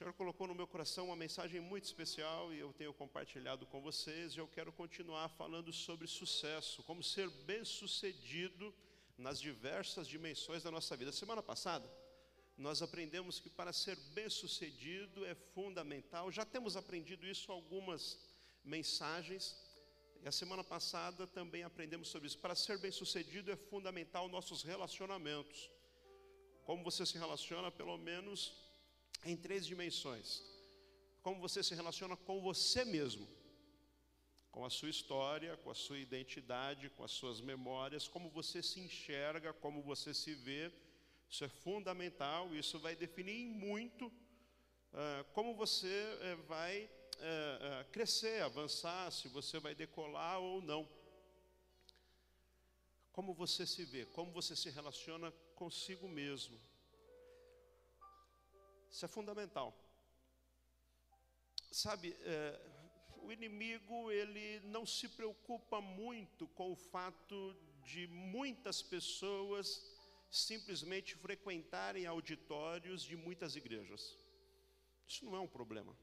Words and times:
Senhor 0.00 0.14
colocou 0.14 0.46
no 0.46 0.54
meu 0.54 0.66
coração 0.66 1.08
uma 1.08 1.14
mensagem 1.24 1.60
muito 1.60 1.84
especial 1.84 2.54
e 2.54 2.58
eu 2.58 2.72
tenho 2.72 2.90
compartilhado 2.90 3.66
com 3.66 3.82
vocês. 3.82 4.32
E 4.32 4.38
eu 4.38 4.48
quero 4.48 4.72
continuar 4.72 5.28
falando 5.28 5.74
sobre 5.74 6.06
sucesso, 6.06 6.82
como 6.84 7.02
ser 7.02 7.28
bem-sucedido 7.44 8.74
nas 9.18 9.38
diversas 9.38 10.08
dimensões 10.08 10.62
da 10.62 10.70
nossa 10.70 10.96
vida. 10.96 11.12
Semana 11.12 11.42
passada, 11.42 11.86
nós 12.56 12.80
aprendemos 12.80 13.38
que 13.38 13.50
para 13.50 13.74
ser 13.74 13.94
bem-sucedido 14.14 15.26
é 15.26 15.34
fundamental. 15.34 16.32
Já 16.32 16.46
temos 16.46 16.78
aprendido 16.78 17.26
isso 17.26 17.52
algumas 17.52 18.18
mensagens. 18.64 19.54
E 20.22 20.26
a 20.26 20.32
semana 20.32 20.64
passada 20.64 21.26
também 21.26 21.62
aprendemos 21.62 22.08
sobre 22.08 22.26
isso. 22.26 22.38
Para 22.38 22.54
ser 22.54 22.78
bem-sucedido 22.78 23.52
é 23.52 23.56
fundamental 23.56 24.28
nossos 24.28 24.62
relacionamentos. 24.62 25.70
Como 26.64 26.82
você 26.82 27.04
se 27.04 27.18
relaciona, 27.18 27.70
pelo 27.70 27.98
menos 27.98 28.69
em 29.24 29.36
três 29.36 29.66
dimensões. 29.66 30.42
Como 31.22 31.40
você 31.40 31.62
se 31.62 31.74
relaciona 31.74 32.16
com 32.16 32.40
você 32.40 32.84
mesmo, 32.84 33.26
com 34.50 34.64
a 34.64 34.70
sua 34.70 34.90
história, 34.90 35.56
com 35.58 35.70
a 35.70 35.74
sua 35.74 35.98
identidade, 35.98 36.90
com 36.90 37.04
as 37.04 37.12
suas 37.12 37.40
memórias, 37.40 38.08
como 38.08 38.30
você 38.30 38.62
se 38.62 38.80
enxerga, 38.80 39.52
como 39.52 39.82
você 39.82 40.12
se 40.12 40.34
vê. 40.34 40.72
Isso 41.28 41.44
é 41.44 41.48
fundamental, 41.48 42.54
isso 42.54 42.78
vai 42.78 42.96
definir 42.96 43.46
muito 43.46 44.06
uh, 44.06 45.24
como 45.32 45.54
você 45.54 45.86
uh, 45.86 46.42
vai 46.44 46.84
uh, 46.84 47.90
crescer, 47.92 48.42
avançar, 48.42 49.10
se 49.12 49.28
você 49.28 49.58
vai 49.60 49.74
decolar 49.74 50.40
ou 50.40 50.60
não. 50.60 50.88
Como 53.12 53.34
você 53.34 53.66
se 53.66 53.84
vê, 53.84 54.06
como 54.06 54.32
você 54.32 54.56
se 54.56 54.70
relaciona 54.70 55.30
consigo 55.54 56.08
mesmo. 56.08 56.58
Isso 58.90 59.04
é 59.04 59.08
fundamental. 59.08 59.74
Sabe, 61.70 62.16
é, 62.20 62.60
o 63.22 63.30
inimigo 63.30 64.10
ele 64.10 64.60
não 64.60 64.84
se 64.84 65.08
preocupa 65.08 65.80
muito 65.80 66.48
com 66.48 66.72
o 66.72 66.76
fato 66.76 67.56
de 67.84 68.06
muitas 68.08 68.82
pessoas 68.82 69.66
simplesmente 70.30 71.14
frequentarem 71.14 72.06
auditórios 72.06 73.02
de 73.02 73.16
muitas 73.16 73.56
igrejas. 73.56 74.18
Isso 75.06 75.24
não 75.24 75.36
é 75.36 75.40
um 75.40 75.46
problema. 75.48 75.96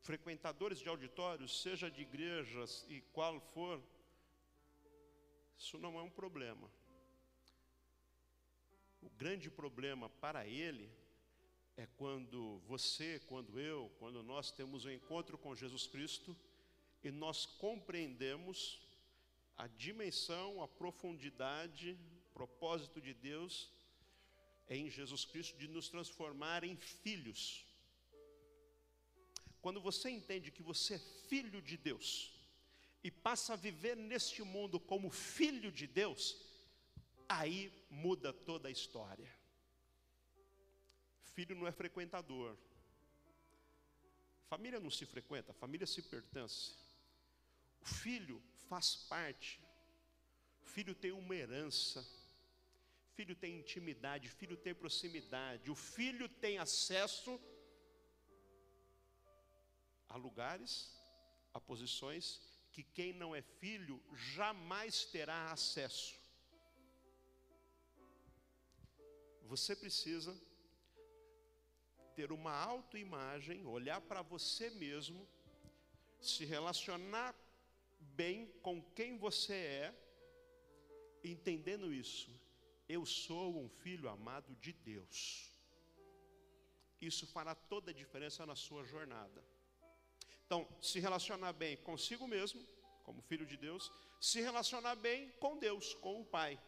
Frequentadores 0.00 0.78
de 0.78 0.88
auditórios, 0.88 1.62
seja 1.62 1.90
de 1.90 2.02
igrejas 2.02 2.84
e 2.88 3.00
qual 3.12 3.40
for, 3.40 3.82
isso 5.56 5.78
não 5.78 5.98
é 5.98 6.02
um 6.02 6.10
problema. 6.10 6.70
O 9.00 9.08
grande 9.10 9.50
problema 9.50 10.08
para 10.08 10.46
ele 10.46 10.90
é 11.76 11.86
quando 11.86 12.58
você, 12.66 13.20
quando 13.26 13.58
eu, 13.58 13.90
quando 13.98 14.22
nós 14.22 14.50
temos 14.50 14.84
um 14.84 14.90
encontro 14.90 15.36
com 15.36 15.56
Jesus 15.56 15.86
Cristo 15.86 16.36
e 17.02 17.10
nós 17.10 17.46
compreendemos 17.46 18.80
a 19.56 19.66
dimensão, 19.66 20.62
a 20.62 20.68
profundidade, 20.68 21.98
o 22.30 22.32
propósito 22.32 23.00
de 23.00 23.12
Deus 23.12 23.70
em 24.68 24.90
Jesus 24.90 25.24
Cristo 25.24 25.58
de 25.58 25.68
nos 25.68 25.88
transformar 25.88 26.64
em 26.64 26.76
filhos. 26.76 27.64
Quando 29.60 29.80
você 29.80 30.10
entende 30.10 30.50
que 30.50 30.62
você 30.62 30.94
é 30.94 30.98
filho 31.28 31.60
de 31.60 31.76
Deus 31.76 32.32
e 33.02 33.10
passa 33.10 33.54
a 33.54 33.56
viver 33.56 33.96
neste 33.96 34.42
mundo 34.42 34.78
como 34.78 35.10
filho 35.10 35.70
de 35.72 35.86
Deus, 35.86 36.36
aí 37.28 37.72
muda 37.90 38.32
toda 38.32 38.68
a 38.68 38.70
história. 38.70 39.43
Filho 41.34 41.54
não 41.56 41.66
é 41.66 41.72
frequentador. 41.72 42.56
Família 44.48 44.78
não 44.78 44.90
se 44.90 45.04
frequenta, 45.04 45.52
família 45.52 45.86
se 45.86 46.00
pertence. 46.02 46.74
O 47.80 47.86
filho 47.86 48.42
faz 48.68 48.94
parte. 49.14 49.60
O 50.64 50.68
filho 50.74 50.94
tem 50.94 51.12
uma 51.12 51.34
herança. 51.34 52.00
O 53.08 53.14
filho 53.16 53.34
tem 53.34 53.58
intimidade, 53.58 54.28
o 54.28 54.36
filho 54.40 54.56
tem 54.56 54.74
proximidade. 54.74 55.70
O 55.70 55.74
filho 55.74 56.28
tem 56.28 56.58
acesso 56.58 57.40
a 60.08 60.16
lugares, 60.16 60.72
a 61.52 61.60
posições 61.60 62.40
que 62.72 62.82
quem 62.82 63.12
não 63.12 63.34
é 63.34 63.42
filho 63.42 64.00
jamais 64.12 65.04
terá 65.04 65.52
acesso. 65.52 66.14
Você 69.42 69.74
precisa 69.76 70.32
ter 72.14 72.30
uma 72.32 72.52
autoimagem, 72.52 73.66
olhar 73.66 74.00
para 74.00 74.22
você 74.22 74.70
mesmo, 74.70 75.26
se 76.20 76.44
relacionar 76.44 77.34
bem 77.98 78.46
com 78.62 78.82
quem 78.96 79.18
você 79.18 79.54
é, 79.54 79.94
entendendo 81.22 81.92
isso. 81.92 82.30
Eu 82.88 83.04
sou 83.04 83.56
um 83.62 83.68
filho 83.68 84.08
amado 84.08 84.54
de 84.56 84.72
Deus. 84.72 85.50
Isso 87.00 87.26
fará 87.26 87.54
toda 87.54 87.90
a 87.90 87.94
diferença 87.94 88.46
na 88.46 88.54
sua 88.54 88.84
jornada. 88.84 89.44
Então, 90.46 90.68
se 90.80 91.00
relacionar 91.00 91.52
bem 91.52 91.76
consigo 91.78 92.28
mesmo, 92.28 92.60
como 93.02 93.22
filho 93.22 93.46
de 93.46 93.56
Deus, 93.56 93.90
se 94.20 94.40
relacionar 94.40 94.94
bem 94.96 95.30
com 95.32 95.58
Deus, 95.58 95.94
com 95.94 96.20
o 96.20 96.24
Pai. 96.24 96.60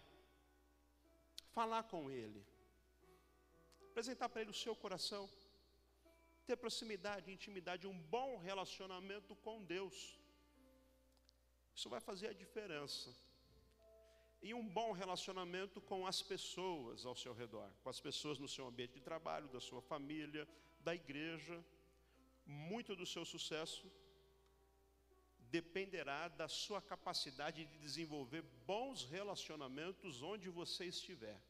Falar 1.53 1.85
com 1.85 2.11
Ele 2.11 2.45
apresentar 3.97 4.29
para 4.29 4.43
Ele 4.43 4.51
o 4.51 4.63
seu 4.65 4.75
coração, 4.77 5.23
ter 6.47 6.57
proximidade, 6.65 7.33
intimidade, 7.33 7.87
um 7.93 7.99
bom 8.17 8.31
relacionamento 8.49 9.35
com 9.37 9.65
Deus. 9.65 9.97
Isso 11.75 11.89
vai 11.89 12.01
fazer 12.09 12.27
a 12.29 12.39
diferença. 12.43 13.09
E 14.43 14.53
um 14.53 14.67
bom 14.79 14.91
relacionamento 14.93 15.81
com 15.91 16.01
as 16.07 16.21
pessoas 16.33 17.07
ao 17.07 17.17
seu 17.23 17.33
redor, 17.33 17.71
com 17.83 17.89
as 17.89 17.99
pessoas 17.99 18.39
no 18.39 18.51
seu 18.55 18.67
ambiente 18.67 18.93
de 18.99 19.01
trabalho, 19.01 19.49
da 19.49 19.63
sua 19.69 19.81
família, 19.81 20.47
da 20.81 20.95
igreja. 20.95 21.57
Muito 22.45 22.95
do 22.95 23.07
seu 23.15 23.25
sucesso 23.25 23.91
dependerá 25.57 26.29
da 26.29 26.49
sua 26.49 26.83
capacidade 26.83 27.65
de 27.65 27.79
desenvolver 27.79 28.43
bons 28.67 29.05
relacionamentos 29.17 30.23
onde 30.23 30.51
você 30.51 30.85
estiver. 30.85 31.41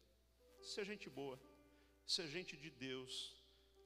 Seja 0.61 0.93
gente 0.93 1.11
boa 1.11 1.37
ser 2.07 2.29
gente 2.29 2.57
de 2.57 2.71
Deus, 2.71 3.35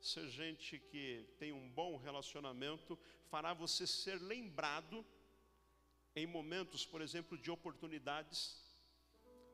ser 0.01 0.29
gente 0.29 0.79
que 0.79 1.27
tem 1.39 1.53
um 1.53 1.69
bom 1.71 1.97
relacionamento, 1.97 2.99
fará 3.31 3.55
você 3.55 3.87
ser 3.87 4.21
lembrado 4.21 5.05
em 6.15 6.27
momentos, 6.27 6.85
por 6.85 7.01
exemplo, 7.01 7.39
de 7.39 7.51
oportunidades. 7.51 8.63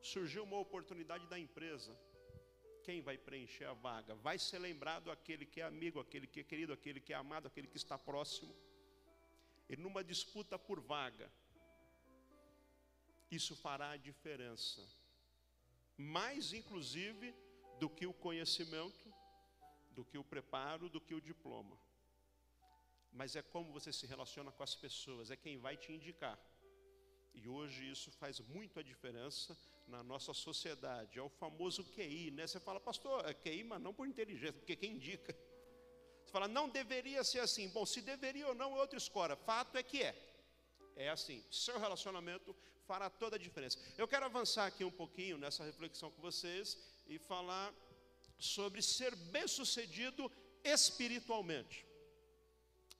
Surgiu 0.00 0.42
uma 0.44 0.58
oportunidade 0.58 1.26
da 1.26 1.38
empresa. 1.38 1.96
Quem 2.82 3.00
vai 3.00 3.16
preencher 3.16 3.64
a 3.64 3.72
vaga? 3.72 4.14
Vai 4.14 4.38
ser 4.38 4.58
lembrado 4.58 5.10
aquele 5.10 5.44
que 5.44 5.60
é 5.60 5.64
amigo, 5.64 6.00
aquele 6.00 6.26
que 6.26 6.40
é 6.40 6.44
querido, 6.44 6.72
aquele 6.72 7.00
que 7.00 7.12
é 7.12 7.16
amado, 7.16 7.46
aquele 7.46 7.66
que 7.66 7.76
está 7.76 7.98
próximo. 7.98 8.54
E 9.68 9.76
numa 9.76 10.02
disputa 10.02 10.58
por 10.58 10.80
vaga, 10.80 11.30
isso 13.30 13.56
fará 13.56 13.90
a 13.90 13.96
diferença. 13.96 14.80
Mais, 15.96 16.52
inclusive, 16.52 17.34
do 17.78 17.88
que 17.88 18.06
o 18.06 18.12
conhecimento, 18.12 19.12
do 19.90 20.04
que 20.04 20.18
o 20.18 20.24
preparo, 20.24 20.88
do 20.88 21.00
que 21.00 21.14
o 21.14 21.20
diploma. 21.20 21.76
Mas 23.12 23.34
é 23.34 23.42
como 23.42 23.72
você 23.72 23.92
se 23.92 24.06
relaciona 24.06 24.52
com 24.52 24.62
as 24.62 24.74
pessoas, 24.74 25.30
é 25.30 25.36
quem 25.36 25.58
vai 25.58 25.76
te 25.76 25.92
indicar. 25.92 26.38
E 27.34 27.48
hoje 27.48 27.90
isso 27.90 28.10
faz 28.10 28.40
muito 28.40 28.78
a 28.80 28.82
diferença 28.82 29.56
na 29.86 30.02
nossa 30.02 30.32
sociedade. 30.32 31.18
É 31.18 31.22
o 31.22 31.28
famoso 31.28 31.84
QI, 31.84 32.30
né? 32.30 32.46
Você 32.46 32.58
fala, 32.58 32.80
pastor, 32.80 33.24
é 33.28 33.34
QI, 33.34 33.64
mas 33.64 33.80
não 33.80 33.92
por 33.94 34.06
inteligência, 34.06 34.54
porque 34.54 34.76
quem 34.76 34.92
indica. 34.92 35.34
Você 36.24 36.32
fala, 36.32 36.48
não 36.48 36.68
deveria 36.68 37.22
ser 37.22 37.40
assim. 37.40 37.68
Bom, 37.68 37.86
se 37.86 38.00
deveria 38.00 38.48
ou 38.48 38.54
não 38.54 38.76
é 38.76 38.80
outra 38.80 38.98
escola. 38.98 39.36
Fato 39.36 39.76
é 39.76 39.82
que 39.82 40.02
é. 40.02 40.14
É 40.96 41.10
assim, 41.10 41.44
seu 41.50 41.78
relacionamento 41.78 42.56
fará 42.86 43.10
toda 43.10 43.36
a 43.36 43.38
diferença. 43.38 43.78
Eu 43.98 44.08
quero 44.08 44.24
avançar 44.24 44.66
aqui 44.66 44.82
um 44.84 44.90
pouquinho 44.90 45.36
nessa 45.36 45.62
reflexão 45.64 46.10
com 46.10 46.22
vocês 46.22 46.78
e 47.06 47.18
falar 47.18 47.72
sobre 48.38 48.82
ser 48.82 49.14
bem-sucedido 49.16 50.30
espiritualmente. 50.62 51.86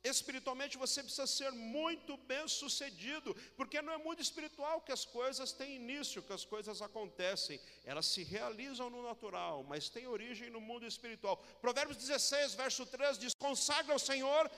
Espiritualmente 0.05 0.79
você 0.79 1.03
precisa 1.03 1.27
ser 1.27 1.51
muito 1.51 2.17
bem-sucedido, 2.17 3.35
porque 3.57 3.83
não 3.83 3.93
é 3.93 3.99
muito 3.99 4.23
espiritual 4.23 4.81
que 4.81 4.93
as 4.93 5.05
coisas 5.05 5.51
têm 5.51 5.77
início, 5.77 6.23
que 6.23 6.33
as 6.33 6.45
coisas 6.45 6.81
acontecem. 6.81 7.61
Elas 7.85 8.07
se 8.07 8.23
realizam 8.23 8.89
no 8.89 9.03
natural, 9.03 9.65
mas 9.65 9.89
têm 9.89 10.07
origem 10.07 10.49
no 10.49 10.61
mundo 10.61 10.87
espiritual. 10.87 11.37
Provérbios 11.61 11.97
16, 11.97 12.55
verso 12.55 12.87
3 12.87 13.19
diz: 13.19 13.35
Consagra 13.35 13.95
ao 13.95 13.99
Senhor 13.99 14.49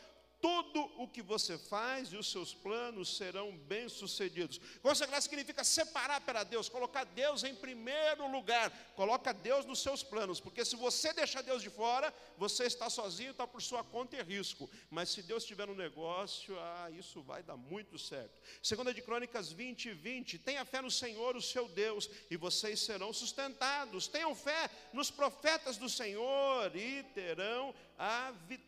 tudo 0.40 0.90
o 0.96 1.08
que 1.08 1.23
você 1.23 1.58
faz 1.58 2.12
e 2.12 2.17
os 2.17 2.31
seus 2.31 2.55
planos 2.55 3.17
serão 3.17 3.56
bem-sucedidos. 3.56 4.61
Consagrar 4.81 5.20
significa 5.20 5.64
separar 5.64 6.20
para 6.20 6.44
Deus, 6.44 6.69
colocar 6.69 7.05
Deus 7.05 7.43
em 7.44 7.55
primeiro 7.55 8.31
lugar. 8.31 8.70
Coloca 8.94 9.32
Deus 9.32 9.64
nos 9.64 9.81
seus 9.81 10.02
planos, 10.02 10.40
porque 10.40 10.64
se 10.64 10.76
você 10.76 11.12
deixar 11.12 11.43
Deus 11.43 11.62
de 11.62 11.70
fora, 11.70 12.14
você 12.37 12.64
está 12.64 12.88
sozinho, 12.88 13.32
está 13.32 13.46
por 13.46 13.61
sua 13.61 13.82
conta 13.82 14.17
e 14.17 14.23
risco. 14.23 14.70
Mas 14.90 15.11
se 15.11 15.23
Deus 15.23 15.43
estiver 15.43 15.67
no 15.67 15.75
negócio, 15.75 16.58
ah, 16.58 16.91
isso 16.91 17.20
vai 17.23 17.43
dar 17.43 17.56
muito 17.56 17.99
certo. 17.99 18.41
Segunda 18.62 18.94
de 18.94 19.02
Crônicas 19.02 19.50
20, 19.50 19.93
20. 19.93 20.38
Tenha 20.38 20.64
fé 20.64 20.81
no 20.81 20.91
Senhor, 20.91 21.37
o 21.37 21.43
seu 21.43 21.69
Deus, 21.69 22.08
e 22.31 22.37
vocês 22.37 22.81
serão 22.81 23.12
sustentados. 23.12 24.06
Tenham 24.06 24.34
fé 24.34 24.70
nos 24.93 25.11
profetas 25.11 25.76
do 25.76 25.88
Senhor 25.88 26.75
e 26.76 27.02
terão 27.14 27.75
a 27.99 28.31
vitória. 28.46 28.68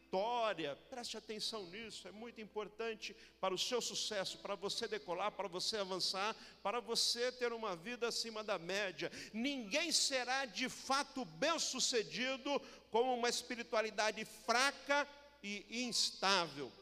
Preste 0.89 1.17
atenção 1.17 1.67
nisso, 1.67 2.09
é 2.09 2.11
muito 2.11 2.41
importante 2.41 3.15
para 3.41 3.55
o 3.55 3.59
seu 3.59 3.81
sucesso, 3.81 4.39
para 4.39 4.57
você 4.57 4.89
decolar, 4.89 5.31
para 5.31 5.47
você 5.47 5.77
avançar, 5.77 6.35
para 6.63 6.81
você 6.81 7.31
ter 7.31 7.53
uma 7.53 7.77
vida 7.77 8.09
acima 8.09 8.43
da 8.43 8.59
média. 8.59 9.11
Ninguém 9.33 9.93
será 9.93 10.47
de 10.47 10.69
fato 10.69 11.25
bem-sucedido 11.25 12.61
com 12.91 13.15
uma 13.15 13.29
espiritualidade 13.29 14.25
fraca 14.25 15.07
e 15.43 15.85
instável. 15.85 16.73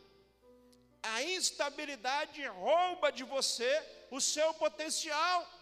A 1.03 1.23
instabilidade 1.23 2.45
rouba 2.47 3.13
de 3.13 3.25
você 3.25 3.83
o 4.11 4.21
seu 4.21 4.53
potencial. 4.55 5.58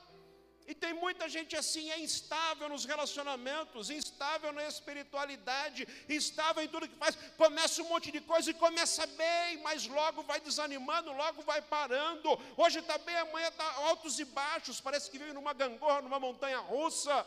E 0.71 0.75
tem 0.75 0.93
muita 0.93 1.29
gente 1.29 1.55
assim, 1.57 1.91
é 1.93 1.99
instável 2.01 2.69
nos 2.69 2.85
relacionamentos, 2.85 3.89
instável 3.89 4.53
na 4.53 4.65
espiritualidade, 4.67 5.87
instável 6.09 6.63
em 6.65 6.69
tudo 6.69 6.89
que 6.89 6.97
faz. 6.97 7.15
Começa 7.37 7.83
um 7.83 7.89
monte 7.89 8.11
de 8.11 8.21
coisa 8.21 8.51
e 8.51 8.55
começa 8.55 9.07
bem, 9.07 9.59
mas 9.63 9.87
logo 9.87 10.25
vai 10.25 10.41
desanimando, 10.41 11.13
logo 11.13 11.43
vai 11.43 11.63
parando. 11.63 12.31
Hoje 12.57 12.81
está 12.81 12.99
bem, 12.99 13.17
amanhã 13.17 13.47
está 13.47 13.69
altos 13.91 14.19
e 14.19 14.25
baixos, 14.25 14.81
parece 14.81 15.09
que 15.09 15.19
vive 15.19 15.33
numa 15.33 15.53
gangorra, 15.53 16.03
numa 16.03 16.19
montanha 16.19 16.59
russa. 16.59 17.25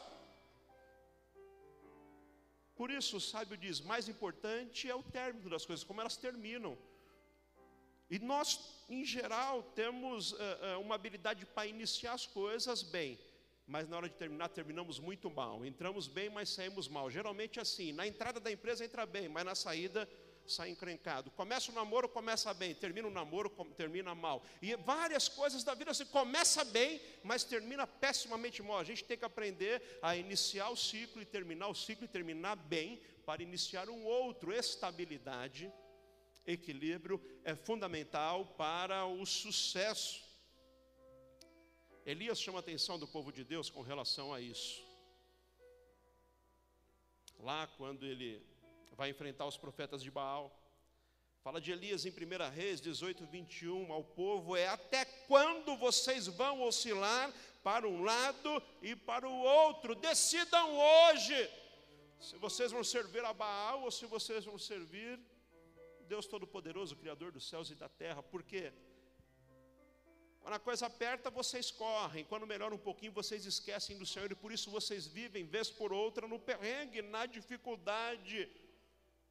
Por 2.75 2.92
isso 2.92 3.15
o 3.18 3.21
sábio 3.21 3.56
diz: 3.56 3.80
mais 3.80 4.09
importante 4.09 4.89
é 4.89 4.95
o 4.95 5.03
término 5.03 5.50
das 5.50 5.65
coisas, 5.65 5.85
como 5.85 6.01
elas 6.01 6.18
terminam. 6.18 6.77
E 8.09 8.19
nós, 8.19 8.59
em 8.89 9.06
geral, 9.06 9.63
temos 9.81 10.33
uh, 10.33 10.35
uh, 10.35 10.81
uma 10.81 10.95
habilidade 10.95 11.45
para 11.45 11.68
iniciar 11.68 12.13
as 12.13 12.25
coisas 12.25 12.81
bem 12.81 13.18
mas 13.69 13.88
na 13.88 13.98
hora 13.98 14.10
de 14.10 14.16
terminar, 14.16 14.50
terminamos 14.50 15.00
muito 15.00 15.30
mal. 15.30 15.63
Entramos 15.63 16.07
bem, 16.07 16.27
mas 16.27 16.50
saímos 16.50 16.88
mal. 16.88 17.10
Geralmente 17.12 17.60
assim, 17.60 17.94
na 17.94 18.07
entrada 18.07 18.39
da 18.39 18.51
empresa 18.51 18.83
entra 18.83 19.06
bem, 19.06 19.30
mas 19.30 19.45
na 19.45 19.54
saída 19.54 20.10
sai 20.48 20.71
encrencado. 20.71 21.30
Começa 21.30 21.71
o 21.71 21.75
namoro, 21.75 22.10
começa 22.10 22.51
bem, 22.51 22.74
termina 22.74 23.07
o 23.07 23.12
namoro, 23.12 23.51
termina 23.77 24.16
mal. 24.16 24.44
E 24.60 24.75
várias 24.75 25.30
coisas 25.30 25.63
da 25.63 25.75
vida 25.75 25.92
assim, 25.92 26.06
começa 26.06 26.63
bem, 26.66 27.00
mas 27.24 27.44
termina 27.44 27.86
pessimamente 27.86 28.63
mal. 28.63 28.80
A 28.80 28.83
gente 28.83 29.04
tem 29.04 29.16
que 29.16 29.24
aprender 29.24 30.00
a 30.01 30.16
iniciar 30.16 30.69
o 30.69 30.75
ciclo 30.75 31.21
e 31.21 31.25
terminar 31.25 31.68
o 31.68 31.75
ciclo 31.75 32.06
e 32.06 32.07
terminar 32.07 32.56
bem 32.56 33.00
para 33.24 33.44
iniciar 33.44 33.88
um 33.88 34.04
outro. 34.04 34.51
Estabilidade, 34.51 35.71
equilíbrio 36.44 37.21
é 37.44 37.54
fundamental 37.54 38.48
para 38.57 39.06
o 39.06 39.24
sucesso. 39.27 40.29
Elias 42.06 42.40
chama 42.40 42.60
a 42.60 42.62
atenção 42.62 42.98
do 42.98 43.07
povo 43.07 43.31
de 43.31 43.44
Deus 43.44 43.69
com 43.69 43.81
relação 43.81 44.34
a 44.34 44.42
isso. 44.42 44.84
Lá, 47.40 47.68
quando 47.78 48.06
ele 48.06 48.46
vai 48.92 49.10
enfrentar 49.10 49.46
os 49.46 49.57
profetas 49.57 50.01
de 50.01 50.12
Baal, 50.12 50.51
fala 51.42 51.62
de 51.62 51.72
Elias 51.72 52.06
em 52.06 52.10
1 52.10 52.50
Reis 52.54 52.81
18, 52.81 53.25
21 53.25 53.92
ao 53.92 54.04
povo: 54.04 54.56
é 54.56 54.68
até 54.68 55.06
quando 55.06 55.78
vocês 55.78 56.28
vão 56.28 56.63
oscilar 56.63 57.34
para 57.63 57.88
um 57.88 58.04
lado 58.04 58.62
e 58.81 58.95
para 58.95 59.28
o 59.28 59.42
outro? 59.42 59.95
Decidam 59.95 60.78
hoje 60.78 61.50
se 62.19 62.36
vocês 62.38 62.72
vão 62.72 62.84
servir 62.84 63.24
a 63.24 63.34
Baal 63.34 63.84
ou 63.84 63.92
se 63.92 64.06
vocês 64.06 64.44
vão 64.44 64.57
servir 64.57 65.19
Deus 66.07 66.25
Todo-Poderoso, 66.25 66.95
Criador 66.95 67.31
dos 67.31 67.48
céus 67.48 67.69
e 67.69 67.75
da 67.75 67.88
terra, 67.88 68.22
por 68.22 68.44
quê? 68.44 68.74
Quando 70.50 70.62
a 70.62 70.69
coisa 70.72 70.88
aperta, 70.88 71.30
vocês 71.30 71.69
correm. 71.69 72.25
Quando 72.25 72.48
melhora 72.48 72.74
um 72.74 72.78
pouquinho, 72.80 73.12
vocês 73.12 73.46
esquecem 73.46 74.00
do 74.00 74.06
Senhor. 74.12 74.31
E 74.31 74.36
por 74.44 74.51
isso 74.51 74.72
vocês 74.72 75.06
vivem, 75.06 75.46
vez 75.46 75.69
por 75.69 75.94
outra, 75.94 76.28
no 76.28 76.40
perrengue, 76.40 77.04
na 77.04 77.28
dificuldade. 77.28 78.50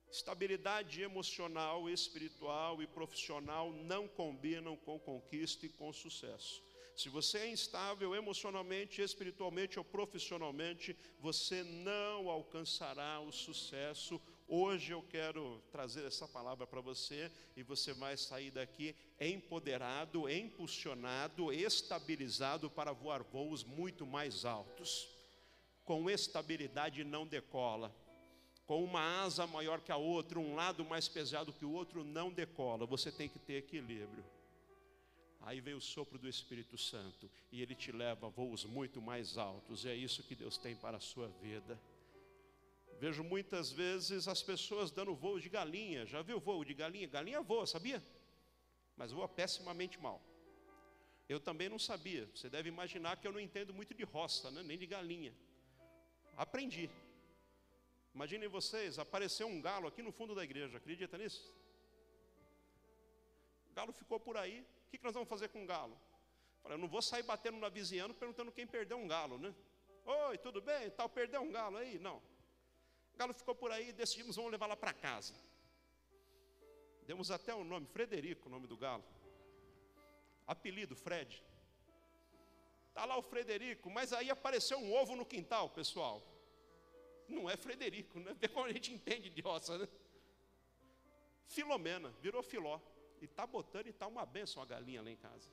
Estabilidade 0.09 1.03
emocional, 1.03 1.91
espiritual 1.91 2.81
e 2.81 2.87
profissional 2.87 3.73
não 3.73 4.07
combinam 4.07 4.77
com 4.77 4.97
conquista 4.97 5.67
e 5.67 5.69
com 5.71 5.93
sucesso. 5.93 6.63
Se 6.95 7.09
você 7.09 7.39
é 7.39 7.51
instável 7.51 8.15
emocionalmente, 8.15 9.03
espiritualmente 9.03 9.77
ou 9.77 9.85
profissionalmente, 9.85 10.97
você 11.19 11.65
não 11.65 12.31
alcançará 12.31 13.19
o 13.19 13.33
sucesso 13.33 14.23
Hoje 14.51 14.95
eu 14.95 15.03
quero 15.03 15.63
trazer 15.71 16.07
essa 16.07 16.27
palavra 16.27 16.67
para 16.67 16.81
você 16.81 17.31
e 17.55 17.63
você 17.63 17.93
vai 17.93 18.17
sair 18.17 18.51
daqui 18.51 18.97
empoderado, 19.21 20.27
impulsionado, 20.27 21.53
estabilizado 21.53 22.71
para 22.71 22.91
voar 22.91 23.23
voos 23.23 23.63
muito 23.63 24.07
mais 24.07 24.47
altos. 24.47 25.07
Com 25.85 26.09
estabilidade 26.09 27.05
não 27.05 27.27
decola. 27.27 27.95
Com 28.65 28.83
uma 28.83 29.23
asa 29.23 29.47
maior 29.47 29.83
que 29.83 29.93
a 29.93 29.99
outra, 29.99 30.39
um 30.39 30.55
lado 30.55 30.83
mais 30.83 31.07
pesado 31.09 31.53
que 31.53 31.67
o 31.67 31.73
outro, 31.73 32.03
não 32.03 32.33
decola. 32.33 32.87
Você 32.87 33.13
tem 33.13 33.29
que 33.29 33.39
ter 33.39 33.59
equilíbrio. 33.59 34.25
Aí 35.43 35.61
vem 35.61 35.75
o 35.75 35.81
sopro 35.81 36.19
do 36.19 36.27
Espírito 36.27 36.79
Santo 36.79 37.31
e 37.53 37.61
ele 37.61 37.75
te 37.75 37.93
leva 37.93 38.27
a 38.27 38.31
voos 38.31 38.65
muito 38.65 39.03
mais 39.03 39.37
altos. 39.37 39.85
É 39.85 39.95
isso 39.95 40.23
que 40.23 40.35
Deus 40.35 40.57
tem 40.57 40.75
para 40.75 40.97
a 40.97 41.01
sua 41.01 41.29
vida. 41.43 41.79
Vejo 42.99 43.23
muitas 43.23 43.71
vezes 43.71 44.27
as 44.27 44.43
pessoas 44.43 44.91
dando 44.91 45.15
voo 45.15 45.39
de 45.39 45.49
galinha. 45.49 46.05
Já 46.05 46.21
viu 46.21 46.41
voo 46.41 46.65
de 46.65 46.75
galinha? 46.75 47.07
Galinha 47.07 47.41
voa, 47.41 47.67
sabia? 47.67 48.03
Mas 48.97 49.13
voa 49.13 49.29
pessimamente 49.29 50.01
mal. 50.01 50.21
Eu 51.29 51.39
também 51.39 51.69
não 51.69 51.79
sabia. 51.79 52.29
Você 52.35 52.51
deve 52.51 52.69
imaginar 52.69 53.17
que 53.17 53.27
eu 53.29 53.33
não 53.33 53.39
entendo 53.39 53.73
muito 53.73 53.95
de 53.95 54.03
roça, 54.03 54.51
né? 54.51 54.63
nem 54.65 54.77
de 54.77 54.87
galinha. 54.87 55.33
Aprendi. 56.37 56.91
Imaginem 58.15 58.49
vocês, 58.49 58.99
apareceu 58.99 59.47
um 59.47 59.61
galo 59.61 59.87
aqui 59.87 60.03
no 60.03 60.11
fundo 60.11 60.35
da 60.35 60.43
igreja, 60.43 60.79
acredita 60.79 61.17
nisso? 61.17 61.55
O 63.71 63.75
galo 63.75 63.93
ficou 63.93 64.19
por 64.19 64.37
aí. 64.37 64.67
O 64.87 64.91
que 64.91 65.05
nós 65.05 65.15
vamos 65.15 65.29
fazer 65.29 65.49
com 65.51 65.63
o 65.63 65.67
galo? 65.67 65.97
Falei, 66.63 66.77
eu 66.77 66.81
não 66.81 66.89
vou 66.89 67.01
sair 67.01 67.23
batendo 67.23 67.59
na 67.59 67.69
vizinhança 67.69 68.15
perguntando 68.15 68.51
quem 68.51 68.67
perdeu 68.67 68.97
um 68.97 69.07
galo, 69.07 69.39
né? 69.39 69.55
Oi, 70.05 70.39
tudo 70.39 70.61
bem? 70.61 70.91
Tal, 70.91 71.09
perdeu 71.09 71.43
um 71.43 71.53
galo 71.53 71.77
aí? 71.77 71.99
Não. 71.99 72.21
O 73.19 73.23
galo 73.27 73.35
ficou 73.35 73.53
por 73.53 73.73
aí 73.73 73.89
e 73.89 73.93
decidimos, 73.93 74.37
vamos 74.37 74.53
levar 74.53 74.69
lá 74.69 74.77
para 74.77 74.93
casa. 74.93 75.35
Demos 77.05 77.33
até 77.33 77.53
o 77.53 77.65
nome, 77.65 77.85
Frederico, 77.89 78.49
o 78.49 78.49
nome 78.49 78.69
do 78.69 78.77
galo. 78.77 79.05
Apelido, 80.47 80.95
Fred. 80.95 81.45
Está 82.87 83.05
lá 83.05 83.17
o 83.17 83.23
Frederico, 83.23 83.91
mas 83.91 84.13
aí 84.13 84.31
apareceu 84.31 84.79
um 84.79 84.95
ovo 84.95 85.17
no 85.17 85.27
quintal, 85.27 85.69
pessoal. 85.69 86.23
Não 87.27 87.51
é 87.51 87.57
Frederico, 87.57 88.21
né? 88.21 88.37
Vê 88.39 88.47
como 88.55 88.67
a 88.67 88.73
gente 88.73 88.93
entende 88.93 89.29
de 89.29 89.41
roça, 89.41 89.77
né? 89.79 89.89
Filomena, 91.49 92.11
virou 92.21 92.41
filó. 92.41 92.79
E 93.21 93.25
está 93.25 93.45
botando 93.45 93.89
e 93.89 93.91
está 93.91 94.07
uma 94.07 94.25
benção 94.25 94.63
a 94.63 94.67
galinha 94.67 95.03
lá 95.03 95.11
em 95.11 95.17
casa. 95.17 95.51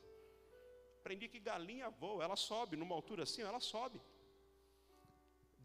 Aprendi 1.00 1.28
que 1.28 1.39
galinha 1.39 1.89
voa, 1.89 2.24
ela 2.24 2.36
sobe, 2.36 2.78
numa 2.78 2.94
altura 2.94 3.24
assim, 3.24 3.42
ela 3.42 3.60
sobe. 3.60 4.00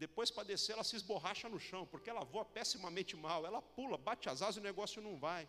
Depois, 0.03 0.31
para 0.31 0.45
descer, 0.51 0.73
ela 0.73 0.83
se 0.83 0.95
esborracha 0.95 1.47
no 1.47 1.59
chão, 1.59 1.85
porque 1.85 2.09
ela 2.09 2.23
voa 2.23 2.43
pessimamente 2.43 3.15
mal. 3.15 3.45
Ela 3.45 3.61
pula, 3.61 3.99
bate 3.99 4.27
as 4.29 4.41
asas 4.41 4.55
e 4.55 4.59
o 4.59 4.63
negócio 4.63 4.99
não 4.99 5.15
vai. 5.19 5.47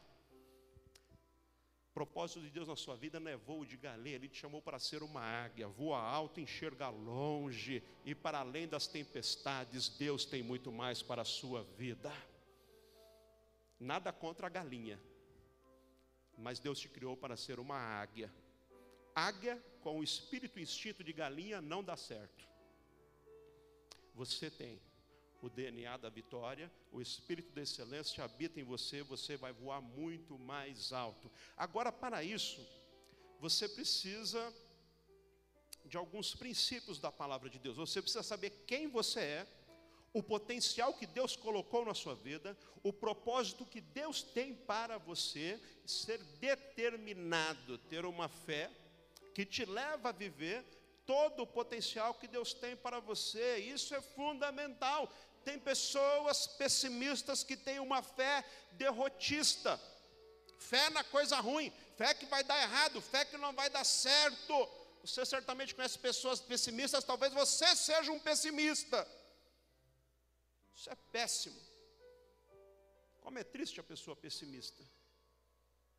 Propósito 1.94 2.42
de 2.42 2.50
Deus 2.50 2.68
na 2.68 2.76
sua 2.76 2.94
vida 2.94 3.18
não 3.18 3.30
é 3.30 3.36
voo 3.36 3.64
de 3.64 3.78
galinha, 3.78 4.16
Ele 4.16 4.28
te 4.28 4.36
chamou 4.36 4.60
para 4.60 4.78
ser 4.78 5.02
uma 5.02 5.22
águia, 5.22 5.68
voa 5.68 5.98
alto, 5.98 6.38
enxerga 6.38 6.90
longe, 6.90 7.82
e 8.04 8.14
para 8.14 8.40
além 8.40 8.68
das 8.68 8.86
tempestades, 8.86 9.88
Deus 9.88 10.26
tem 10.26 10.42
muito 10.42 10.70
mais 10.70 11.02
para 11.02 11.22
a 11.22 11.24
sua 11.24 11.62
vida. 11.78 12.12
Nada 13.80 14.12
contra 14.12 14.48
a 14.48 14.50
galinha, 14.50 15.00
mas 16.36 16.58
Deus 16.58 16.78
te 16.78 16.90
criou 16.90 17.16
para 17.16 17.38
ser 17.38 17.58
uma 17.58 17.78
águia. 17.78 18.30
Águia 19.14 19.56
com 19.80 19.98
o 19.98 20.04
espírito 20.04 20.58
e 20.58 20.62
instinto 20.62 21.02
de 21.02 21.12
galinha 21.14 21.62
não 21.62 21.82
dá 21.82 21.96
certo. 21.96 22.51
Você 24.14 24.50
tem 24.50 24.80
o 25.40 25.48
DNA 25.48 25.96
da 25.96 26.08
vitória, 26.08 26.70
o 26.92 27.00
espírito 27.00 27.52
da 27.52 27.62
excelência 27.62 28.22
habita 28.22 28.60
em 28.60 28.64
você, 28.64 29.02
você 29.02 29.36
vai 29.36 29.52
voar 29.52 29.80
muito 29.80 30.38
mais 30.38 30.92
alto. 30.92 31.30
Agora, 31.56 31.90
para 31.90 32.22
isso, 32.22 32.64
você 33.40 33.68
precisa 33.68 34.54
de 35.84 35.96
alguns 35.96 36.34
princípios 36.34 36.98
da 36.98 37.10
palavra 37.10 37.50
de 37.50 37.58
Deus. 37.58 37.76
Você 37.76 38.00
precisa 38.00 38.22
saber 38.22 38.50
quem 38.66 38.86
você 38.86 39.20
é, 39.20 39.46
o 40.12 40.22
potencial 40.22 40.94
que 40.94 41.06
Deus 41.06 41.34
colocou 41.34 41.84
na 41.84 41.94
sua 41.94 42.14
vida, 42.14 42.56
o 42.82 42.92
propósito 42.92 43.66
que 43.66 43.80
Deus 43.80 44.22
tem 44.22 44.54
para 44.54 44.98
você, 44.98 45.58
ser 45.84 46.22
determinado, 46.38 47.78
ter 47.78 48.04
uma 48.04 48.28
fé 48.28 48.70
que 49.34 49.44
te 49.44 49.64
leva 49.64 50.10
a 50.10 50.12
viver 50.12 50.64
todo 51.12 51.42
o 51.42 51.52
potencial 51.58 52.14
que 52.14 52.26
Deus 52.26 52.50
tem 52.54 52.74
para 52.74 52.98
você. 52.98 53.58
Isso 53.76 53.94
é 53.94 54.00
fundamental. 54.00 55.00
Tem 55.44 55.58
pessoas 55.58 56.46
pessimistas 56.46 57.44
que 57.44 57.56
têm 57.66 57.78
uma 57.80 58.00
fé 58.02 58.36
derrotista, 58.72 59.78
fé 60.58 60.88
na 60.90 61.04
coisa 61.04 61.36
ruim, 61.48 61.70
fé 61.98 62.14
que 62.14 62.24
vai 62.34 62.42
dar 62.42 62.58
errado, 62.66 63.02
fé 63.12 63.26
que 63.26 63.36
não 63.36 63.52
vai 63.52 63.68
dar 63.68 63.84
certo. 63.84 64.54
Você 65.04 65.26
certamente 65.26 65.74
conhece 65.74 65.98
pessoas 65.98 66.40
pessimistas, 66.40 67.04
talvez 67.04 67.32
você 67.34 67.68
seja 67.76 68.10
um 68.10 68.20
pessimista. 68.20 68.98
Isso 70.74 70.88
é 70.88 70.96
péssimo. 71.16 71.60
Como 73.20 73.38
é 73.38 73.44
triste 73.44 73.78
a 73.80 73.84
pessoa 73.92 74.16
pessimista. 74.16 74.82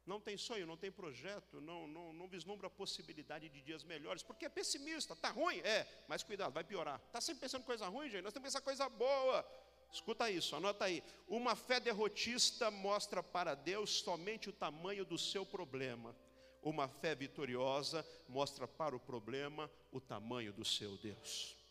Não 0.05 0.19
tem 0.19 0.38
sonho, 0.38 0.67
não 0.67 0.75
tem 0.75 0.91
projeto, 0.91 1.62
não, 1.62 1.88
não, 1.88 2.12
não 2.12 2.27
vislumbra 2.27 2.67
a 2.67 2.69
possibilidade 2.69 3.48
de 3.48 3.62
dias 3.62 3.83
melhores, 3.83 4.22
porque 4.22 4.45
é 4.45 4.50
pessimista, 4.50 5.13
está 5.13 5.29
ruim? 5.29 5.60
É, 5.60 5.88
mas 6.07 6.24
cuidado, 6.24 6.53
vai 6.53 6.63
piorar. 6.63 7.01
Está 7.07 7.22
sempre 7.22 7.41
pensando 7.41 7.63
coisa 7.63 7.88
ruim, 7.88 8.10
gente, 8.10 8.24
nós 8.24 8.33
temos 8.33 8.50
que 8.50 8.53
pensar 8.53 8.62
coisa 8.62 8.89
boa. 8.89 9.45
Escuta 9.91 10.29
isso, 10.29 10.55
anota 10.55 10.86
aí. 10.86 11.03
Uma 11.27 11.55
fé 11.55 11.79
derrotista 11.79 12.69
mostra 12.72 13.22
para 13.22 13.53
Deus 13.55 13.91
somente 13.91 14.50
o 14.50 14.53
tamanho 14.53 15.05
do 15.05 15.17
seu 15.17 15.45
problema. 15.45 16.15
Uma 16.63 16.88
fé 16.88 17.13
vitoriosa 17.13 18.05
mostra 18.27 18.67
para 18.67 18.95
o 18.95 19.00
problema 19.00 19.69
o 19.91 20.01
tamanho 20.01 20.51
do 20.51 20.65
seu 20.65 20.98
Deus. 20.98 21.62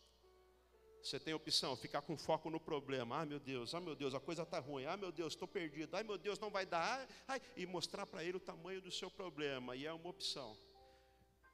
Você 1.02 1.18
tem 1.18 1.34
opção, 1.34 1.76
ficar 1.76 2.00
com 2.00 2.16
foco 2.16 2.48
no 2.48 2.60
problema. 2.60 3.20
Ah, 3.20 3.26
meu 3.26 3.40
Deus, 3.40 3.74
ah, 3.74 3.80
meu 3.80 3.96
Deus, 3.96 4.14
a 4.14 4.20
coisa 4.20 4.42
está 4.42 4.60
ruim. 4.60 4.84
Ah, 4.86 4.96
meu 4.96 5.10
Deus, 5.10 5.32
estou 5.32 5.48
perdido. 5.48 5.96
Ah, 5.96 6.04
meu 6.04 6.16
Deus, 6.16 6.38
não 6.38 6.48
vai 6.48 6.64
dar. 6.64 7.08
E 7.56 7.66
mostrar 7.66 8.06
para 8.06 8.22
ele 8.22 8.36
o 8.36 8.40
tamanho 8.40 8.80
do 8.80 8.90
seu 8.90 9.10
problema. 9.10 9.74
E 9.74 9.84
é 9.84 9.92
uma 9.92 10.08
opção. 10.08 10.56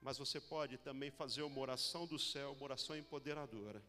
Mas 0.02 0.18
você 0.18 0.38
pode 0.38 0.76
também 0.76 1.10
fazer 1.10 1.42
uma 1.42 1.58
oração 1.58 2.06
do 2.06 2.18
céu, 2.18 2.52
uma 2.52 2.64
oração 2.64 2.94
empoderadora. 2.96 3.82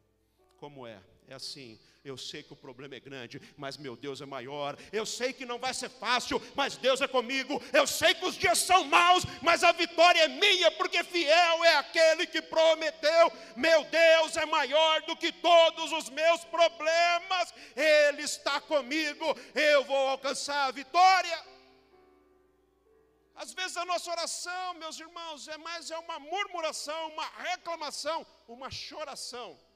Como 0.57 0.87
é? 0.87 1.03
É 1.29 1.35
assim, 1.35 1.79
eu 2.03 2.17
sei 2.17 2.41
que 2.41 2.53
o 2.53 2.55
problema 2.55 2.95
é 2.95 2.99
grande, 2.99 3.39
mas 3.55 3.77
meu 3.77 3.95
Deus 3.95 4.19
é 4.19 4.25
maior. 4.25 4.75
Eu 4.91 5.05
sei 5.05 5.31
que 5.31 5.45
não 5.45 5.59
vai 5.59 5.75
ser 5.75 5.87
fácil, 5.87 6.41
mas 6.55 6.75
Deus 6.75 7.01
é 7.01 7.07
comigo. 7.07 7.61
Eu 7.71 7.85
sei 7.85 8.15
que 8.15 8.25
os 8.25 8.33
dias 8.33 8.57
são 8.57 8.85
maus, 8.85 9.23
mas 9.43 9.63
a 9.63 9.71
vitória 9.71 10.21
é 10.21 10.27
minha, 10.27 10.71
porque 10.71 11.03
fiel 11.03 11.63
é 11.65 11.75
aquele 11.75 12.25
que 12.25 12.41
prometeu. 12.41 13.31
Meu 13.55 13.83
Deus 13.83 14.35
é 14.37 14.45
maior 14.47 15.03
do 15.03 15.15
que 15.15 15.31
todos 15.31 15.91
os 15.91 16.09
meus 16.09 16.43
problemas. 16.45 17.53
Ele 17.75 18.23
está 18.23 18.59
comigo. 18.59 19.25
Eu 19.53 19.83
vou 19.83 20.07
alcançar 20.07 20.65
a 20.65 20.71
vitória. 20.71 21.39
Às 23.35 23.53
vezes 23.53 23.77
a 23.77 23.85
nossa 23.85 24.09
oração, 24.09 24.73
meus 24.73 24.99
irmãos, 24.99 25.47
é 25.47 25.59
mais 25.59 25.91
é 25.91 25.97
uma 25.99 26.17
murmuração, 26.17 27.09
uma 27.09 27.27
reclamação, 27.37 28.25
uma 28.47 28.71
choração 28.71 29.68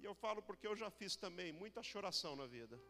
e 0.00 0.04
eu 0.04 0.14
falo 0.14 0.42
porque 0.42 0.66
eu 0.66 0.74
já 0.74 0.90
fiz 0.90 1.14
também 1.14 1.52
muita 1.52 1.82
choração 1.82 2.34
na 2.34 2.46
vida. 2.46 2.80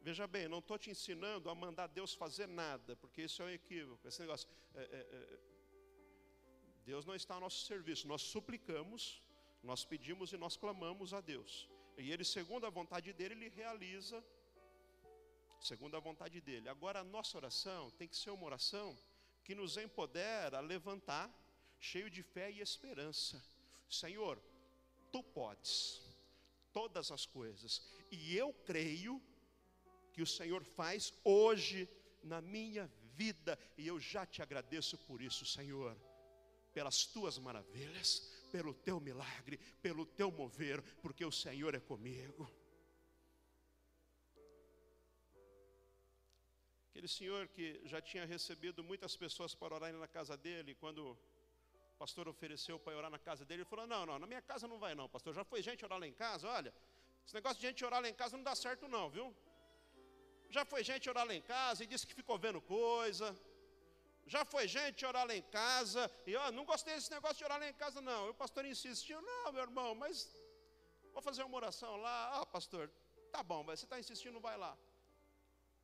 Veja 0.00 0.26
bem, 0.26 0.48
não 0.48 0.58
estou 0.58 0.78
te 0.78 0.90
ensinando 0.90 1.48
a 1.50 1.54
mandar 1.54 1.86
Deus 1.86 2.14
fazer 2.14 2.48
nada, 2.48 2.96
porque 2.96 3.22
isso 3.22 3.42
é 3.42 3.44
um 3.44 3.50
equívoco. 3.50 4.06
Esse 4.08 4.20
negócio, 4.20 4.48
é, 4.74 4.80
é, 4.80 4.84
é, 4.84 5.38
Deus 6.84 7.04
não 7.04 7.14
está 7.14 7.34
ao 7.34 7.40
nosso 7.40 7.66
serviço. 7.66 8.08
Nós 8.08 8.22
suplicamos, 8.22 9.22
nós 9.62 9.84
pedimos 9.84 10.32
e 10.32 10.38
nós 10.38 10.56
clamamos 10.56 11.12
a 11.12 11.20
Deus. 11.20 11.68
E 11.98 12.10
Ele, 12.10 12.24
segundo 12.24 12.66
a 12.66 12.70
vontade 12.70 13.12
dele, 13.12 13.34
Ele 13.34 13.48
realiza, 13.50 14.24
segundo 15.60 15.96
a 15.96 16.00
vontade 16.00 16.40
dele. 16.40 16.68
Agora, 16.68 17.00
a 17.00 17.04
nossa 17.04 17.36
oração 17.36 17.90
tem 17.90 18.08
que 18.08 18.16
ser 18.16 18.30
uma 18.30 18.46
oração 18.46 18.98
que 19.44 19.54
nos 19.54 19.76
empodera 19.76 20.58
a 20.58 20.60
levantar, 20.60 21.30
cheio 21.78 22.08
de 22.10 22.22
fé 22.22 22.50
e 22.50 22.60
esperança. 22.60 23.42
Senhor, 23.88 24.42
tu 25.12 25.22
podes 25.22 26.02
todas 26.72 27.10
as 27.10 27.26
coisas, 27.26 27.82
e 28.10 28.36
eu 28.36 28.52
creio 28.52 29.20
que 30.12 30.22
o 30.22 30.26
Senhor 30.26 30.62
faz 30.64 31.12
hoje 31.24 31.88
na 32.22 32.40
minha 32.40 32.86
vida, 33.14 33.58
e 33.76 33.86
eu 33.86 33.98
já 33.98 34.24
te 34.24 34.42
agradeço 34.42 34.96
por 34.98 35.20
isso, 35.20 35.44
Senhor, 35.44 35.96
pelas 36.72 37.06
tuas 37.06 37.38
maravilhas, 37.38 38.20
pelo 38.50 38.72
teu 38.72 39.00
milagre, 39.00 39.58
pelo 39.82 40.06
teu 40.06 40.30
mover, 40.30 40.82
porque 41.02 41.24
o 41.24 41.32
Senhor 41.32 41.74
é 41.74 41.80
comigo. 41.80 42.50
Aquele 46.90 47.08
senhor 47.08 47.48
que 47.48 47.80
já 47.84 48.00
tinha 48.02 48.26
recebido 48.26 48.84
muitas 48.84 49.16
pessoas 49.16 49.54
para 49.54 49.74
orarem 49.74 49.98
na 49.98 50.08
casa 50.08 50.36
dele, 50.36 50.74
quando 50.74 51.16
pastor 52.02 52.26
ofereceu 52.34 52.76
para 52.84 52.96
orar 53.00 53.10
na 53.16 53.20
casa 53.28 53.42
dele, 53.48 53.60
ele 53.62 53.70
falou: 53.72 53.86
Não, 53.92 54.02
não, 54.08 54.16
na 54.22 54.26
minha 54.32 54.42
casa 54.50 54.64
não 54.72 54.78
vai, 54.84 54.92
não, 55.00 55.06
pastor. 55.14 55.32
Já 55.38 55.44
foi 55.50 55.60
gente 55.68 55.84
orar 55.86 55.98
lá 56.02 56.06
em 56.12 56.16
casa? 56.24 56.44
Olha, 56.58 56.72
esse 57.24 57.34
negócio 57.38 57.58
de 57.60 57.66
gente 57.68 57.84
orar 57.88 58.00
lá 58.04 58.08
em 58.12 58.16
casa 58.22 58.36
não 58.38 58.44
dá 58.50 58.54
certo, 58.64 58.88
não, 58.96 59.04
viu? 59.16 59.26
Já 60.56 60.64
foi 60.72 60.80
gente 60.90 61.04
orar 61.12 61.26
lá 61.30 61.34
em 61.40 61.44
casa 61.56 61.78
e 61.84 61.86
disse 61.92 62.06
que 62.08 62.14
ficou 62.20 62.38
vendo 62.46 62.60
coisa. 62.78 63.26
Já 64.34 64.42
foi 64.52 64.64
gente 64.76 65.04
orar 65.10 65.24
lá 65.30 65.36
em 65.40 65.46
casa 65.60 66.02
e 66.28 66.34
ó, 66.42 66.46
não 66.58 66.64
gostei 66.72 66.94
desse 66.94 67.12
negócio 67.16 67.38
de 67.40 67.44
orar 67.48 67.58
lá 67.62 67.68
em 67.72 67.78
casa, 67.84 68.00
não. 68.10 68.20
E 68.28 68.30
o 68.34 68.38
pastor 68.42 68.64
insistiu: 68.74 69.20
Não, 69.30 69.52
meu 69.56 69.64
irmão, 69.68 69.90
mas 70.02 70.14
vou 71.14 71.22
fazer 71.28 71.42
uma 71.48 71.56
oração 71.62 71.92
lá. 72.06 72.16
Ah, 72.38 72.46
pastor, 72.56 72.84
tá 73.34 73.42
bom, 73.50 73.62
você 73.70 73.84
está 73.84 73.98
insistindo, 74.04 74.40
vai 74.48 74.56
lá. 74.64 74.72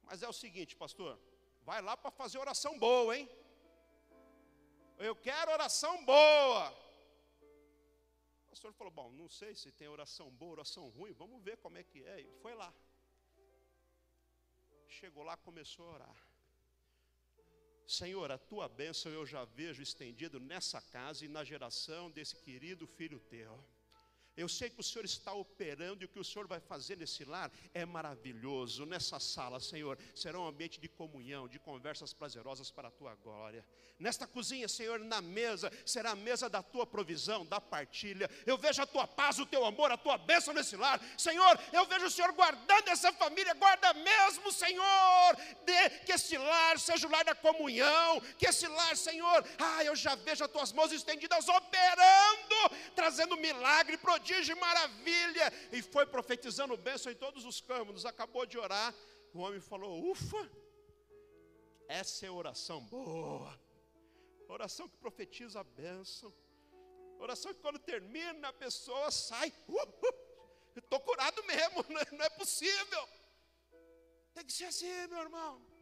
Mas 0.09 0.23
é 0.23 0.29
o 0.35 0.39
seguinte, 0.45 0.75
pastor, 0.85 1.13
vai 1.71 1.83
lá 1.89 1.95
para 2.03 2.11
fazer 2.23 2.39
oração 2.47 2.79
boa, 2.89 3.15
hein? 3.17 3.29
Eu 4.99 5.15
quero 5.15 5.51
oração 5.51 6.05
boa. 6.05 6.71
O 8.47 8.51
pastor 8.51 8.73
falou: 8.73 8.93
Bom, 8.93 9.13
não 9.13 9.29
sei 9.29 9.55
se 9.55 9.71
tem 9.71 9.89
oração 9.89 10.31
boa, 10.31 10.53
oração 10.53 10.89
ruim, 10.89 11.13
vamos 11.13 11.43
ver 11.43 11.59
como 11.59 11.77
é 11.79 11.83
que 11.83 12.03
é. 12.05 12.21
E 12.21 12.33
foi 12.41 12.55
lá. 12.55 12.73
Chegou 14.89 15.23
lá, 15.23 15.37
começou 15.37 15.87
a 15.89 15.95
orar. 15.95 16.27
Senhor, 17.87 18.33
a 18.33 18.39
tua 18.39 18.69
bênção 18.69 19.13
eu 19.13 19.25
já 19.25 19.45
vejo 19.45 19.83
estendido 19.83 20.41
nessa 20.41 20.81
casa 20.81 21.25
e 21.25 21.29
na 21.29 21.45
geração 21.45 22.11
desse 22.11 22.35
querido 22.37 22.87
filho 22.87 23.21
teu. 23.21 23.63
Eu 24.37 24.49
sei 24.49 24.69
que 24.69 24.81
o 24.81 24.83
Senhor 24.83 25.05
está 25.05 25.33
operando 25.33 26.03
e 26.03 26.07
o 26.07 26.09
que 26.09 26.19
o 26.19 26.25
Senhor 26.25 26.47
vai 26.47 26.61
fazer 26.61 26.97
nesse 26.97 27.25
lar 27.25 27.51
é 27.73 27.87
maravilhoso. 27.87 28.85
Nessa 28.85 29.19
sala, 29.19 29.59
Senhor, 29.61 29.99
será 30.15 30.39
um 30.39 30.47
ambiente 30.47 30.79
de 30.79 30.89
comunhão, 30.89 31.49
de 31.49 31.59
conversas 31.59 32.13
prazerosas 32.13 32.71
para 32.71 32.89
a 32.89 32.91
tua 32.91 33.15
glória. 33.15 33.65
Nesta 33.99 34.27
cozinha, 34.27 34.69
Senhor, 34.69 34.99
na 34.99 35.23
mesa, 35.23 35.73
será 35.87 36.11
a 36.11 36.17
mesa 36.17 36.51
da 36.51 36.63
tua 36.63 36.87
provisão, 36.87 37.47
da 37.47 37.59
partilha. 37.59 38.31
Eu 38.45 38.59
vejo 38.59 38.83
a 38.83 38.87
tua 38.87 39.07
paz, 39.07 39.39
o 39.39 39.47
teu 39.47 39.65
amor, 39.65 39.91
a 39.91 39.97
tua 39.97 40.19
bênção 40.19 40.53
nesse 40.53 40.77
lar. 40.77 41.01
Senhor, 41.17 41.59
eu 41.73 41.87
vejo 41.87 42.05
o 42.05 42.11
Senhor 42.11 42.31
guardando 42.33 42.89
essa 42.89 43.11
família, 43.15 43.55
guarda 43.55 43.95
mesmo, 43.95 44.53
Senhor, 44.53 45.37
de 45.65 45.91
que 46.05 46.13
esse 46.13 46.37
lar 46.37 46.79
seja 46.79 47.07
o 47.07 47.11
lar 47.11 47.25
da 47.25 47.35
comunhão, 47.35 48.21
que 48.37 48.47
esse 48.47 48.69
lar, 48.69 48.95
Senhor, 48.99 49.45
ah, 49.59 49.83
eu 49.83 49.97
já 49.97 50.15
vejo 50.15 50.45
as 50.45 50.51
tuas 50.51 50.73
mãos 50.73 50.93
estendidas 50.93 51.49
operando, 51.49 52.46
trazendo 52.97 53.37
milagre, 53.37 53.99
prodígio 53.99 54.57
e 54.57 54.61
maravilha, 54.61 55.53
e 55.71 55.83
foi 55.83 56.07
profetizando 56.07 56.77
bênção 56.77 57.13
em 57.13 57.15
todos 57.15 57.45
os 57.45 57.61
câmaros. 57.61 58.07
Acabou 58.07 58.47
de 58.47 58.59
orar, 58.59 58.93
o 59.35 59.41
homem 59.41 59.61
falou: 59.61 60.11
Ufa, 60.11 60.51
essa 61.87 62.27
é 62.27 62.31
oração 62.31 62.81
boa, 62.81 63.53
oração 64.49 64.89
que 64.89 64.97
profetiza 64.97 65.61
a 65.61 65.65
bênção, 65.65 66.35
oração 67.19 67.53
que 67.53 67.61
quando 67.61 67.79
termina 67.79 68.49
a 68.49 68.53
pessoa 68.53 69.11
sai, 69.11 69.53
uh, 69.69 69.83
uh, 69.83 70.79
estou 70.79 70.99
curado 71.01 71.45
mesmo, 71.45 71.85
não 72.17 72.25
é 72.25 72.31
possível. 72.31 73.09
Tem 74.35 74.45
que 74.45 74.53
ser 74.53 74.65
assim, 74.65 75.07
meu 75.07 75.21
irmão 75.21 75.76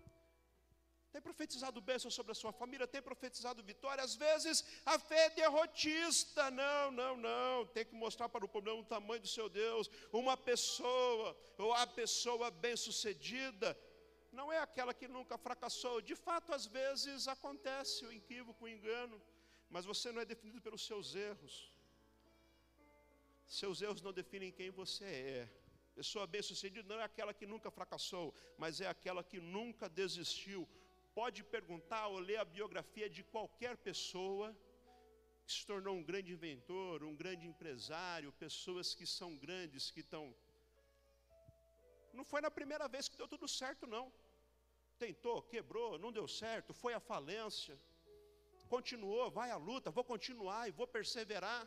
tem 1.14 1.22
profetizado 1.22 1.80
bênção 1.80 2.10
sobre 2.10 2.32
a 2.32 2.38
sua 2.40 2.52
família, 2.60 2.88
tem 2.94 3.00
profetizado 3.00 3.62
vitória. 3.62 4.02
Às 4.02 4.16
vezes 4.16 4.64
a 4.84 4.98
fé 4.98 5.26
é 5.26 5.30
derrotista. 5.30 6.50
Não, 6.50 6.90
não, 6.90 7.12
não. 7.16 7.66
Tem 7.74 7.84
que 7.88 7.94
mostrar 7.94 8.28
para 8.28 8.44
o 8.44 8.48
problema 8.54 8.80
o 8.80 8.90
tamanho 8.94 9.22
do 9.26 9.28
seu 9.28 9.48
Deus. 9.48 9.88
Uma 10.12 10.36
pessoa, 10.36 11.28
ou 11.56 11.72
a 11.72 11.86
pessoa 11.86 12.50
bem-sucedida, 12.50 13.78
não 14.32 14.52
é 14.52 14.58
aquela 14.58 14.92
que 14.92 15.06
nunca 15.06 15.38
fracassou. 15.38 16.00
De 16.00 16.16
fato, 16.16 16.52
às 16.52 16.66
vezes 16.66 17.28
acontece 17.28 18.04
o 18.04 18.12
equívoco, 18.20 18.64
o 18.64 18.68
engano, 18.76 19.22
mas 19.70 19.84
você 19.84 20.10
não 20.10 20.20
é 20.20 20.24
definido 20.24 20.60
pelos 20.60 20.84
seus 20.84 21.14
erros. 21.14 21.54
Seus 23.46 23.80
erros 23.80 24.02
não 24.02 24.12
definem 24.12 24.50
quem 24.50 24.70
você 24.82 25.04
é. 25.38 25.48
Pessoa 25.94 26.26
bem-sucedida 26.26 26.88
não 26.92 27.00
é 27.00 27.04
aquela 27.04 27.32
que 27.32 27.46
nunca 27.46 27.70
fracassou, 27.70 28.34
mas 28.58 28.80
é 28.80 28.88
aquela 28.88 29.22
que 29.22 29.38
nunca 29.38 29.88
desistiu 29.88 30.68
pode 31.18 31.40
perguntar 31.54 32.04
ou 32.08 32.18
ler 32.28 32.38
a 32.42 32.50
biografia 32.56 33.08
de 33.16 33.22
qualquer 33.34 33.74
pessoa, 33.88 34.46
que 35.44 35.52
se 35.56 35.64
tornou 35.70 35.94
um 35.96 36.04
grande 36.10 36.32
inventor, 36.36 37.04
um 37.04 37.16
grande 37.22 37.46
empresário, 37.52 38.32
pessoas 38.44 38.94
que 38.98 39.06
são 39.06 39.30
grandes, 39.44 39.90
que 39.94 40.00
estão. 40.00 40.24
Não 42.12 42.24
foi 42.30 42.40
na 42.46 42.50
primeira 42.58 42.86
vez 42.94 43.08
que 43.08 43.16
deu 43.20 43.28
tudo 43.34 43.46
certo, 43.60 43.86
não. 43.86 44.06
Tentou, 45.04 45.42
quebrou, 45.42 45.98
não 45.98 46.12
deu 46.18 46.26
certo, 46.26 46.72
foi 46.82 46.94
à 46.94 47.00
falência. 47.00 47.76
Continuou, 48.74 49.30
vai 49.30 49.50
à 49.50 49.56
luta, 49.56 49.90
vou 49.90 50.04
continuar 50.12 50.62
e 50.68 50.76
vou 50.78 50.86
perseverar. 50.86 51.62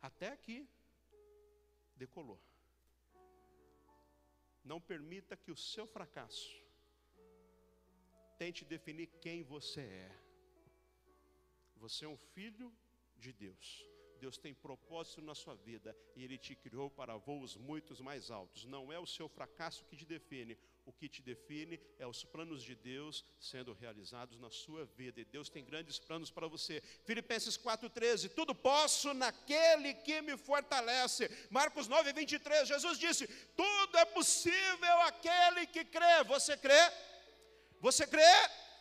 Até 0.00 0.28
aqui, 0.28 0.58
decolou. 1.96 2.40
Não 4.70 4.80
permita 4.80 5.36
que 5.36 5.52
o 5.52 5.56
seu 5.56 5.86
fracasso 5.86 6.52
tente 8.36 8.64
definir 8.64 9.06
quem 9.20 9.42
você 9.42 9.82
é. 9.82 10.10
Você 11.76 12.04
é 12.04 12.08
um 12.08 12.16
filho 12.34 12.68
de 13.16 13.32
Deus. 13.32 13.66
Deus 14.18 14.36
tem 14.36 14.52
propósito 14.54 15.22
na 15.22 15.34
sua 15.34 15.54
vida 15.54 15.96
e 16.16 16.24
Ele 16.24 16.36
te 16.36 16.54
criou 16.56 16.90
para 16.90 17.16
voos 17.16 17.56
muito 17.56 18.02
mais 18.02 18.30
altos. 18.30 18.64
Não 18.64 18.92
é 18.92 18.98
o 18.98 19.06
seu 19.06 19.28
fracasso 19.28 19.84
que 19.84 19.96
te 19.96 20.04
define, 20.04 20.58
o 20.86 20.92
que 20.92 21.08
te 21.08 21.20
define 21.20 21.80
é 21.98 22.06
os 22.06 22.24
planos 22.24 22.62
de 22.62 22.74
Deus 22.76 23.24
sendo 23.40 23.72
realizados 23.72 24.38
na 24.38 24.48
sua 24.50 24.84
vida. 24.84 25.20
E 25.20 25.24
Deus 25.24 25.48
tem 25.50 25.64
grandes 25.64 25.98
planos 25.98 26.30
para 26.30 26.46
você. 26.46 26.80
Filipenses 27.04 27.58
4,13: 27.58 28.30
Tudo 28.30 28.54
posso 28.54 29.12
naquele 29.12 29.92
que 29.94 30.22
me 30.22 30.36
fortalece. 30.36 31.28
Marcos 31.50 31.88
9, 31.88 32.12
23, 32.12 32.68
Jesus 32.68 32.98
disse: 32.98 33.26
Tudo 33.56 33.98
é 33.98 34.04
possível 34.04 35.00
aquele 35.02 35.66
que 35.66 35.84
crê. 35.84 36.22
Você 36.24 36.56
crê? 36.56 36.92
Você 37.80 38.06
crê? 38.06 38.22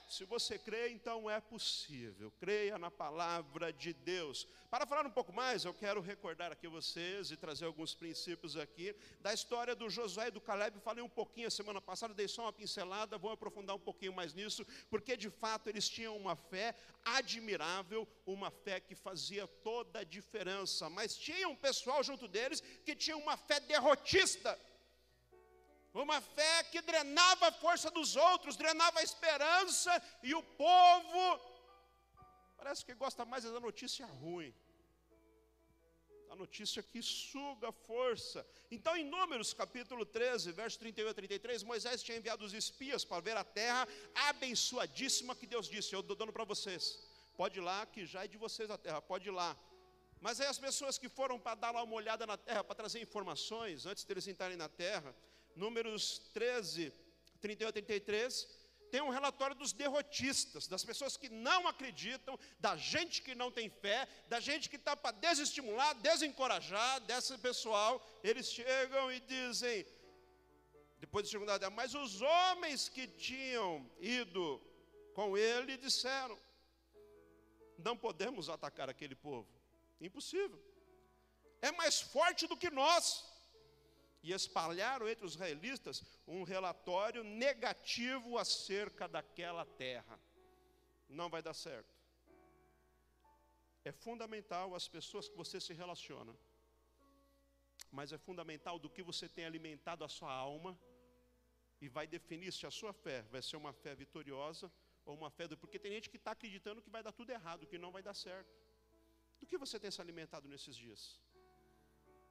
Se 0.07 0.23
você 0.23 0.59
crê, 0.59 0.89
então 0.89 1.29
é 1.29 1.41
possível. 1.41 2.31
Creia 2.39 2.77
na 2.77 2.91
palavra 2.91 3.73
de 3.73 3.91
Deus. 3.91 4.47
Para 4.69 4.85
falar 4.85 5.05
um 5.05 5.11
pouco 5.11 5.33
mais, 5.33 5.65
eu 5.65 5.73
quero 5.73 5.99
recordar 5.99 6.51
aqui 6.51 6.67
vocês 6.67 7.31
e 7.31 7.37
trazer 7.37 7.65
alguns 7.65 7.95
princípios 7.95 8.55
aqui 8.55 8.95
da 9.19 9.33
história 9.33 9.75
do 9.75 9.89
Josué 9.89 10.27
e 10.27 10.31
do 10.31 10.39
Caleb. 10.39 10.79
Falei 10.79 11.03
um 11.03 11.09
pouquinho 11.09 11.47
a 11.47 11.51
semana 11.51 11.81
passada, 11.81 12.13
dei 12.13 12.27
só 12.27 12.43
uma 12.43 12.53
pincelada, 12.53 13.17
vou 13.17 13.31
aprofundar 13.31 13.75
um 13.75 13.79
pouquinho 13.79 14.13
mais 14.13 14.33
nisso, 14.33 14.65
porque 14.91 15.17
de 15.17 15.29
fato 15.29 15.69
eles 15.69 15.89
tinham 15.89 16.15
uma 16.15 16.35
fé 16.35 16.75
admirável, 17.03 18.07
uma 18.27 18.51
fé 18.51 18.79
que 18.79 18.93
fazia 18.93 19.47
toda 19.47 19.99
a 19.99 20.03
diferença. 20.03 20.87
Mas 20.87 21.17
tinha 21.17 21.49
um 21.49 21.55
pessoal 21.55 22.03
junto 22.03 22.27
deles 22.27 22.61
que 22.83 22.95
tinha 22.95 23.17
uma 23.17 23.37
fé 23.37 23.59
derrotista 23.59 24.59
uma 26.03 26.19
fé 26.21 26.63
que 26.63 26.81
drenava 26.81 27.47
a 27.47 27.51
força 27.51 27.89
dos 27.89 28.15
outros, 28.15 28.55
drenava 28.55 28.99
a 28.99 29.03
esperança, 29.03 29.91
e 30.21 30.33
o 30.35 30.43
povo 30.43 31.39
parece 32.57 32.83
que 32.83 32.93
gosta 32.93 33.23
mais 33.25 33.43
da 33.43 33.59
notícia 33.59 34.05
ruim, 34.05 34.53
a 36.29 36.35
notícia 36.35 36.81
que 36.83 37.01
suga 37.01 37.69
a 37.69 37.71
força. 37.71 38.45
Então, 38.69 38.95
em 38.97 39.05
Números 39.05 39.53
capítulo 39.53 40.05
13, 40.05 40.51
verso 40.51 40.77
38 40.79 41.11
a 41.11 41.13
33, 41.13 41.63
Moisés 41.63 42.03
tinha 42.03 42.17
enviado 42.17 42.43
os 42.43 42.53
espias 42.53 43.05
para 43.05 43.21
ver 43.21 43.37
a 43.37 43.43
terra 43.43 43.87
abençoadíssima 44.15 45.35
que 45.35 45.47
Deus 45.47 45.69
disse: 45.69 45.93
Eu 45.93 46.01
estou 46.01 46.15
dando 46.15 46.33
para 46.33 46.43
vocês, 46.43 46.99
pode 47.37 47.59
ir 47.59 47.61
lá, 47.61 47.85
que 47.85 48.05
já 48.05 48.25
é 48.25 48.27
de 48.27 48.37
vocês 48.37 48.69
a 48.69 48.77
terra, 48.77 49.01
pode 49.01 49.29
ir 49.29 49.31
lá. 49.31 49.55
Mas 50.19 50.41
aí 50.41 50.47
as 50.47 50.57
pessoas 50.57 50.97
que 50.97 51.07
foram 51.07 51.39
para 51.39 51.55
dar 51.55 51.71
lá 51.71 51.83
uma 51.83 51.95
olhada 51.95 52.25
na 52.25 52.35
terra, 52.35 52.63
para 52.63 52.75
trazer 52.75 52.99
informações, 52.99 53.85
antes 53.85 54.03
deles 54.03 54.27
entrarem 54.27 54.57
na 54.57 54.67
terra, 54.67 55.15
Números 55.55 56.19
13, 56.33 56.93
31 57.41 57.69
a 57.69 57.71
33, 57.71 58.47
tem 58.91 59.01
um 59.01 59.09
relatório 59.09 59.55
dos 59.55 59.73
derrotistas, 59.73 60.67
das 60.67 60.83
pessoas 60.83 61.17
que 61.17 61.29
não 61.29 61.67
acreditam, 61.67 62.37
da 62.59 62.75
gente 62.75 63.21
que 63.21 63.33
não 63.35 63.51
tem 63.51 63.69
fé, 63.69 64.07
da 64.27 64.39
gente 64.39 64.69
que 64.69 64.75
está 64.75 64.95
para 64.95 65.15
desestimular, 65.17 65.95
desencorajar, 65.95 67.01
desse 67.01 67.37
pessoal. 67.37 68.05
Eles 68.23 68.51
chegam 68.51 69.11
e 69.11 69.19
dizem, 69.19 69.85
depois 70.99 71.25
de 71.25 71.31
segunda 71.31 71.57
guerra, 71.57 71.71
mas 71.71 71.93
os 71.93 72.21
homens 72.21 72.87
que 72.87 73.07
tinham 73.07 73.89
ido 73.99 74.61
com 75.13 75.37
ele 75.37 75.77
disseram: 75.77 76.37
não 77.77 77.97
podemos 77.97 78.49
atacar 78.49 78.89
aquele 78.89 79.15
povo, 79.15 79.49
impossível, 79.99 80.61
é 81.61 81.71
mais 81.71 82.01
forte 82.01 82.47
do 82.47 82.57
que 82.57 82.69
nós 82.69 83.25
e 84.25 84.31
espalharam 84.33 85.07
entre 85.07 85.23
os 85.23 85.33
israelitas 85.35 86.03
um 86.27 86.41
relatório 86.41 87.23
negativo 87.23 88.39
acerca 88.39 89.07
daquela 89.07 89.63
terra. 89.83 90.19
Não 91.07 91.29
vai 91.29 91.43
dar 91.43 91.53
certo. 91.53 91.93
É 93.89 93.91
fundamental 93.91 94.73
as 94.73 94.87
pessoas 94.87 95.29
que 95.29 95.37
você 95.37 95.61
se 95.61 95.73
relaciona, 95.81 96.35
mas 97.91 98.11
é 98.11 98.17
fundamental 98.17 98.79
do 98.79 98.89
que 98.89 99.03
você 99.03 99.29
tem 99.29 99.45
alimentado 99.45 100.03
a 100.03 100.09
sua 100.09 100.33
alma 100.33 100.71
e 101.79 101.87
vai 101.87 102.07
definir 102.07 102.51
se 102.51 102.65
a 102.65 102.71
sua 102.71 102.93
fé 102.93 103.21
vai 103.33 103.43
ser 103.43 103.57
uma 103.57 103.73
fé 103.73 103.93
vitoriosa 103.93 104.71
ou 105.05 105.15
uma 105.15 105.29
fé 105.29 105.47
do. 105.47 105.55
Porque 105.55 105.77
tem 105.77 105.91
gente 105.91 106.09
que 106.09 106.17
está 106.17 106.31
acreditando 106.31 106.81
que 106.81 106.89
vai 106.89 107.03
dar 107.03 107.11
tudo 107.11 107.29
errado, 107.29 107.67
que 107.67 107.77
não 107.77 107.91
vai 107.91 108.01
dar 108.01 108.15
certo. 108.15 108.51
Do 109.39 109.45
que 109.45 109.55
você 109.55 109.79
tem 109.79 109.91
se 109.91 110.01
alimentado 110.01 110.47
nesses 110.47 110.75
dias? 110.75 111.21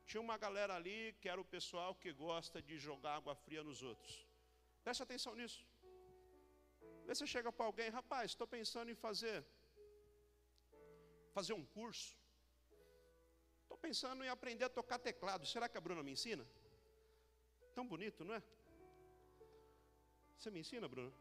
Tinha 0.06 0.20
uma 0.20 0.36
galera 0.44 0.74
ali 0.78 1.14
que 1.20 1.28
era 1.28 1.40
o 1.40 1.44
pessoal 1.56 1.94
que 1.94 2.12
gosta 2.12 2.60
de 2.60 2.78
jogar 2.78 3.16
água 3.16 3.34
fria 3.34 3.62
nos 3.62 3.82
outros. 3.82 4.14
Preste 4.82 5.02
atenção 5.02 5.34
nisso. 5.34 5.60
Vê 7.06 7.14
você 7.14 7.26
chega 7.26 7.50
para 7.52 7.66
alguém, 7.66 7.88
rapaz, 7.90 8.30
estou 8.30 8.46
pensando 8.46 8.90
em 8.90 8.94
fazer 8.94 9.44
fazer 11.36 11.54
um 11.60 11.66
curso. 11.76 12.16
Estou 13.62 13.76
pensando 13.76 14.22
em 14.24 14.28
aprender 14.28 14.64
a 14.64 14.68
tocar 14.68 14.98
teclado. 14.98 15.44
Será 15.46 15.68
que 15.68 15.76
a 15.76 15.80
Bruna 15.80 16.02
me 16.02 16.12
ensina? 16.12 16.46
Tão 17.74 17.86
bonito, 17.92 18.24
não 18.24 18.34
é? 18.34 18.42
Você 20.36 20.50
me 20.50 20.60
ensina, 20.60 20.86
Bruna? 20.86 21.12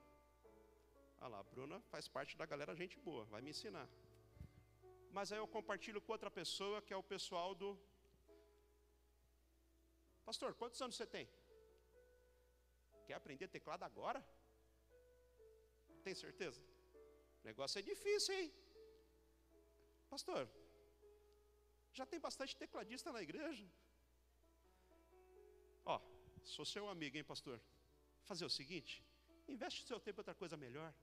Ah 1.19 1.27
lá, 1.27 1.39
a 1.39 1.43
Bruna 1.43 1.81
faz 1.91 2.07
parte 2.07 2.37
da 2.37 2.45
galera 2.45 2.75
gente 2.75 2.99
boa, 2.99 3.23
vai 3.25 3.41
me 3.41 3.49
ensinar. 3.49 3.87
Mas 5.09 5.31
aí 5.31 5.39
eu 5.39 5.47
compartilho 5.47 6.01
com 6.01 6.11
outra 6.11 6.29
pessoa 6.29 6.81
que 6.81 6.93
é 6.93 6.97
o 6.97 7.09
pessoal 7.13 7.55
do 7.55 7.69
Pastor, 10.25 10.53
quantos 10.55 10.81
anos 10.81 10.95
você 10.95 11.05
tem? 11.05 11.27
Quer 13.05 13.15
aprender 13.15 13.47
teclado 13.47 13.83
agora? 13.83 14.25
Tem 16.03 16.15
certeza? 16.15 16.61
O 17.41 17.45
negócio 17.45 17.79
é 17.79 17.81
difícil, 17.81 18.33
hein? 18.35 18.53
Pastor, 20.09 20.49
já 21.91 22.05
tem 22.05 22.19
bastante 22.19 22.55
tecladista 22.55 23.11
na 23.11 23.21
igreja. 23.21 23.65
Ó, 25.85 25.99
sou 26.43 26.65
seu 26.65 26.87
amigo, 26.89 27.17
hein, 27.17 27.23
pastor? 27.23 27.59
Fazer 28.23 28.45
o 28.45 28.49
seguinte: 28.49 29.03
investe 29.47 29.83
o 29.83 29.87
seu 29.87 29.99
tempo 29.99 30.19
em 30.19 30.21
outra 30.21 30.35
coisa 30.35 30.55
melhor. 30.55 30.93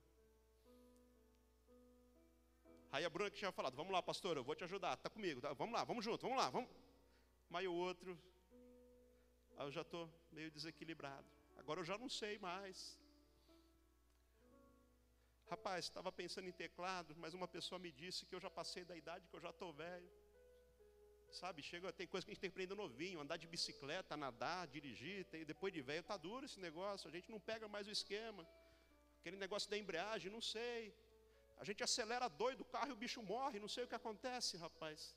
Aí 2.93 3.05
a 3.05 3.11
Bruna 3.11 3.31
que 3.31 3.39
tinha 3.39 3.53
falado: 3.53 3.77
Vamos 3.77 3.93
lá, 3.93 4.03
pastor, 4.03 4.37
eu 4.37 4.45
vou 4.45 4.55
te 4.55 4.65
ajudar, 4.65 4.97
tá 4.97 5.11
comigo, 5.11 5.41
tá? 5.41 5.53
vamos 5.53 5.75
lá, 5.75 5.85
vamos 5.85 6.05
junto, 6.05 6.23
vamos 6.23 6.39
lá, 6.39 6.51
vamos. 6.51 6.71
Mas 7.49 7.67
o 7.67 7.75
outro 7.75 8.19
Aí 9.61 9.67
eu 9.67 9.73
já 9.79 9.83
estou 9.83 10.05
meio 10.33 10.51
desequilibrado. 10.51 11.31
Agora 11.61 11.79
eu 11.81 11.85
já 11.85 11.97
não 12.03 12.09
sei 12.09 12.39
mais. 12.39 12.99
Rapaz, 15.51 15.85
estava 15.85 16.11
pensando 16.11 16.49
em 16.49 16.53
teclado, 16.53 17.15
mas 17.23 17.35
uma 17.35 17.47
pessoa 17.47 17.79
me 17.79 17.93
disse 17.93 18.25
que 18.25 18.35
eu 18.35 18.41
já 18.41 18.49
passei 18.49 18.85
da 18.91 18.97
idade, 18.97 19.29
que 19.29 19.37
eu 19.37 19.41
já 19.47 19.51
estou 19.51 19.71
velho. 19.71 20.11
Sabe, 21.31 21.63
chega, 21.63 21.93
tem 21.93 22.07
coisa 22.07 22.25
que 22.25 22.31
a 22.31 22.35
gente 22.35 22.41
tem 22.41 22.49
que 22.49 22.55
aprender 22.55 22.75
novinho, 22.75 23.21
andar 23.21 23.37
de 23.37 23.47
bicicleta, 23.47 24.17
nadar, 24.17 24.67
dirigir, 24.67 25.27
tem, 25.27 25.45
depois 25.45 25.75
de 25.75 25.83
velho, 25.83 26.01
está 26.01 26.17
duro 26.17 26.47
esse 26.47 26.59
negócio, 26.59 27.07
a 27.07 27.13
gente 27.13 27.31
não 27.31 27.39
pega 27.39 27.69
mais 27.69 27.87
o 27.87 27.91
esquema. 27.91 28.49
Aquele 29.19 29.37
negócio 29.37 29.69
da 29.69 29.77
embreagem, 29.77 30.33
não 30.33 30.41
sei. 30.41 30.95
A 31.59 31.65
gente 31.65 31.83
acelera 31.83 32.29
doido 32.29 32.63
o 32.63 32.71
carro 32.77 32.93
e 32.93 32.93
o 32.93 33.03
bicho 33.05 33.23
morre, 33.23 33.61
não 33.61 33.69
sei 33.69 33.85
o 33.85 33.89
que 33.89 33.95
acontece, 33.95 34.57
rapaz. 34.57 35.15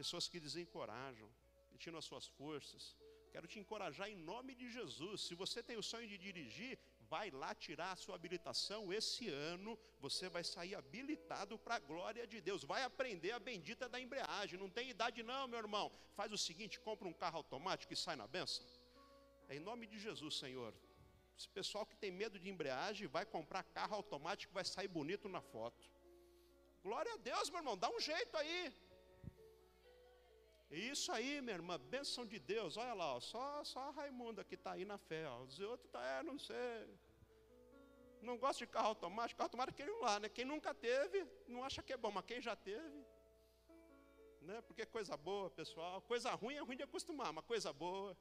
Pessoas 0.00 0.26
que 0.32 0.40
desencorajam, 0.48 1.28
que 1.70 1.76
tiram 1.82 1.98
as 2.02 2.06
suas 2.10 2.26
forças. 2.38 2.82
Quero 3.32 3.46
te 3.52 3.58
encorajar 3.62 4.06
em 4.12 4.18
nome 4.30 4.52
de 4.60 4.66
Jesus. 4.76 5.16
Se 5.26 5.34
você 5.42 5.58
tem 5.68 5.76
o 5.80 5.86
sonho 5.90 6.08
de 6.12 6.16
dirigir, 6.26 6.72
vai 7.12 7.26
lá 7.42 7.50
tirar 7.66 7.90
a 7.92 8.00
sua 8.02 8.14
habilitação. 8.18 8.80
Esse 9.00 9.28
ano 9.28 9.78
você 10.04 10.26
vai 10.36 10.42
sair 10.52 10.74
habilitado 10.80 11.58
para 11.64 11.74
a 11.76 11.84
glória 11.90 12.24
de 12.32 12.40
Deus. 12.48 12.64
Vai 12.72 12.82
aprender 12.82 13.32
a 13.32 13.44
bendita 13.50 13.86
da 13.92 14.00
embreagem. 14.06 14.58
Não 14.64 14.70
tem 14.78 14.88
idade, 14.94 15.22
não, 15.22 15.46
meu 15.52 15.60
irmão. 15.64 15.86
Faz 16.18 16.32
o 16.32 16.42
seguinte: 16.46 16.80
compra 16.88 17.06
um 17.06 17.16
carro 17.22 17.38
automático 17.42 17.92
e 17.92 18.02
sai 18.04 18.16
na 18.16 18.26
benção. 18.26 18.66
É 19.50 19.56
em 19.56 19.64
nome 19.70 19.86
de 19.86 19.98
Jesus, 20.06 20.34
Senhor. 20.42 20.72
Esse 21.38 21.50
pessoal 21.60 21.84
que 21.90 21.96
tem 22.02 22.10
medo 22.10 22.38
de 22.38 22.48
embreagem 22.54 23.06
vai 23.06 23.26
comprar 23.36 23.62
carro 23.78 23.96
automático, 24.00 24.58
vai 24.60 24.64
sair 24.64 24.88
bonito 24.88 25.28
na 25.28 25.42
foto. 25.54 25.82
Glória 26.86 27.12
a 27.16 27.18
Deus, 27.30 27.50
meu 27.50 27.60
irmão. 27.62 27.76
Dá 27.84 27.90
um 27.96 28.00
jeito 28.12 28.34
aí. 28.42 28.60
Isso 30.70 31.10
aí, 31.10 31.40
minha 31.42 31.56
irmã, 31.56 31.78
bênção 31.78 32.24
de 32.24 32.38
Deus. 32.38 32.76
Olha 32.76 32.94
lá, 32.94 33.16
ó, 33.16 33.20
só, 33.20 33.64
só 33.64 33.80
a 33.80 33.90
Raimunda 33.90 34.44
que 34.44 34.54
está 34.54 34.72
aí 34.72 34.84
na 34.84 34.98
fé. 34.98 35.26
Ó. 35.28 35.42
Os 35.42 35.58
outros, 35.58 35.90
tá, 35.90 36.00
é, 36.00 36.22
não 36.22 36.38
sei. 36.38 36.88
Não 38.22 38.38
gosta 38.38 38.64
de 38.64 38.70
carro 38.70 38.88
automático? 38.88 39.38
Carro 39.38 39.46
automático 39.46 39.76
quem 39.76 40.00
lá, 40.00 40.20
né? 40.20 40.28
Quem 40.28 40.44
nunca 40.44 40.72
teve, 40.72 41.26
não 41.48 41.64
acha 41.64 41.82
que 41.82 41.92
é 41.92 41.96
bom, 41.96 42.12
mas 42.12 42.24
quem 42.24 42.40
já 42.40 42.54
teve, 42.54 43.04
né? 44.42 44.60
Porque 44.62 44.86
coisa 44.86 45.16
boa, 45.16 45.50
pessoal. 45.50 46.00
Coisa 46.02 46.30
ruim 46.34 46.54
é 46.54 46.60
ruim 46.60 46.76
de 46.76 46.84
acostumar, 46.84 47.32
mas 47.32 47.44
coisa 47.44 47.72
boa. 47.72 48.16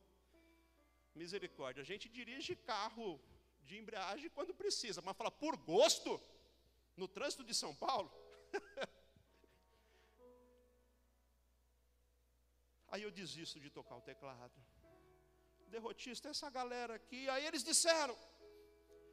Misericórdia. 1.13 1.81
A 1.81 1.85
gente 1.85 2.09
dirige 2.09 2.55
carro 2.55 3.21
de 3.62 3.77
embreagem 3.77 4.29
quando 4.31 4.55
precisa, 4.55 5.03
mas 5.03 5.15
fala 5.15 5.29
por 5.29 5.55
gosto 5.55 6.19
no 6.97 7.07
trânsito 7.07 7.43
de 7.43 7.53
São 7.53 7.75
Paulo. 7.75 8.12
Aí 12.91 13.04
eu 13.04 13.12
desisto 13.12 13.60
de 13.60 13.69
tocar 13.69 13.95
o 13.95 14.02
teclado. 14.02 14.58
Derrotista, 15.67 16.30
essa 16.30 16.49
galera 16.49 16.95
aqui. 16.95 17.30
Aí 17.30 17.45
eles 17.45 17.63
disseram: 17.63 18.17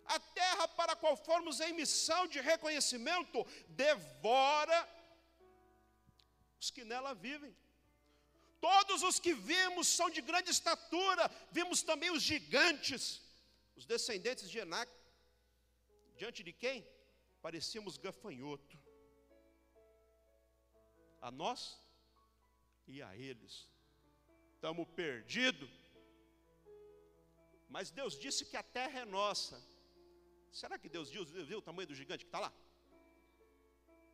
a 0.07 0.19
terra 0.19 0.67
para 0.69 0.93
a 0.93 0.97
qual 0.97 1.17
formos 1.17 1.61
em 1.61 1.73
missão 1.73 2.27
de 2.27 2.41
reconhecimento 2.41 3.45
devora 3.69 4.79
os 6.61 6.71
que 6.71 6.85
nela 6.85 7.15
vivem. 7.15 7.55
Todos 8.61 9.03
os 9.03 9.21
que 9.21 9.33
vimos 9.35 9.87
são 9.87 10.09
de 10.09 10.21
grande 10.21 10.51
estatura, 10.51 11.31
vimos 11.53 11.83
também 11.83 12.11
os 12.11 12.23
gigantes, 12.23 13.21
os 13.77 13.85
descendentes 13.85 14.49
de 14.51 14.59
Enac. 14.59 14.91
Diante 16.17 16.43
de 16.43 16.53
quem? 16.53 16.87
Parecíamos 17.43 17.99
gafanhoto. 17.99 18.79
A 21.21 21.31
nós 21.31 21.79
e 22.87 23.03
a 23.03 23.17
eles. 23.17 23.69
Estamos 24.55 24.87
perdidos. 24.89 25.71
Mas 27.69 27.91
Deus 27.91 28.19
disse 28.19 28.45
que 28.45 28.57
a 28.57 28.63
terra 28.63 29.01
é 29.01 29.05
nossa. 29.05 29.57
Será 30.51 30.79
que 30.79 30.89
Deus 30.89 31.11
viu 31.11 31.59
o 31.59 31.67
tamanho 31.69 31.89
do 31.89 31.95
gigante 31.95 32.25
que 32.25 32.29
está 32.29 32.41
lá? 32.41 32.53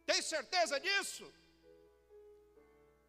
Tem 0.05 0.21
certeza 0.21 0.81
disso? 0.81 1.25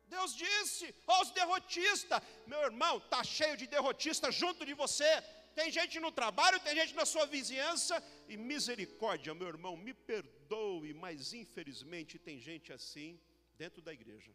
Deus 0.08 0.36
disse 0.36 0.94
aos 1.08 1.32
derrotistas: 1.32 2.22
meu 2.46 2.62
irmão, 2.70 2.98
está 2.98 3.24
cheio 3.24 3.58
de 3.58 3.66
derrotista 3.66 4.32
junto 4.32 4.66
de 4.66 4.74
você. 4.74 5.12
Tem 5.56 5.72
gente 5.72 6.00
no 6.00 6.12
trabalho, 6.12 6.60
tem 6.60 6.76
gente 6.76 6.94
na 6.96 7.06
sua 7.06 7.26
vizinhança, 7.26 7.96
e 8.28 8.36
misericórdia, 8.36 9.36
meu 9.36 9.48
irmão, 9.48 9.78
me 9.78 9.94
perdoe, 9.94 10.94
mas 10.96 11.32
infelizmente 11.34 12.18
tem 12.18 12.40
gente 12.40 12.74
assim 12.74 13.20
dentro 13.56 13.80
da 13.82 13.94
igreja. 13.94 14.32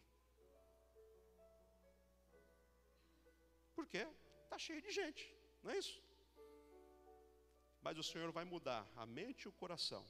Por 3.78 3.86
quê? 3.86 4.04
Está 4.44 4.58
cheio 4.58 4.82
de 4.82 4.90
gente, 4.90 5.24
não 5.62 5.70
é 5.70 5.78
isso? 5.78 6.02
Mas 7.80 7.96
o 7.96 8.02
Senhor 8.02 8.32
vai 8.32 8.44
mudar 8.44 8.84
a 8.96 9.06
mente 9.06 9.42
e 9.42 9.48
o 9.48 9.52
coração, 9.52 10.04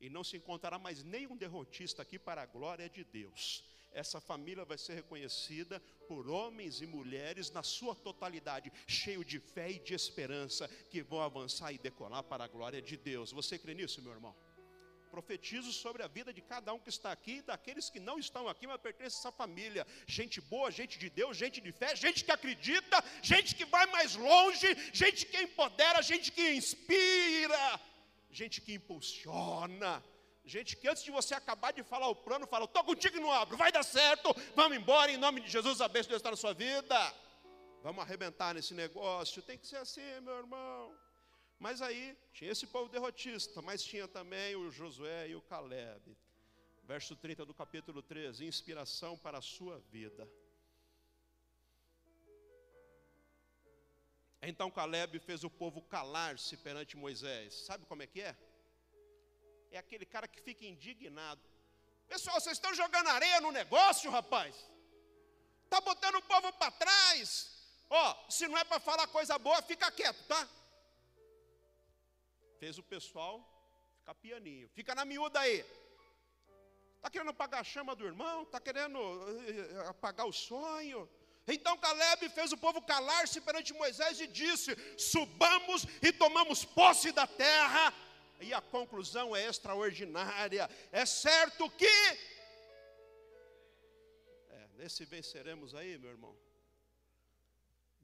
e 0.00 0.10
não 0.10 0.24
se 0.24 0.36
encontrará 0.36 0.80
mais 0.80 1.04
nenhum 1.04 1.36
derrotista 1.36 2.02
aqui 2.02 2.18
para 2.18 2.42
a 2.42 2.46
glória 2.46 2.88
de 2.90 3.04
Deus. 3.04 3.64
Essa 3.92 4.20
família 4.20 4.64
vai 4.64 4.76
ser 4.76 4.94
reconhecida 4.94 5.78
por 6.08 6.28
homens 6.28 6.80
e 6.80 6.86
mulheres 6.86 7.52
na 7.52 7.62
sua 7.62 7.94
totalidade, 7.94 8.72
cheio 8.88 9.24
de 9.24 9.38
fé 9.38 9.70
e 9.70 9.78
de 9.78 9.94
esperança, 9.94 10.66
que 10.90 11.00
vão 11.00 11.20
avançar 11.20 11.72
e 11.72 11.78
decolar 11.78 12.24
para 12.24 12.42
a 12.42 12.48
glória 12.48 12.82
de 12.82 12.96
Deus. 12.96 13.30
Você 13.30 13.60
crê 13.60 13.74
nisso, 13.74 14.02
meu 14.02 14.10
irmão? 14.10 14.34
Profetizo 15.10 15.72
sobre 15.72 16.02
a 16.02 16.06
vida 16.06 16.32
de 16.32 16.40
cada 16.40 16.72
um 16.72 16.78
que 16.78 16.88
está 16.88 17.10
aqui 17.10 17.42
daqueles 17.42 17.88
que 17.90 18.00
não 18.00 18.18
estão 18.18 18.48
aqui, 18.48 18.66
mas 18.66 18.80
pertencem 18.80 19.16
a 19.16 19.20
essa 19.20 19.32
família. 19.32 19.86
Gente 20.06 20.40
boa, 20.40 20.70
gente 20.70 20.98
de 20.98 21.08
Deus, 21.10 21.36
gente 21.36 21.60
de 21.60 21.72
fé, 21.72 21.94
gente 21.96 22.24
que 22.24 22.32
acredita, 22.32 23.02
gente 23.22 23.54
que 23.54 23.64
vai 23.64 23.86
mais 23.86 24.14
longe, 24.14 24.68
gente 24.92 25.26
que 25.26 25.38
empodera, 25.38 26.02
gente 26.02 26.30
que 26.30 26.50
inspira, 26.52 27.80
gente 28.30 28.60
que 28.60 28.74
impulsiona. 28.74 30.02
Gente 30.44 30.76
que 30.76 30.88
antes 30.88 31.04
de 31.04 31.10
você 31.10 31.34
acabar 31.34 31.72
de 31.72 31.82
falar 31.82 32.08
o 32.08 32.16
plano, 32.16 32.46
fala: 32.46 32.64
estou 32.64 32.82
contigo 32.82 33.18
e 33.18 33.20
não 33.20 33.30
abro, 33.30 33.54
vai 33.58 33.70
dar 33.70 33.82
certo, 33.82 34.34
vamos 34.56 34.78
embora, 34.78 35.12
em 35.12 35.18
nome 35.18 35.42
de 35.42 35.48
Jesus, 35.48 35.82
a 35.82 35.88
bênção 35.88 36.04
de 36.04 36.08
Deus 36.08 36.20
está 36.20 36.30
na 36.30 36.38
sua 36.38 36.54
vida. 36.54 37.14
Vamos 37.82 38.02
arrebentar 38.02 38.54
nesse 38.54 38.72
negócio, 38.72 39.42
tem 39.42 39.58
que 39.58 39.66
ser 39.66 39.76
assim, 39.76 40.20
meu 40.22 40.38
irmão. 40.38 41.07
Mas 41.58 41.82
aí 41.82 42.16
tinha 42.32 42.52
esse 42.52 42.66
povo 42.66 42.88
derrotista, 42.88 43.60
mas 43.60 43.82
tinha 43.82 44.06
também 44.06 44.54
o 44.54 44.70
Josué 44.70 45.28
e 45.28 45.34
o 45.34 45.42
Caleb. 45.42 46.16
Verso 46.84 47.16
30 47.16 47.44
do 47.44 47.52
capítulo 47.52 48.00
13: 48.00 48.46
inspiração 48.46 49.18
para 49.18 49.38
a 49.38 49.42
sua 49.42 49.78
vida. 49.90 50.28
Então 54.40 54.70
Caleb 54.70 55.18
fez 55.18 55.42
o 55.42 55.50
povo 55.50 55.82
calar-se 55.82 56.56
perante 56.58 56.96
Moisés. 56.96 57.54
Sabe 57.66 57.84
como 57.86 58.02
é 58.02 58.06
que 58.06 58.20
é? 58.20 58.36
É 59.72 59.78
aquele 59.78 60.06
cara 60.06 60.28
que 60.28 60.40
fica 60.40 60.64
indignado. 60.64 61.42
Pessoal, 62.06 62.40
vocês 62.40 62.56
estão 62.56 62.72
jogando 62.72 63.08
areia 63.08 63.40
no 63.40 63.50
negócio, 63.50 64.10
rapaz? 64.10 64.54
Está 65.64 65.80
botando 65.80 66.14
o 66.14 66.22
povo 66.22 66.52
para 66.52 66.70
trás. 66.70 67.50
Ó, 67.90 68.10
oh, 68.10 68.30
se 68.30 68.46
não 68.46 68.56
é 68.56 68.64
para 68.64 68.80
falar 68.80 69.06
coisa 69.08 69.38
boa, 69.38 69.60
fica 69.60 69.90
quieto, 69.90 70.22
tá? 70.26 70.48
Fez 72.58 72.78
o 72.78 72.82
pessoal 72.82 73.34
ficar 73.98 74.14
pianinho. 74.14 74.68
Fica 74.68 74.94
na 74.94 75.04
miúda 75.04 75.40
aí. 75.40 75.64
Está 76.96 77.08
querendo 77.10 77.30
apagar 77.30 77.60
a 77.60 77.64
chama 77.64 77.94
do 77.94 78.04
irmão? 78.04 78.42
Está 78.42 78.60
querendo 78.60 78.98
eh, 78.98 79.88
apagar 79.88 80.26
o 80.26 80.32
sonho? 80.32 81.08
Então 81.46 81.78
Caleb 81.78 82.28
fez 82.30 82.52
o 82.52 82.58
povo 82.58 82.82
calar-se 82.82 83.40
perante 83.40 83.72
Moisés 83.72 84.20
e 84.20 84.26
disse: 84.26 84.76
Subamos 84.98 85.84
e 86.02 86.12
tomamos 86.12 86.64
posse 86.64 87.12
da 87.12 87.26
terra. 87.26 87.94
E 88.40 88.52
a 88.52 88.60
conclusão 88.60 89.34
é 89.34 89.46
extraordinária. 89.46 90.68
É 90.92 91.06
certo 91.06 91.70
que. 91.70 91.86
É, 94.48 94.68
nesse 94.74 95.04
venceremos 95.04 95.74
aí, 95.74 95.96
meu 95.98 96.10
irmão. 96.10 96.36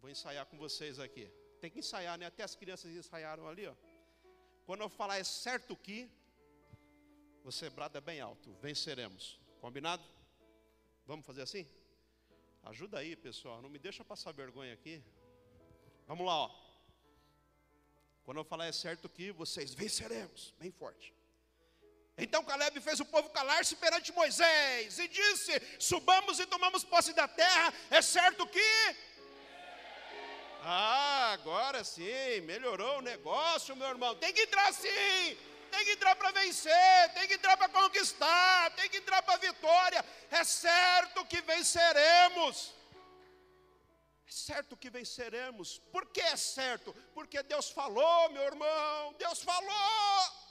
Vou 0.00 0.10
ensaiar 0.10 0.46
com 0.46 0.56
vocês 0.56 0.98
aqui. 0.98 1.30
Tem 1.60 1.70
que 1.70 1.80
ensaiar, 1.80 2.18
né? 2.18 2.26
Até 2.26 2.42
as 2.42 2.54
crianças 2.54 2.90
ensaiaram 2.92 3.46
ali, 3.48 3.66
ó. 3.66 3.74
Quando 4.66 4.80
eu 4.80 4.88
falar 4.88 5.18
é 5.18 5.24
certo 5.24 5.76
que, 5.76 6.10
você 7.42 7.68
brada 7.68 8.00
bem 8.00 8.20
alto, 8.20 8.54
venceremos. 8.62 9.38
Combinado? 9.60 10.02
Vamos 11.06 11.26
fazer 11.26 11.42
assim? 11.42 11.68
Ajuda 12.62 12.98
aí, 12.98 13.14
pessoal, 13.14 13.60
não 13.60 13.68
me 13.68 13.78
deixa 13.78 14.02
passar 14.02 14.32
vergonha 14.32 14.72
aqui. 14.72 15.02
Vamos 16.06 16.26
lá, 16.26 16.34
ó. 16.34 16.64
Quando 18.24 18.38
eu 18.38 18.44
falar 18.44 18.66
é 18.66 18.72
certo 18.72 19.06
que, 19.06 19.30
vocês 19.32 19.74
venceremos, 19.74 20.54
bem 20.58 20.70
forte. 20.70 21.14
Então 22.16 22.44
Caleb 22.44 22.80
fez 22.80 23.00
o 23.00 23.04
povo 23.04 23.28
calar-se 23.30 23.76
perante 23.76 24.12
Moisés 24.12 24.98
e 24.98 25.08
disse: 25.08 25.52
Subamos 25.78 26.38
e 26.38 26.46
tomamos 26.46 26.84
posse 26.84 27.12
da 27.12 27.28
terra, 27.28 27.74
é 27.90 28.00
certo 28.00 28.46
que 28.46 28.60
ah, 30.66 31.32
agora 31.32 31.84
sim, 31.84 32.40
melhorou 32.42 32.98
o 32.98 33.02
negócio, 33.02 33.76
meu 33.76 33.88
irmão. 33.88 34.14
Tem 34.16 34.32
que 34.32 34.40
entrar 34.40 34.72
sim, 34.72 35.36
tem 35.70 35.84
que 35.84 35.92
entrar 35.92 36.16
para 36.16 36.30
vencer, 36.30 37.12
tem 37.12 37.28
que 37.28 37.34
entrar 37.34 37.56
para 37.58 37.68
conquistar, 37.68 38.70
tem 38.70 38.88
que 38.88 38.96
entrar 38.96 39.22
para 39.22 39.36
vitória. 39.36 40.02
É 40.30 40.42
certo 40.42 41.26
que 41.26 41.42
venceremos. 41.42 42.72
É 44.26 44.30
certo 44.30 44.74
que 44.74 44.88
venceremos. 44.88 45.80
Por 45.92 46.06
que 46.06 46.22
é 46.22 46.36
certo? 46.36 46.94
Porque 47.12 47.42
Deus 47.42 47.70
falou, 47.70 48.30
meu 48.30 48.44
irmão. 48.44 49.12
Deus 49.18 49.42
falou. 49.42 50.44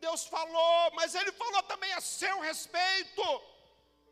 Deus 0.00 0.24
falou, 0.26 0.90
mas 0.94 1.14
Ele 1.14 1.32
falou 1.32 1.62
também 1.64 1.92
a 1.92 2.00
seu 2.00 2.40
respeito. 2.40 3.22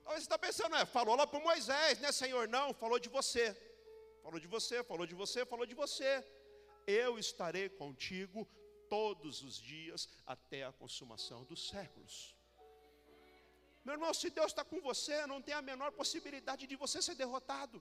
Talvez 0.05 0.22
você 0.22 0.26
está 0.26 0.38
pensando, 0.38 0.76
é, 0.76 0.85
falou 0.85 1.16
lá 1.16 1.26
para 1.26 1.40
Moisés, 1.40 1.98
né, 2.00 2.12
Senhor? 2.12 2.46
Não, 2.48 2.74
falou 2.74 2.98
de 2.98 3.09
você. 3.09 3.57
Falou 4.26 4.40
de 4.40 4.48
você, 4.48 4.82
falou 4.82 5.06
de 5.06 5.14
você, 5.14 5.46
falou 5.46 5.66
de 5.70 5.76
você. 5.80 6.10
Eu 6.84 7.16
estarei 7.16 7.68
contigo 7.68 8.44
todos 8.94 9.40
os 9.40 9.56
dias 9.56 10.08
até 10.34 10.64
a 10.64 10.72
consumação 10.72 11.44
dos 11.44 11.68
séculos. 11.68 12.34
Meu 13.84 13.94
irmão, 13.94 14.12
se 14.12 14.28
Deus 14.28 14.48
está 14.48 14.64
com 14.64 14.80
você, 14.80 15.24
não 15.28 15.40
tem 15.40 15.54
a 15.54 15.62
menor 15.62 15.92
possibilidade 15.92 16.66
de 16.66 16.74
você 16.74 17.00
ser 17.00 17.14
derrotado. 17.14 17.80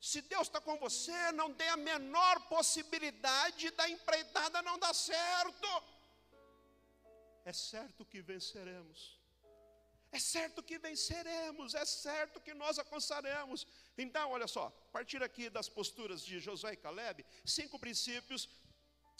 Se 0.00 0.20
Deus 0.20 0.48
está 0.48 0.60
com 0.60 0.76
você, 0.78 1.20
não 1.30 1.54
tem 1.54 1.68
a 1.68 1.76
menor 1.76 2.48
possibilidade 2.48 3.70
da 3.70 3.88
empreitada 3.88 4.60
não 4.62 4.80
dar 4.80 4.92
certo. 4.92 5.68
É 7.44 7.52
certo 7.52 8.04
que 8.04 8.20
venceremos. 8.20 9.19
É 10.12 10.18
certo 10.18 10.62
que 10.62 10.76
venceremos, 10.78 11.74
é 11.74 11.84
certo 11.84 12.40
que 12.40 12.52
nós 12.52 12.78
alcançaremos. 12.78 13.66
Então, 13.96 14.30
olha 14.30 14.48
só, 14.48 14.66
a 14.66 14.92
partir 14.92 15.22
aqui 15.22 15.48
das 15.48 15.68
posturas 15.68 16.24
de 16.24 16.40
Josué 16.40 16.72
e 16.72 16.76
Caleb, 16.76 17.24
cinco 17.44 17.78
princípios 17.78 18.48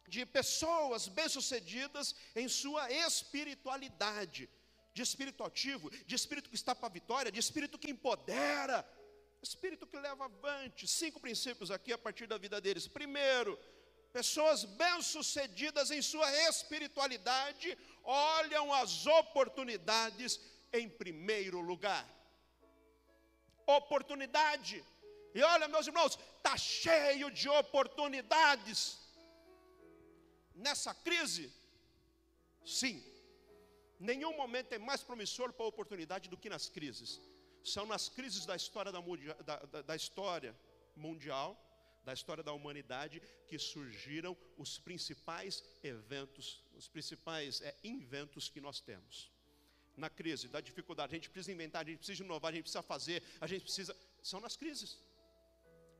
de 0.09 0.27
pessoas 0.27 1.07
bem-sucedidas 1.07 2.15
em 2.35 2.49
sua 2.49 2.91
espiritualidade, 2.91 4.49
de 4.93 5.03
espírito 5.03 5.45
ativo, 5.45 5.89
de 6.05 6.15
espírito 6.17 6.51
que 6.51 6.57
está 6.57 6.75
para 6.75 6.89
a 6.89 6.97
vitória, 6.99 7.31
de 7.31 7.39
espírito 7.39 7.79
que 7.79 7.91
empodera, 7.91 8.85
espírito 9.41 9.87
que 9.87 9.97
leva 9.97 10.25
avante. 10.25 10.89
Cinco 10.89 11.21
princípios 11.21 11.71
aqui 11.71 11.93
a 11.93 11.99
partir 11.99 12.27
da 12.27 12.37
vida 12.37 12.61
deles. 12.61 12.89
Primeiro, 12.89 13.57
Pessoas 14.13 14.65
bem-sucedidas 14.65 15.91
em 15.93 16.03
sua 16.03 16.29
espiritualidade 16.49 17.79
olham 18.03 18.73
as 18.75 19.07
oportunidades 19.07 20.41
em 20.73 20.89
primeiro 20.89 21.61
lugar. 21.61 22.07
Oportunidade. 23.67 24.85
E 25.35 25.43
olha, 25.43 25.69
meus 25.69 25.87
irmãos, 25.87 26.19
está 26.37 26.57
cheio 26.57 27.31
de 27.31 27.49
oportunidades. 27.49 28.99
Nessa 30.55 30.93
crise, 30.93 31.53
sim, 32.65 33.03
nenhum 33.99 34.37
momento 34.37 34.73
é 34.73 34.79
mais 34.79 35.03
promissor 35.03 35.53
para 35.53 35.65
a 35.65 35.69
oportunidade 35.69 36.29
do 36.29 36.37
que 36.37 36.51
nas 36.51 36.69
crises. 36.69 37.21
São 37.63 37.87
nas 37.87 38.09
crises 38.09 38.47
da 38.47 38.57
história, 38.57 38.91
da, 38.91 39.57
da, 39.57 39.83
da, 39.83 39.97
história 39.97 40.57
mundial 40.97 41.57
da 42.05 42.15
história 42.15 42.43
da 42.43 42.53
humanidade 42.53 43.21
que 43.47 43.59
surgiram 43.59 44.37
os 44.57 44.79
principais 44.79 45.63
eventos, 45.83 46.65
os 46.75 46.89
principais 46.89 47.61
é, 47.61 47.77
inventos 47.85 48.49
que 48.49 48.61
nós 48.61 48.81
temos. 48.81 49.31
Na 49.97 50.09
crise, 50.09 50.49
da 50.49 50.61
dificuldade, 50.61 51.13
a 51.13 51.17
gente 51.17 51.31
precisa 51.31 51.53
inventar, 51.53 51.83
a 51.83 51.89
gente 51.89 51.99
precisa 51.99 52.23
inovar, 52.23 52.51
a 52.51 52.55
gente 52.55 52.63
precisa 52.63 52.83
fazer, 52.83 53.23
a 53.41 53.47
gente 53.47 53.63
precisa. 53.63 53.97
São 54.23 54.41
nas 54.41 54.57
crises. 54.57 54.99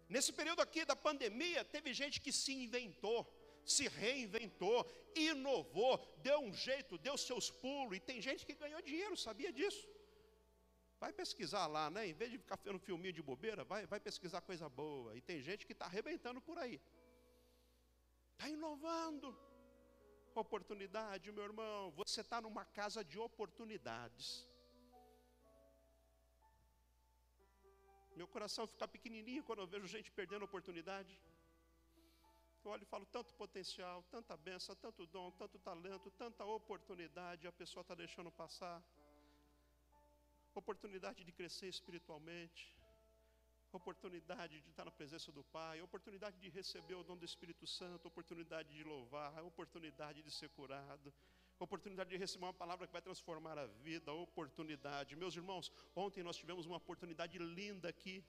Nesse 0.09 0.33
período 0.33 0.61
aqui 0.61 0.85
da 0.85 0.97
pandemia, 0.97 1.65
teve 1.65 1.93
gente 1.93 2.21
que 2.21 2.33
se 2.33 2.53
inventou, 2.53 3.19
se 3.65 3.87
reinventou, 3.89 4.79
inovou, 5.15 5.99
deu 6.23 6.41
um 6.41 6.53
jeito, 6.53 6.99
deu 6.99 7.17
seus 7.17 7.51
pulos, 7.51 7.97
e 7.97 8.01
tem 8.01 8.21
gente 8.21 8.45
que 8.47 8.55
ganhou 8.55 8.81
dinheiro, 8.83 9.17
sabia 9.17 9.53
disso? 9.53 9.89
Vai 10.99 11.13
pesquisar 11.13 11.67
lá, 11.67 11.91
né? 11.91 12.09
Em 12.09 12.13
vez 12.13 12.31
de 12.31 12.39
ficar 12.39 12.59
vendo 12.63 12.79
filminho 12.79 13.13
de 13.13 13.23
bobeira, 13.23 13.65
vai, 13.65 13.87
vai 13.87 13.99
pesquisar 13.99 14.41
coisa 14.43 14.69
boa. 14.69 15.17
E 15.17 15.21
tem 15.21 15.41
gente 15.41 15.65
que 15.65 15.73
está 15.73 15.87
arrebentando 15.87 16.41
por 16.43 16.59
aí. 16.59 16.81
Está 18.33 18.49
inovando. 18.49 19.35
Oportunidade, 20.35 21.33
meu 21.33 21.45
irmão. 21.45 21.91
Você 21.93 22.21
está 22.21 22.41
numa 22.41 22.65
casa 22.65 23.05
de 23.05 23.19
oportunidades. 23.19 24.49
Meu 28.15 28.29
coração 28.29 28.67
fica 28.67 28.87
pequenininho 28.87 29.43
quando 29.43 29.61
eu 29.61 29.67
vejo 29.67 29.87
gente 29.87 30.11
perdendo 30.11 30.45
oportunidade. 30.45 31.19
Eu 32.65 32.71
olho 32.71 32.83
e 32.83 32.87
falo, 32.87 33.07
tanto 33.07 33.33
potencial, 33.35 34.03
tanta 34.11 34.37
benção, 34.37 34.77
tanto 34.77 35.07
dom, 35.07 35.31
tanto 35.33 35.59
talento, 35.59 36.11
tanta 36.11 36.45
oportunidade, 36.45 37.47
a 37.47 37.53
pessoa 37.53 37.81
está 37.81 37.95
deixando 37.95 38.31
passar 38.31 38.83
oportunidade 40.55 41.25
de 41.25 41.33
crescer 41.33 41.69
espiritualmente, 41.69 42.77
oportunidade 43.77 44.61
de 44.61 44.69
estar 44.71 44.85
na 44.85 44.91
presença 44.91 45.31
do 45.33 45.43
Pai, 45.45 45.81
oportunidade 45.81 46.37
de 46.39 46.49
receber 46.49 46.95
o 46.95 47.05
dom 47.05 47.17
do 47.17 47.25
Espírito 47.25 47.67
Santo, 47.67 48.09
oportunidade 48.09 48.69
de 48.77 48.83
louvar, 48.85 49.43
oportunidade 49.45 50.23
de 50.23 50.31
ser 50.31 50.49
curado, 50.51 51.13
oportunidade 51.59 52.11
de 52.11 52.17
receber 52.17 52.45
uma 52.47 52.55
palavra 52.55 52.87
que 52.87 52.93
vai 52.93 53.03
transformar 53.03 53.57
a 53.59 53.67
vida, 53.67 54.13
oportunidade. 54.13 55.17
Meus 55.17 55.37
irmãos, 55.37 55.71
ontem 55.95 56.23
nós 56.23 56.37
tivemos 56.37 56.67
uma 56.67 56.77
oportunidade 56.77 57.39
linda 57.39 57.89
aqui. 57.89 58.25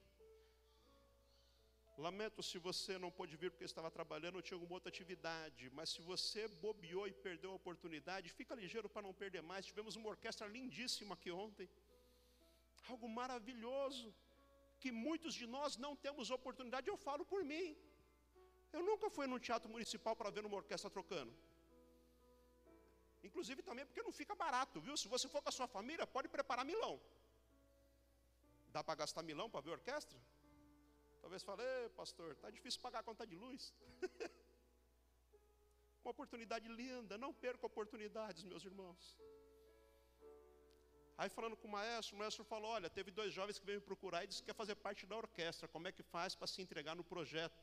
Lamento 1.98 2.42
se 2.42 2.58
você 2.58 2.98
não 2.98 3.12
pôde 3.12 3.36
vir 3.36 3.52
porque 3.52 3.66
estava 3.66 3.92
trabalhando 3.92 4.36
ou 4.36 4.42
tinha 4.42 4.56
alguma 4.56 4.76
outra 4.76 4.90
atividade, 4.90 5.70
mas 5.72 5.90
se 5.90 6.02
você 6.02 6.48
bobeou 6.48 7.08
e 7.08 7.12
perdeu 7.12 7.52
a 7.52 7.56
oportunidade, 7.56 8.30
fica 8.30 8.56
ligeiro 8.56 8.90
para 8.90 9.02
não 9.02 9.14
perder 9.14 9.42
mais. 9.42 9.66
Tivemos 9.66 9.96
uma 9.96 10.10
orquestra 10.10 10.48
lindíssima 10.48 11.14
aqui 11.16 11.30
ontem 11.30 11.70
algo 12.90 13.08
maravilhoso, 13.08 14.14
que 14.82 14.92
muitos 15.06 15.34
de 15.40 15.46
nós 15.56 15.78
não 15.86 15.94
temos 16.06 16.32
oportunidade, 16.38 16.90
eu 16.92 16.98
falo 17.08 17.24
por 17.32 17.42
mim. 17.52 17.68
Eu 18.76 18.82
nunca 18.90 19.08
fui 19.16 19.26
num 19.32 19.42
teatro 19.48 19.70
municipal 19.76 20.14
para 20.20 20.30
ver 20.36 20.44
uma 20.50 20.58
orquestra 20.62 20.90
trocando. 20.98 21.34
Inclusive 23.28 23.62
também 23.70 23.86
porque 23.88 24.04
não 24.08 24.14
fica 24.20 24.36
barato, 24.44 24.82
viu? 24.86 24.96
Se 25.02 25.08
você 25.14 25.28
for 25.34 25.42
com 25.44 25.50
a 25.54 25.58
sua 25.60 25.68
família, 25.76 26.06
pode 26.16 26.30
preparar 26.36 26.66
milão. 26.72 26.94
Dá 28.76 28.82
para 28.84 28.96
gastar 29.02 29.24
milão 29.32 29.48
para 29.54 29.62
ver 29.66 29.72
orquestra? 29.80 30.20
Talvez 31.22 31.44
fale, 31.44 31.64
pastor, 32.02 32.32
está 32.32 32.50
difícil 32.50 32.82
pagar 32.86 33.00
a 33.00 33.04
conta 33.10 33.26
de 33.32 33.36
luz. 33.44 33.74
Uma 36.04 36.12
oportunidade 36.16 36.68
linda, 36.68 37.16
não 37.24 37.32
perca 37.32 37.66
oportunidades, 37.72 38.44
meus 38.44 38.66
irmãos. 38.66 39.04
Aí 41.22 41.30
falando 41.30 41.56
com 41.56 41.68
o 41.68 41.72
maestro, 41.72 42.16
o 42.16 42.20
maestro 42.20 42.44
falou: 42.44 42.72
olha, 42.72 42.90
teve 42.90 43.12
dois 43.12 43.32
jovens 43.32 43.60
que 43.60 43.66
veio 43.70 43.80
me 43.80 43.86
procurar 43.86 44.24
e 44.24 44.28
disse 44.28 44.42
que 44.42 44.48
quer 44.48 44.56
fazer 44.56 44.74
parte 44.86 45.06
da 45.06 45.16
orquestra. 45.16 45.68
Como 45.68 45.88
é 45.88 45.92
que 45.92 46.02
faz 46.02 46.34
para 46.34 46.48
se 46.48 46.60
entregar 46.64 46.96
no 46.96 47.04
projeto? 47.04 47.60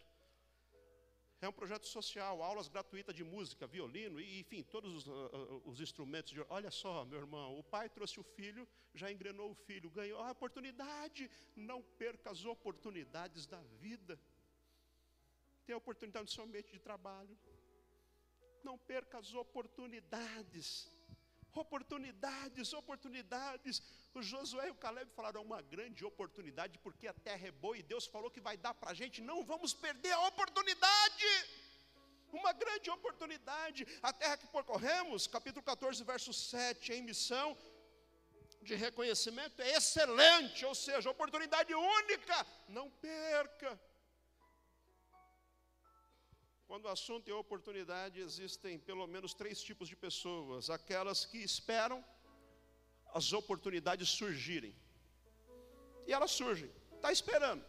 É 1.41 1.49
um 1.49 1.53
projeto 1.61 1.85
social, 1.89 2.41
aulas 2.41 2.69
gratuitas 2.69 3.13
de 3.17 3.25
música, 3.25 3.67
violino, 3.67 4.21
e, 4.21 4.39
enfim, 4.39 4.63
todos 4.63 4.95
os, 4.99 5.07
uh, 5.09 5.63
os, 5.65 5.81
instrumentos. 5.81 6.33
De... 6.33 6.41
Olha 6.49 6.71
só, 6.71 7.05
meu 7.05 7.19
irmão, 7.19 7.59
o 7.59 7.65
pai 7.65 7.89
trouxe 7.89 8.21
o 8.21 8.23
filho, 8.23 8.65
já 8.95 9.11
engrenou 9.11 9.51
o 9.51 9.55
filho, 9.55 9.91
ganhou 9.91 10.21
a 10.23 10.31
oportunidade. 10.31 11.29
Não 11.57 11.83
perca 11.83 12.31
as 12.31 12.45
oportunidades 12.45 13.45
da 13.45 13.61
vida. 13.81 14.21
Tem 15.67 15.75
a 15.75 15.79
oportunidade 15.79 16.27
no 16.27 16.31
seu 16.31 16.45
ambiente 16.45 16.71
de 16.71 16.79
trabalho. 16.79 17.37
Não 18.63 18.79
perca 18.79 19.19
as 19.19 19.35
oportunidades 19.35 20.97
oportunidades, 21.59 22.73
oportunidades. 22.73 23.83
O 24.15 24.23
Josué 24.23 24.69
e 24.69 24.71
o 24.71 24.75
Caleb 24.75 25.11
falaram 25.13 25.43
uma 25.43 25.61
grande 25.61 26.05
oportunidade, 26.05 26.79
porque 26.79 27.07
a 27.07 27.13
terra 27.13 27.49
é 27.49 27.51
boa 27.51 27.77
e 27.77 27.83
Deus 27.83 28.07
falou 28.07 28.31
que 28.31 28.41
vai 28.41 28.57
dar 28.57 28.75
para 28.75 28.91
a 28.91 28.95
gente, 28.95 29.21
não 29.21 29.45
vamos 29.45 29.75
perder 29.75 30.13
a 30.13 30.27
oportunidade. 30.29 31.27
Uma 32.33 32.53
grande 32.53 32.91
oportunidade, 32.91 33.87
a 34.03 34.13
terra 34.13 34.37
que 34.37 34.47
percorremos, 34.47 35.27
capítulo 35.27 35.63
14, 35.63 36.05
verso 36.05 36.33
7, 36.33 36.93
em 36.93 37.03
missão 37.03 37.57
de 38.63 38.75
reconhecimento 38.75 39.63
é 39.63 39.71
excelente, 39.77 40.65
ou 40.67 40.75
seja, 40.75 41.11
oportunidade 41.11 41.75
única, 41.75 42.47
não 42.69 42.91
perca. 42.91 43.81
Quando 46.69 46.85
o 46.85 46.89
assunto 46.89 47.31
é 47.31 47.35
oportunidade, 47.35 48.21
existem 48.21 48.79
pelo 48.79 49.07
menos 49.07 49.33
três 49.33 49.59
tipos 49.69 49.89
de 49.89 49.97
pessoas: 49.97 50.69
aquelas 50.69 51.25
que 51.25 51.39
esperam 51.39 52.05
as 53.19 53.33
oportunidades 53.33 54.11
surgirem. 54.11 54.75
E 56.07 56.13
elas 56.13 56.31
surgem, 56.31 56.71
está 56.97 57.11
esperando. 57.11 57.65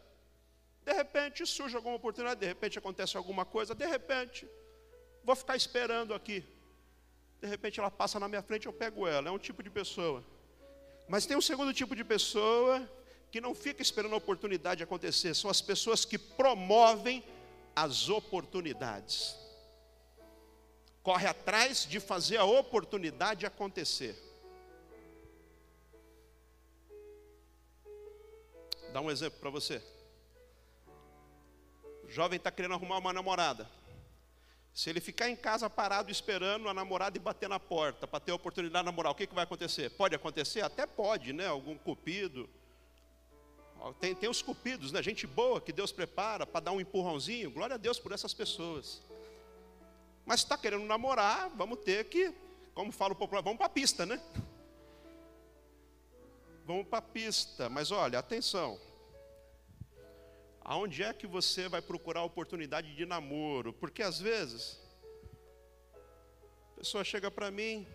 De 0.83 0.93
repente 1.01 1.45
surge 1.45 1.77
alguma 1.77 1.95
oportunidade, 1.95 2.41
de 2.41 2.45
repente 2.45 2.77
acontece 2.77 3.15
alguma 3.15 3.45
coisa, 3.45 3.73
de 3.73 3.87
repente, 3.95 4.45
vou 5.23 5.35
ficar 5.43 5.55
esperando 5.55 6.13
aqui. 6.13 6.43
De 7.39 7.47
repente 7.47 7.79
ela 7.79 7.89
passa 7.89 8.19
na 8.19 8.27
minha 8.27 8.41
frente, 8.41 8.65
eu 8.65 8.73
pego 8.73 9.07
ela. 9.07 9.29
É 9.29 9.31
um 9.31 9.43
tipo 9.47 9.63
de 9.63 9.69
pessoa. 9.69 10.21
Mas 11.07 11.25
tem 11.25 11.37
um 11.37 11.41
segundo 11.49 11.73
tipo 11.73 11.95
de 11.95 12.03
pessoa 12.03 12.85
que 13.31 13.39
não 13.39 13.55
fica 13.55 13.81
esperando 13.81 14.13
a 14.13 14.17
oportunidade 14.17 14.83
acontecer. 14.83 15.33
São 15.33 15.49
as 15.49 15.61
pessoas 15.61 16.03
que 16.03 16.17
promovem 16.17 17.23
as 17.83 18.09
oportunidades. 18.09 19.37
Corre 21.01 21.27
atrás 21.27 21.85
de 21.85 21.99
fazer 21.99 22.37
a 22.37 22.43
oportunidade 22.43 23.45
acontecer. 23.45 24.17
Dá 28.91 28.99
um 29.01 29.09
exemplo 29.09 29.39
para 29.39 29.49
você. 29.49 29.81
O 32.03 32.09
jovem 32.09 32.37
está 32.37 32.51
querendo 32.51 32.73
arrumar 32.73 32.97
uma 32.97 33.13
namorada. 33.13 33.69
Se 34.73 34.89
ele 34.89 34.99
ficar 34.99 35.29
em 35.29 35.35
casa 35.35 35.69
parado 35.69 36.11
esperando 36.11 36.67
a 36.67 36.73
namorada 36.73 37.17
e 37.17 37.19
bater 37.19 37.47
na 37.47 37.59
porta 37.59 38.07
para 38.07 38.19
ter 38.19 38.31
a 38.31 38.35
oportunidade 38.35 38.83
de 38.83 38.91
namorar, 38.91 39.11
o 39.11 39.15
que, 39.15 39.27
que 39.27 39.35
vai 39.35 39.43
acontecer? 39.43 39.89
Pode 39.91 40.15
acontecer? 40.15 40.61
Até 40.61 40.85
pode, 40.85 41.33
né? 41.33 41.47
Algum 41.47 41.77
cupido 41.77 42.49
tem, 43.99 44.13
tem 44.13 44.29
os 44.29 44.41
cupidos, 44.41 44.91
né? 44.91 45.01
Gente 45.01 45.25
boa 45.25 45.61
que 45.61 45.71
Deus 45.71 45.91
prepara 45.91 46.45
para 46.45 46.59
dar 46.59 46.71
um 46.71 46.81
empurrãozinho. 46.81 47.51
Glória 47.51 47.75
a 47.75 47.77
Deus 47.77 47.99
por 47.99 48.11
essas 48.11 48.33
pessoas. 48.33 49.01
Mas 50.25 50.41
está 50.41 50.57
querendo 50.57 50.85
namorar, 50.85 51.49
vamos 51.55 51.79
ter 51.79 52.05
que, 52.05 52.33
como 52.73 52.91
fala 52.91 53.13
o 53.13 53.15
popular, 53.15 53.41
vamos 53.41 53.57
para 53.57 53.67
a 53.67 53.69
pista, 53.69 54.05
né? 54.05 54.21
Vamos 56.65 56.87
para 56.87 56.99
a 56.99 57.01
pista. 57.01 57.69
Mas 57.69 57.91
olha, 57.91 58.19
atenção. 58.19 58.79
Aonde 60.61 61.01
é 61.01 61.11
que 61.13 61.25
você 61.25 61.67
vai 61.67 61.81
procurar 61.81 62.23
oportunidade 62.23 62.95
de 62.95 63.05
namoro? 63.05 63.73
Porque 63.73 64.03
às 64.03 64.19
vezes 64.19 64.79
a 66.73 66.79
pessoa 66.79 67.03
chega 67.03 67.31
para 67.31 67.49
mim, 67.49 67.87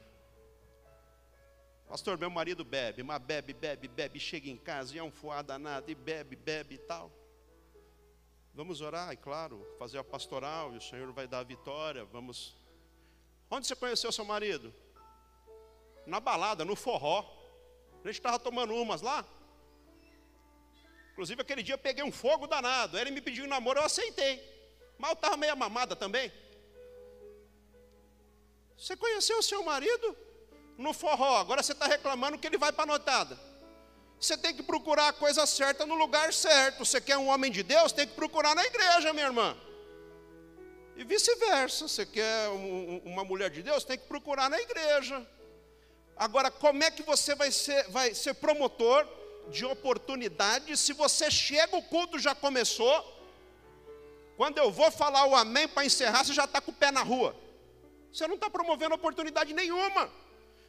Pastor, 1.88 2.18
meu 2.18 2.30
marido 2.30 2.64
bebe, 2.64 3.02
mas 3.02 3.20
bebe, 3.22 3.52
bebe, 3.52 3.88
bebe, 3.88 4.18
chega 4.18 4.48
em 4.48 4.56
casa 4.56 4.94
e 4.94 4.98
é 4.98 5.02
um 5.02 5.10
fuá 5.10 5.42
danado, 5.42 5.90
e 5.90 5.94
bebe, 5.94 6.34
bebe 6.34 6.76
e 6.76 6.78
tal. 6.78 7.12
Vamos 8.54 8.80
orar, 8.80 9.12
e 9.12 9.16
claro, 9.16 9.66
fazer 9.78 9.98
a 9.98 10.04
pastoral, 10.04 10.72
e 10.74 10.78
o 10.78 10.80
Senhor 10.80 11.12
vai 11.12 11.26
dar 11.26 11.40
a 11.40 11.44
vitória. 11.44 12.04
Vamos. 12.04 12.56
Onde 13.50 13.66
você 13.66 13.76
conheceu 13.76 14.10
seu 14.12 14.24
marido? 14.24 14.72
Na 16.06 16.20
balada, 16.20 16.64
no 16.64 16.76
forró. 16.76 17.24
A 18.02 18.06
gente 18.06 18.16
estava 18.16 18.38
tomando 18.38 18.74
umas 18.74 19.02
lá. 19.02 19.24
Inclusive, 21.12 21.42
aquele 21.42 21.62
dia 21.62 21.74
eu 21.74 21.78
peguei 21.78 22.04
um 22.04 22.12
fogo 22.12 22.46
danado. 22.46 22.98
Ele 22.98 23.10
me 23.10 23.20
pediu 23.20 23.44
um 23.44 23.48
namoro, 23.48 23.80
eu 23.80 23.84
aceitei. 23.84 24.42
Mas 24.98 25.10
eu 25.10 25.14
estava 25.14 25.36
meio 25.36 25.56
mamada 25.56 25.96
também. 25.96 26.32
Você 28.76 28.96
conheceu 28.96 29.38
o 29.38 29.42
seu 29.42 29.64
marido 29.64 30.16
no 30.76 30.92
forró, 30.92 31.37
agora 31.37 31.62
você 31.62 31.72
está 31.72 31.87
reclamando 31.87 32.38
que 32.38 32.46
ele 32.46 32.58
vai 32.58 32.72
para 32.72 32.84
a 32.84 32.87
notada. 32.87 33.38
Você 34.20 34.37
tem 34.37 34.54
que 34.54 34.62
procurar 34.62 35.08
a 35.08 35.12
coisa 35.12 35.44
certa 35.46 35.84
no 35.84 35.94
lugar 35.94 36.32
certo. 36.32 36.84
Você 36.84 37.00
quer 37.00 37.16
um 37.16 37.28
homem 37.28 37.50
de 37.50 37.62
Deus, 37.62 37.92
tem 37.92 38.06
que 38.06 38.14
procurar 38.14 38.54
na 38.54 38.64
igreja, 38.64 39.12
minha 39.12 39.26
irmã. 39.26 39.56
E 40.96 41.04
vice-versa. 41.04 41.87
Você 41.88 42.06
quer 42.06 42.48
um, 42.48 43.02
uma 43.04 43.24
mulher 43.24 43.50
de 43.50 43.62
Deus, 43.62 43.84
tem 43.84 43.98
que 43.98 44.06
procurar 44.06 44.48
na 44.48 44.60
igreja. 44.60 45.26
Agora, 46.16 46.50
como 46.50 46.82
é 46.82 46.90
que 46.90 47.02
você 47.02 47.34
vai 47.34 47.50
ser, 47.50 47.88
vai 47.90 48.14
ser 48.14 48.34
promotor 48.34 49.06
de 49.50 49.64
oportunidade 49.64 50.76
se 50.76 50.92
você 50.92 51.30
chega, 51.30 51.76
o 51.76 51.82
culto 51.82 52.18
já 52.18 52.34
começou? 52.34 53.12
Quando 54.37 54.58
eu 54.58 54.70
vou 54.70 54.90
falar 54.90 55.26
o 55.26 55.34
amém 55.34 55.68
para 55.68 55.84
encerrar, 55.84 56.24
você 56.24 56.32
já 56.32 56.44
está 56.44 56.60
com 56.60 56.70
o 56.70 56.74
pé 56.74 56.90
na 56.90 57.02
rua. 57.02 57.37
Você 58.12 58.26
não 58.26 58.37
está 58.37 58.48
promovendo 58.48 58.94
oportunidade 58.94 59.52
nenhuma. 59.52 60.10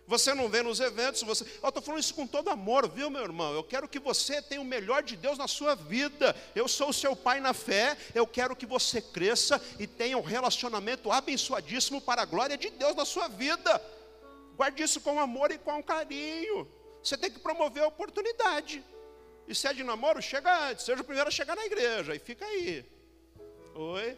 Você 0.08 0.36
não 0.36 0.48
vê 0.48 0.62
nos 0.62 0.80
eventos, 0.80 1.24
você. 1.24 1.44
Eu 1.64 1.70
estou 1.70 1.82
falando 1.82 2.00
isso 2.00 2.14
com 2.14 2.28
todo 2.28 2.50
amor, 2.50 2.88
viu, 2.88 3.10
meu 3.10 3.24
irmão? 3.24 3.54
Eu 3.54 3.64
quero 3.64 3.88
que 3.88 4.00
você 4.00 4.40
tenha 4.42 4.62
o 4.62 4.66
melhor 4.66 5.02
de 5.02 5.16
Deus 5.16 5.38
na 5.38 5.48
sua 5.48 5.74
vida. 5.74 6.36
Eu 6.56 6.68
sou 6.68 6.90
o 6.90 6.94
seu 6.94 7.16
pai 7.16 7.40
na 7.40 7.54
fé. 7.54 7.98
Eu 8.14 8.28
quero 8.28 8.56
que 8.56 8.68
você 8.68 9.02
cresça 9.02 9.60
e 9.80 9.88
tenha 9.88 10.18
um 10.18 10.22
relacionamento 10.22 11.12
abençoadíssimo 11.12 12.00
para 12.00 12.22
a 12.22 12.26
glória 12.26 12.56
de 12.56 12.70
Deus 12.70 12.96
na 12.96 13.04
sua 13.04 13.28
vida. 13.28 13.82
Guarde 14.56 14.84
isso 14.84 15.02
com 15.02 15.20
amor 15.20 15.52
e 15.52 15.58
com 15.58 15.82
carinho. 15.82 16.68
Você 17.04 17.18
tem 17.18 17.32
que 17.32 17.40
promover 17.40 17.84
a 17.84 17.88
oportunidade. 17.88 18.84
E 19.48 19.56
se 19.56 19.68
é 19.68 19.74
de 19.74 19.84
namoro, 19.84 20.22
chega 20.22 20.70
antes. 20.70 20.86
Seja 20.86 21.02
o 21.02 21.06
primeiro 21.06 21.30
a 21.30 21.32
chegar 21.32 21.56
na 21.56 21.66
igreja 21.66 22.16
e 22.16 22.20
fica 22.20 22.46
aí. 22.46 22.86
Oi? 23.74 24.18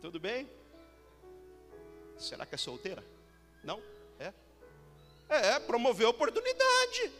Tudo 0.00 0.18
bem? 0.18 0.48
Será 2.16 2.46
que 2.46 2.54
é 2.54 2.58
solteira? 2.58 3.04
Não? 3.62 3.80
É, 5.28 5.58
promover 5.58 6.06
oportunidade. 6.06 7.12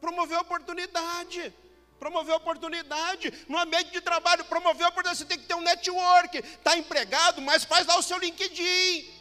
Promover 0.00 0.38
oportunidade. 0.38 1.54
Promover 1.98 2.34
oportunidade. 2.34 3.32
No 3.48 3.58
ambiente 3.58 3.90
de 3.90 4.00
trabalho, 4.00 4.44
promover 4.44 4.86
oportunidade. 4.86 5.18
Você 5.18 5.24
tem 5.24 5.38
que 5.38 5.46
ter 5.46 5.54
um 5.54 5.62
network. 5.62 6.38
Está 6.38 6.76
empregado, 6.76 7.40
mas 7.40 7.64
faz 7.64 7.86
lá 7.86 7.98
o 7.98 8.02
seu 8.02 8.18
LinkedIn. 8.18 9.16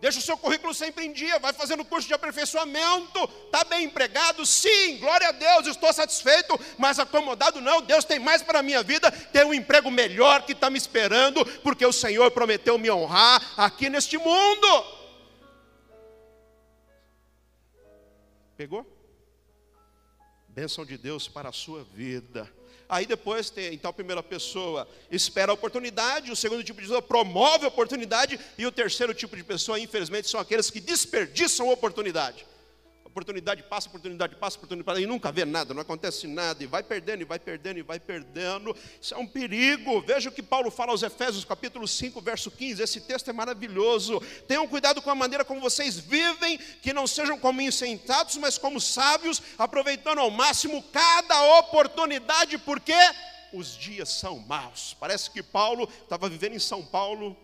Deixa 0.00 0.18
o 0.18 0.22
seu 0.22 0.36
currículo 0.38 0.72
sempre 0.72 1.04
em 1.04 1.12
dia, 1.12 1.38
vai 1.38 1.52
fazendo 1.52 1.84
curso 1.84 2.08
de 2.08 2.14
aperfeiçoamento. 2.14 3.30
Está 3.44 3.64
bem 3.64 3.84
empregado? 3.84 4.46
Sim, 4.46 4.96
glória 4.96 5.28
a 5.28 5.32
Deus, 5.32 5.66
estou 5.66 5.92
satisfeito, 5.92 6.58
mas 6.78 6.98
acomodado 6.98 7.60
não. 7.60 7.82
Deus 7.82 8.06
tem 8.06 8.18
mais 8.18 8.40
para 8.40 8.60
a 8.60 8.62
minha 8.62 8.82
vida, 8.82 9.10
tem 9.10 9.44
um 9.44 9.52
emprego 9.52 9.90
melhor 9.90 10.42
que 10.46 10.52
está 10.52 10.70
me 10.70 10.78
esperando, 10.78 11.44
porque 11.60 11.84
o 11.84 11.92
Senhor 11.92 12.30
prometeu 12.30 12.78
me 12.78 12.90
honrar 12.90 13.42
aqui 13.58 13.90
neste 13.90 14.16
mundo. 14.16 14.99
Pegou? 18.60 18.84
Bênção 20.48 20.84
de 20.84 20.98
Deus 20.98 21.26
para 21.26 21.48
a 21.48 21.52
sua 21.52 21.82
vida. 21.82 22.46
Aí 22.90 23.06
depois 23.06 23.48
tem, 23.48 23.72
então, 23.72 23.88
a 23.88 23.94
primeira 23.94 24.22
pessoa 24.22 24.86
espera 25.10 25.50
a 25.50 25.54
oportunidade, 25.54 26.30
o 26.30 26.36
segundo 26.36 26.62
tipo 26.62 26.78
de 26.78 26.86
pessoa 26.86 27.00
promove 27.00 27.64
a 27.64 27.68
oportunidade, 27.68 28.38
e 28.58 28.66
o 28.66 28.70
terceiro 28.70 29.14
tipo 29.14 29.34
de 29.34 29.42
pessoa, 29.42 29.80
infelizmente, 29.80 30.28
são 30.28 30.38
aqueles 30.38 30.68
que 30.68 30.78
desperdiçam 30.78 31.70
a 31.70 31.72
oportunidade. 31.72 32.44
Oportunidade 33.10 33.64
passa, 33.64 33.88
oportunidade 33.88 34.36
passa, 34.36 34.56
oportunidade 34.56 34.86
passa, 34.86 35.00
e 35.00 35.06
nunca 35.06 35.32
vê 35.32 35.44
nada, 35.44 35.74
não 35.74 35.82
acontece 35.82 36.28
nada, 36.28 36.62
e 36.62 36.66
vai 36.66 36.80
perdendo, 36.80 37.22
e 37.22 37.24
vai 37.24 37.40
perdendo, 37.40 37.78
e 37.80 37.82
vai 37.82 37.98
perdendo. 37.98 38.74
Isso 39.00 39.12
é 39.14 39.16
um 39.16 39.26
perigo. 39.26 40.00
Veja 40.00 40.28
o 40.28 40.32
que 40.32 40.42
Paulo 40.42 40.70
fala 40.70 40.92
aos 40.92 41.02
Efésios, 41.02 41.44
capítulo 41.44 41.88
5, 41.88 42.20
verso 42.20 42.52
15. 42.52 42.80
Esse 42.80 43.00
texto 43.00 43.28
é 43.28 43.32
maravilhoso. 43.32 44.20
Tenham 44.46 44.66
cuidado 44.68 45.02
com 45.02 45.10
a 45.10 45.14
maneira 45.14 45.44
como 45.44 45.60
vocês 45.60 45.98
vivem, 45.98 46.56
que 46.80 46.92
não 46.92 47.04
sejam 47.04 47.36
como 47.36 47.60
insentados, 47.60 48.36
mas 48.36 48.56
como 48.56 48.80
sábios, 48.80 49.42
aproveitando 49.58 50.20
ao 50.20 50.30
máximo 50.30 50.80
cada 50.92 51.58
oportunidade, 51.58 52.58
porque 52.58 52.94
os 53.52 53.76
dias 53.76 54.08
são 54.08 54.38
maus. 54.38 54.96
Parece 55.00 55.28
que 55.32 55.42
Paulo 55.42 55.88
estava 56.02 56.28
vivendo 56.28 56.54
em 56.54 56.60
São 56.60 56.84
Paulo, 56.84 57.36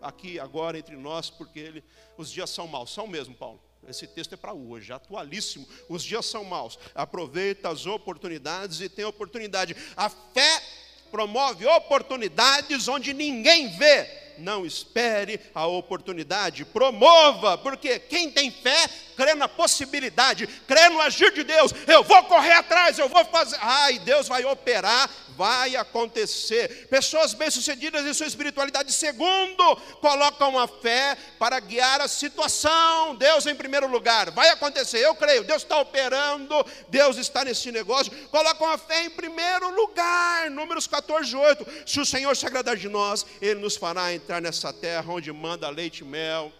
aqui 0.00 0.38
agora 0.38 0.78
entre 0.78 0.96
nós, 0.96 1.30
porque 1.30 1.58
ele, 1.58 1.84
os 2.16 2.30
dias 2.30 2.48
são 2.50 2.68
maus. 2.68 2.92
São 2.92 3.08
mesmo, 3.08 3.34
Paulo. 3.34 3.60
Esse 3.88 4.06
texto 4.06 4.32
é 4.32 4.36
para 4.36 4.52
hoje, 4.52 4.92
atualíssimo. 4.92 5.66
Os 5.88 6.02
dias 6.02 6.26
são 6.26 6.44
maus. 6.44 6.78
Aproveita 6.94 7.68
as 7.68 7.86
oportunidades 7.86 8.80
e 8.80 8.88
tem 8.88 9.04
oportunidade. 9.04 9.76
A 9.96 10.08
fé 10.08 10.62
promove 11.10 11.66
oportunidades 11.66 12.88
onde 12.88 13.12
ninguém 13.12 13.76
vê. 13.76 14.23
Não 14.38 14.64
espere 14.66 15.40
a 15.54 15.66
oportunidade, 15.66 16.64
promova, 16.64 17.58
porque 17.58 17.98
quem 17.98 18.30
tem 18.30 18.50
fé 18.50 18.88
crê 19.16 19.34
na 19.34 19.48
possibilidade, 19.48 20.46
crê 20.66 20.88
no 20.88 21.00
agir 21.00 21.32
de 21.32 21.44
Deus. 21.44 21.72
Eu 21.86 22.02
vou 22.02 22.22
correr 22.24 22.52
atrás, 22.52 22.98
eu 22.98 23.08
vou 23.08 23.24
fazer. 23.26 23.56
Ai, 23.60 23.98
Deus 24.00 24.28
vai 24.28 24.44
operar 24.44 25.08
vai 25.36 25.76
acontecer. 25.76 26.86
Pessoas 26.88 27.34
bem-sucedidas 27.34 28.04
em 28.06 28.14
sua 28.14 28.26
espiritualidade, 28.26 28.92
segundo, 28.92 29.76
colocam 30.00 30.58
a 30.58 30.66
fé 30.66 31.16
para 31.38 31.60
guiar 31.60 32.00
a 32.00 32.08
situação. 32.08 33.14
Deus 33.16 33.46
em 33.46 33.54
primeiro 33.54 33.86
lugar, 33.86 34.30
vai 34.30 34.48
acontecer, 34.50 34.98
eu 34.98 35.14
creio. 35.14 35.44
Deus 35.44 35.62
está 35.62 35.78
operando, 35.78 36.64
Deus 36.88 37.16
está 37.16 37.44
nesse 37.44 37.70
negócio. 37.70 38.12
Colocam 38.28 38.68
a 38.68 38.78
fé 38.78 39.04
em 39.04 39.10
primeiro 39.10 39.74
lugar. 39.74 40.50
Números 40.50 40.86
14, 40.86 41.34
8. 41.34 41.66
Se 41.86 42.00
o 42.00 42.06
Senhor 42.06 42.34
se 42.36 42.46
agradar 42.46 42.76
de 42.76 42.88
nós, 42.88 43.26
Ele 43.40 43.60
nos 43.60 43.76
fará 43.76 44.12
entrar 44.12 44.23
nessa 44.40 44.72
terra 44.72 45.12
onde 45.12 45.32
manda 45.32 45.68
leite 45.68 46.02
e 46.02 46.06
mel 46.06 46.52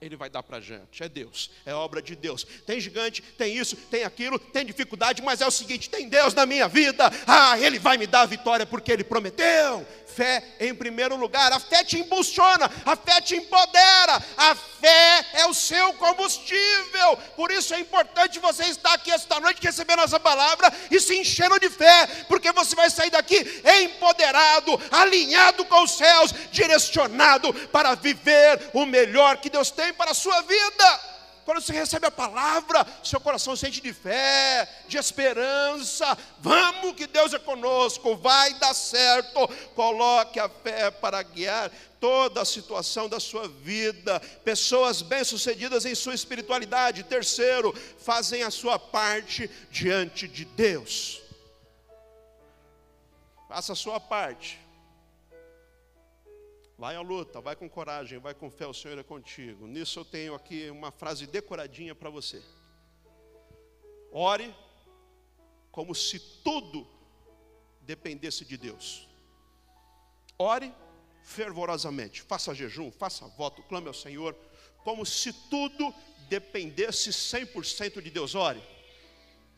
ele 0.00 0.16
vai 0.16 0.30
dar 0.30 0.42
para 0.42 0.56
a 0.56 0.60
gente. 0.60 1.02
É 1.02 1.08
Deus, 1.08 1.50
é 1.66 1.74
obra 1.74 2.00
de 2.00 2.16
Deus. 2.16 2.46
Tem 2.64 2.80
gigante, 2.80 3.20
tem 3.20 3.56
isso, 3.56 3.76
tem 3.76 4.02
aquilo, 4.02 4.38
tem 4.38 4.64
dificuldade, 4.64 5.20
mas 5.20 5.42
é 5.42 5.46
o 5.46 5.50
seguinte: 5.50 5.90
tem 5.90 6.08
Deus 6.08 6.32
na 6.32 6.46
minha 6.46 6.66
vida. 6.66 7.10
Ah, 7.26 7.58
Ele 7.58 7.78
vai 7.78 7.98
me 7.98 8.06
dar 8.06 8.22
a 8.22 8.26
vitória 8.26 8.64
porque 8.64 8.90
Ele 8.90 9.04
prometeu 9.04 9.86
fé 10.10 10.42
em 10.58 10.74
primeiro 10.74 11.16
lugar. 11.16 11.52
A 11.52 11.60
fé 11.60 11.84
te 11.84 11.98
impulsiona, 11.98 12.70
a 12.84 12.96
fé 12.96 13.20
te 13.20 13.36
empodera, 13.36 14.22
a 14.36 14.54
fé 14.54 15.24
é 15.34 15.46
o 15.46 15.54
seu 15.54 15.92
combustível. 15.94 17.16
Por 17.36 17.50
isso 17.50 17.72
é 17.72 17.80
importante 17.80 18.38
você 18.38 18.64
estar 18.64 18.92
aqui 18.92 19.10
esta 19.10 19.40
noite 19.40 19.62
recebendo 19.62 20.02
essa 20.02 20.20
palavra 20.20 20.72
e 20.90 21.00
se 21.00 21.16
enchendo 21.16 21.58
de 21.58 21.70
fé, 21.70 22.06
porque 22.28 22.52
você 22.52 22.74
vai 22.74 22.90
sair 22.90 23.10
daqui 23.10 23.36
empoderado, 23.82 24.80
alinhado 24.90 25.64
com 25.64 25.84
os 25.84 25.92
céus, 25.92 26.34
direcionado 26.50 27.52
para 27.68 27.94
viver 27.94 28.70
o 28.72 28.84
melhor 28.84 29.38
que 29.38 29.48
Deus 29.48 29.70
tem 29.70 29.89
para 29.92 30.12
a 30.12 30.14
sua 30.14 30.40
vida. 30.42 31.00
Quando 31.44 31.62
você 31.62 31.72
recebe 31.72 32.06
a 32.06 32.12
palavra, 32.12 32.86
seu 33.02 33.18
coração 33.18 33.56
sente 33.56 33.80
de 33.80 33.92
fé, 33.92 34.68
de 34.86 34.96
esperança. 34.96 36.16
Vamos 36.38 36.94
que 36.94 37.08
Deus 37.08 37.34
é 37.34 37.40
conosco, 37.40 38.14
vai 38.16 38.54
dar 38.54 38.72
certo. 38.72 39.48
Coloque 39.74 40.38
a 40.38 40.48
fé 40.48 40.92
para 40.92 41.20
guiar 41.22 41.68
toda 41.98 42.42
a 42.42 42.44
situação 42.44 43.08
da 43.08 43.18
sua 43.18 43.48
vida. 43.48 44.20
Pessoas 44.44 45.02
bem-sucedidas 45.02 45.84
em 45.84 45.94
sua 45.94 46.14
espiritualidade. 46.14 47.02
Terceiro, 47.02 47.74
fazem 47.98 48.44
a 48.44 48.50
sua 48.50 48.78
parte 48.78 49.50
diante 49.72 50.28
de 50.28 50.44
Deus. 50.44 51.20
Faça 53.48 53.72
a 53.72 53.76
sua 53.76 53.98
parte. 53.98 54.59
Vai 56.80 56.96
à 56.96 57.02
luta, 57.02 57.42
vai 57.42 57.54
com 57.54 57.68
coragem, 57.68 58.18
vai 58.18 58.32
com 58.32 58.50
fé, 58.50 58.66
o 58.66 58.72
Senhor 58.72 58.98
é 58.98 59.02
contigo. 59.02 59.66
Nisso 59.66 60.00
eu 60.00 60.04
tenho 60.04 60.34
aqui 60.34 60.70
uma 60.70 60.90
frase 60.90 61.26
decoradinha 61.26 61.94
para 61.94 62.08
você. 62.08 62.42
Ore 64.10 64.56
como 65.70 65.94
se 65.94 66.18
tudo 66.42 66.88
dependesse 67.82 68.46
de 68.46 68.56
Deus. 68.56 69.06
Ore 70.38 70.72
fervorosamente, 71.22 72.22
faça 72.22 72.54
jejum, 72.54 72.90
faça 72.90 73.28
voto, 73.28 73.62
clame 73.64 73.88
ao 73.88 73.92
Senhor, 73.92 74.34
como 74.82 75.04
se 75.04 75.34
tudo 75.50 75.94
dependesse 76.30 77.10
100% 77.10 78.00
de 78.00 78.08
Deus. 78.08 78.34
Ore. 78.34 78.62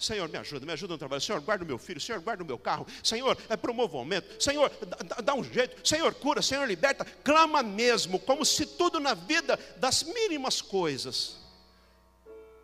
Senhor, 0.03 0.29
me 0.29 0.37
ajuda, 0.37 0.67
me 0.67 0.73
ajuda 0.73 0.95
no 0.95 0.99
trabalho. 0.99 1.23
Senhor, 1.23 1.41
guarda 1.41 1.65
o 1.65 1.67
meu 1.67 1.79
filho. 1.79 2.01
Senhor, 2.01 2.21
guarda 2.21 2.43
o 2.43 2.47
meu 2.47 2.59
carro. 2.59 2.87
Senhor, 3.03 3.38
é, 3.49 3.57
promova 3.57 3.97
o 3.97 3.99
aumento. 4.01 4.43
Senhor, 4.43 4.71
dá, 5.07 5.17
dá 5.23 5.35
um 5.35 5.45
jeito. 5.45 5.87
Senhor, 5.87 6.12
cura. 6.15 6.43
Senhor, 6.43 6.67
liberta. 6.67 7.05
Clama 7.05 7.62
mesmo, 7.62 8.19
como 8.19 8.45
se 8.45 8.67
tudo 8.67 8.99
na 8.99 9.15
vida, 9.15 9.57
das 9.77 10.03
mínimas 10.03 10.61
coisas. 10.61 11.37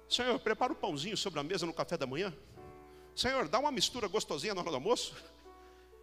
Senhor, 0.08 0.38
prepara 0.40 0.72
o 0.72 0.76
pãozinho 0.76 1.16
sobre 1.16 1.38
a 1.38 1.42
mesa 1.44 1.64
no 1.64 1.72
café 1.72 1.96
da 1.96 2.06
manhã. 2.06 2.34
Senhor, 3.14 3.48
dá 3.48 3.58
uma 3.58 3.70
mistura 3.70 4.08
gostosinha 4.08 4.54
na 4.54 4.60
hora 4.60 4.70
do 4.70 4.76
almoço. 4.76 5.14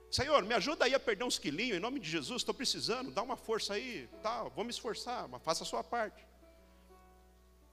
Senhor, 0.10 0.44
me 0.44 0.54
ajuda 0.54 0.86
aí 0.86 0.94
a 0.94 1.00
perder 1.00 1.26
uns 1.26 1.38
quilinhos, 1.38 1.78
em 1.78 1.80
nome 1.82 2.00
de 2.00 2.10
Jesus, 2.10 2.42
estou 2.42 2.54
precisando, 2.54 3.12
dá 3.12 3.22
uma 3.22 3.36
força 3.36 3.74
aí, 3.74 4.08
tá, 4.24 4.44
vou 4.44 4.64
me 4.64 4.70
esforçar, 4.70 5.28
mas 5.28 5.42
faça 5.44 5.64
a 5.64 5.66
sua 5.66 5.84
parte. 5.84 6.26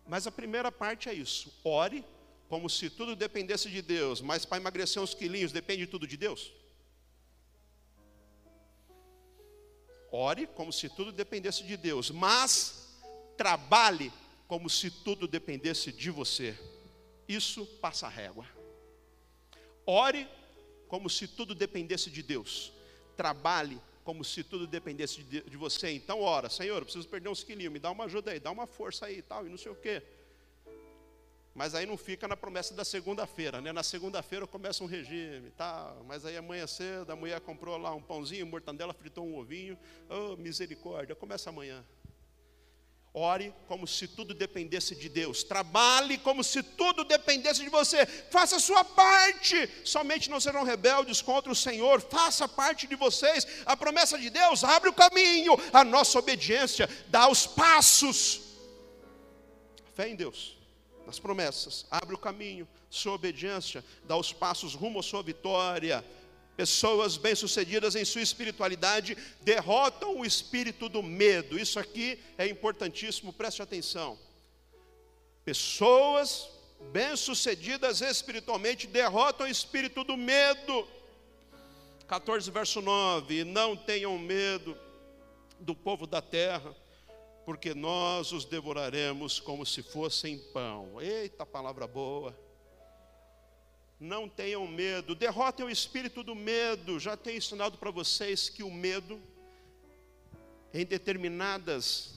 Mas 0.09 0.27
a 0.27 0.33
primeira 0.33 0.73
parte 0.73 1.09
é 1.09 1.15
isso: 1.15 1.53
ore 1.63 2.05
como 2.53 2.69
se 2.69 2.91
tudo 2.91 3.17
dependesse 3.17 3.71
de 3.71 3.81
Deus, 3.81 4.21
mas 4.21 4.45
para 4.45 4.59
emagrecer 4.59 5.03
uns 5.03 5.15
quilinhos 5.15 5.53
depende 5.53 5.87
tudo 5.87 6.07
de 6.07 6.19
Deus? 6.19 6.53
Ore 10.11 10.47
como 10.49 10.71
se 10.71 10.87
tudo 10.91 11.11
dependesse 11.11 11.63
de 11.63 11.79
Deus, 11.79 12.11
mas 12.11 12.95
trabalhe 13.39 14.13
como 14.47 14.69
se 14.69 14.91
tudo 14.91 15.27
dependesse 15.27 15.91
de 15.91 16.11
você. 16.11 16.55
Isso 17.27 17.65
passa 17.81 18.07
régua. 18.07 18.47
Ore 19.87 20.29
como 20.89 21.09
se 21.09 21.27
tudo 21.27 21.55
dependesse 21.55 22.11
de 22.11 22.23
Deus. 22.23 22.71
Trabalhe 23.17 23.81
como 24.05 24.23
se 24.23 24.45
tudo 24.45 24.67
dependesse 24.67 25.23
de, 25.23 25.41
de 25.41 25.57
você. 25.57 25.91
Então, 25.93 26.21
ora, 26.21 26.51
Senhor, 26.51 26.77
eu 26.77 26.85
preciso 26.85 27.09
perder 27.09 27.31
uns 27.31 27.43
quilinhos, 27.43 27.73
me 27.73 27.79
dá 27.79 27.91
uma 27.91 28.05
ajuda 28.05 28.31
aí, 28.31 28.39
dá 28.39 28.51
uma 28.51 28.67
força 28.67 29.07
aí 29.07 29.21
e 29.21 29.23
tal, 29.23 29.47
e 29.47 29.49
não 29.49 29.57
sei 29.57 29.73
o 29.73 29.75
quê. 29.75 30.03
Mas 31.55 31.75
aí 31.75 31.85
não 31.85 31.99
fica 31.99 32.27
na 32.27 32.37
promessa 32.37 32.73
da 32.73 32.85
segunda-feira, 32.85 33.61
né? 33.61 33.73
Na 33.73 33.83
segunda-feira 33.83 34.47
começa 34.47 34.83
um 34.83 34.87
regime, 34.87 35.51
tá? 35.51 35.95
Mas 36.07 36.25
aí 36.25 36.37
amanhã 36.37 36.67
cedo 36.67 37.11
a 37.11 37.17
mulher 37.17 37.41
comprou 37.41 37.77
lá 37.77 37.95
um 37.95 38.01
pãozinho, 38.01 38.47
mortandela, 38.47 38.95
fritou 38.95 39.27
um 39.27 39.37
ovinho. 39.37 39.79
Oh, 40.09 40.35
misericórdia, 40.37 41.15
começa 41.15 41.51
amanhã. 41.51 41.85
Ore 43.15 43.53
como 43.69 43.87
se 43.87 44.09
tudo 44.09 44.33
dependesse 44.33 44.95
de 44.95 45.11
Deus. 45.11 45.45
Trabalhe 45.45 46.17
como 46.17 46.43
se 46.43 46.63
tudo 46.63 47.05
dependesse 47.05 47.63
de 47.63 47.69
você. 47.69 48.07
Faça 48.07 48.57
a 48.57 48.61
sua 48.61 48.83
parte. 48.83 49.69
Somente 49.85 50.31
não 50.31 50.41
serão 50.41 50.65
rebeldes 50.65 51.21
contra 51.21 51.53
o 51.53 51.55
Senhor. 51.55 52.01
Faça 52.01 52.49
parte 52.49 52.87
de 52.87 52.97
vocês. 52.97 53.47
A 53.67 53.77
promessa 53.77 54.19
de 54.19 54.31
Deus 54.31 54.65
abre 54.65 54.89
o 54.89 54.95
caminho. 54.95 55.55
A 55.75 55.85
nossa 55.85 56.19
obediência 56.19 56.89
dá 57.09 57.29
os 57.29 57.47
passos. 57.47 58.41
Fé 59.95 60.09
em 60.09 60.17
Deus 60.17 60.62
nas 61.07 61.19
promessas, 61.19 61.87
abre 61.91 62.15
o 62.15 62.19
caminho, 62.19 62.69
sua 62.91 63.13
obediência, 63.13 63.85
dá 64.05 64.17
os 64.17 64.33
passos 64.33 64.75
rumo 64.75 65.01
à 65.01 65.03
sua 65.03 65.23
vitória. 65.23 66.05
Pessoas 66.57 67.17
bem-sucedidas 67.17 67.97
em 67.97 68.05
sua 68.05 68.21
espiritualidade 68.21 69.17
derrotam 69.41 70.19
o 70.19 70.25
espírito 70.25 70.89
do 70.89 71.03
medo. 71.03 71.59
Isso 71.59 71.79
aqui 71.79 72.19
é 72.37 72.47
importantíssimo, 72.47 73.33
preste 73.33 73.63
atenção. 73.63 74.19
Pessoas 75.45 76.49
bem-sucedidas 76.93 78.01
espiritualmente 78.01 78.87
derrotam 78.87 79.47
o 79.47 79.51
espírito 79.51 80.05
do 80.05 80.17
medo. 80.17 80.87
14, 82.07 82.51
verso 82.51 82.83
9: 82.83 83.45
Não 83.45 83.75
tenham 83.75 84.19
medo 84.19 84.77
do 85.59 85.75
povo 85.75 86.07
da 86.07 86.21
terra, 86.21 86.75
porque 87.45 87.75
nós 87.75 88.33
os 88.33 88.45
devoraremos 88.45 89.41
como 89.41 89.67
se 89.67 89.83
fossem 89.83 90.39
pão. 90.39 91.01
Eita 91.01 91.45
palavra 91.45 91.87
boa. 91.87 92.39
Não 93.99 94.29
tenham 94.29 94.67
medo, 94.67 95.15
derrotem 95.15 95.65
o 95.65 95.71
espírito 95.71 96.23
do 96.23 96.35
medo. 96.35 96.99
Já 96.99 97.17
tenho 97.17 97.39
ensinado 97.39 97.79
para 97.79 97.91
vocês 97.91 98.49
que 98.49 98.63
o 98.63 98.71
medo, 98.71 99.21
em 100.73 100.85
determinadas 100.85 102.15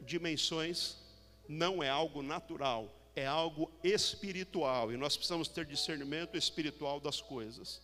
dimensões, 0.00 0.96
não 1.48 1.82
é 1.82 1.88
algo 1.88 2.22
natural, 2.22 2.92
é 3.14 3.26
algo 3.26 3.70
espiritual. 3.82 4.92
E 4.92 4.96
nós 4.96 5.16
precisamos 5.16 5.48
ter 5.48 5.64
discernimento 5.64 6.36
espiritual 6.36 7.00
das 7.00 7.20
coisas. 7.20 7.80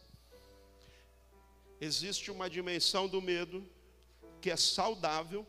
Existe 1.80 2.30
uma 2.30 2.48
dimensão 2.48 3.08
do 3.08 3.20
medo 3.20 3.68
que 4.40 4.50
é 4.50 4.56
saudável 4.56 5.46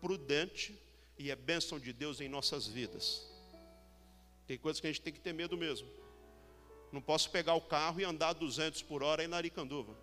prudente 0.00 0.78
e 1.18 1.30
é 1.30 1.36
bênção 1.36 1.78
de 1.78 1.92
Deus 1.92 2.20
em 2.20 2.28
nossas 2.28 2.66
vidas. 2.66 3.30
Tem 4.46 4.58
coisas 4.58 4.80
que 4.80 4.86
a 4.86 4.90
gente 4.90 5.02
tem 5.02 5.12
que 5.12 5.20
ter 5.20 5.32
medo 5.32 5.56
mesmo. 5.56 5.88
Não 6.90 7.00
posso 7.00 7.30
pegar 7.30 7.54
o 7.54 7.60
carro 7.60 8.00
e 8.00 8.04
andar 8.04 8.32
200 8.32 8.82
por 8.82 9.02
hora 9.02 9.22
em 9.22 9.28
Naricanduva. 9.28 9.94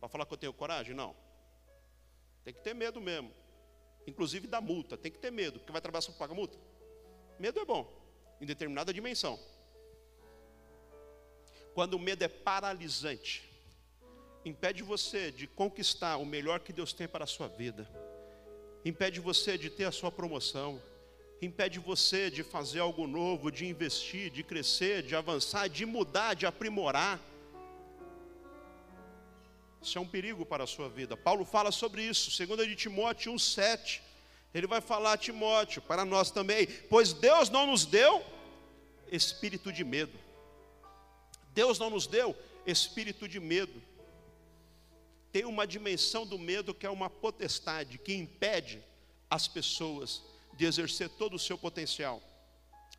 Para 0.00 0.08
falar 0.08 0.26
que 0.26 0.32
eu 0.32 0.38
tenho 0.38 0.52
coragem? 0.52 0.94
Não. 0.94 1.14
Tem 2.44 2.52
que 2.52 2.60
ter 2.60 2.74
medo 2.74 3.00
mesmo. 3.00 3.30
Inclusive 4.06 4.46
da 4.46 4.60
multa. 4.60 4.96
Tem 4.96 5.12
que 5.12 5.18
ter 5.18 5.30
medo, 5.30 5.58
porque 5.58 5.70
vai 5.70 5.80
trabalhar 5.80 6.00
só 6.00 6.12
pagar 6.12 6.34
multa. 6.34 6.58
Medo 7.38 7.60
é 7.60 7.64
bom, 7.64 7.86
em 8.40 8.46
determinada 8.46 8.92
dimensão. 8.92 9.38
Quando 11.74 11.94
o 11.94 11.98
medo 11.98 12.22
é 12.24 12.28
paralisante, 12.28 13.48
impede 14.44 14.82
você 14.82 15.30
de 15.30 15.46
conquistar 15.46 16.16
o 16.16 16.24
melhor 16.24 16.60
que 16.60 16.72
Deus 16.72 16.92
tem 16.92 17.06
para 17.06 17.24
a 17.24 17.26
sua 17.26 17.48
vida 17.48 17.86
impede 18.88 19.18
você 19.18 19.58
de 19.58 19.68
ter 19.68 19.84
a 19.84 19.90
sua 19.90 20.12
promoção, 20.12 20.80
impede 21.42 21.80
você 21.80 22.30
de 22.30 22.44
fazer 22.44 22.78
algo 22.78 23.04
novo, 23.08 23.50
de 23.50 23.66
investir, 23.66 24.30
de 24.30 24.44
crescer, 24.44 25.02
de 25.02 25.16
avançar, 25.16 25.68
de 25.68 25.84
mudar, 25.84 26.34
de 26.34 26.46
aprimorar. 26.46 27.20
Isso 29.82 29.98
é 29.98 30.00
um 30.00 30.06
perigo 30.06 30.46
para 30.46 30.62
a 30.62 30.68
sua 30.68 30.88
vida. 30.88 31.16
Paulo 31.16 31.44
fala 31.44 31.72
sobre 31.72 32.00
isso, 32.02 32.30
segundo 32.30 32.64
de 32.64 32.76
Timóteo 32.76 33.32
1:7. 33.32 34.02
Ele 34.54 34.68
vai 34.68 34.80
falar 34.80 35.14
a 35.14 35.18
Timóteo, 35.18 35.82
para 35.82 36.04
nós 36.04 36.30
também, 36.30 36.68
pois 36.88 37.12
Deus 37.12 37.50
não 37.50 37.66
nos 37.66 37.84
deu 37.84 38.24
espírito 39.10 39.72
de 39.72 39.82
medo. 39.82 40.16
Deus 41.52 41.76
não 41.76 41.90
nos 41.90 42.06
deu 42.06 42.36
espírito 42.64 43.26
de 43.26 43.40
medo 43.40 43.82
tem 45.36 45.44
uma 45.44 45.66
dimensão 45.66 46.26
do 46.26 46.38
medo 46.38 46.72
que 46.72 46.86
é 46.86 46.90
uma 46.90 47.10
potestade 47.10 47.98
que 47.98 48.14
impede 48.14 48.82
as 49.28 49.46
pessoas 49.46 50.22
de 50.54 50.64
exercer 50.64 51.10
todo 51.10 51.34
o 51.34 51.38
seu 51.38 51.58
potencial, 51.58 52.22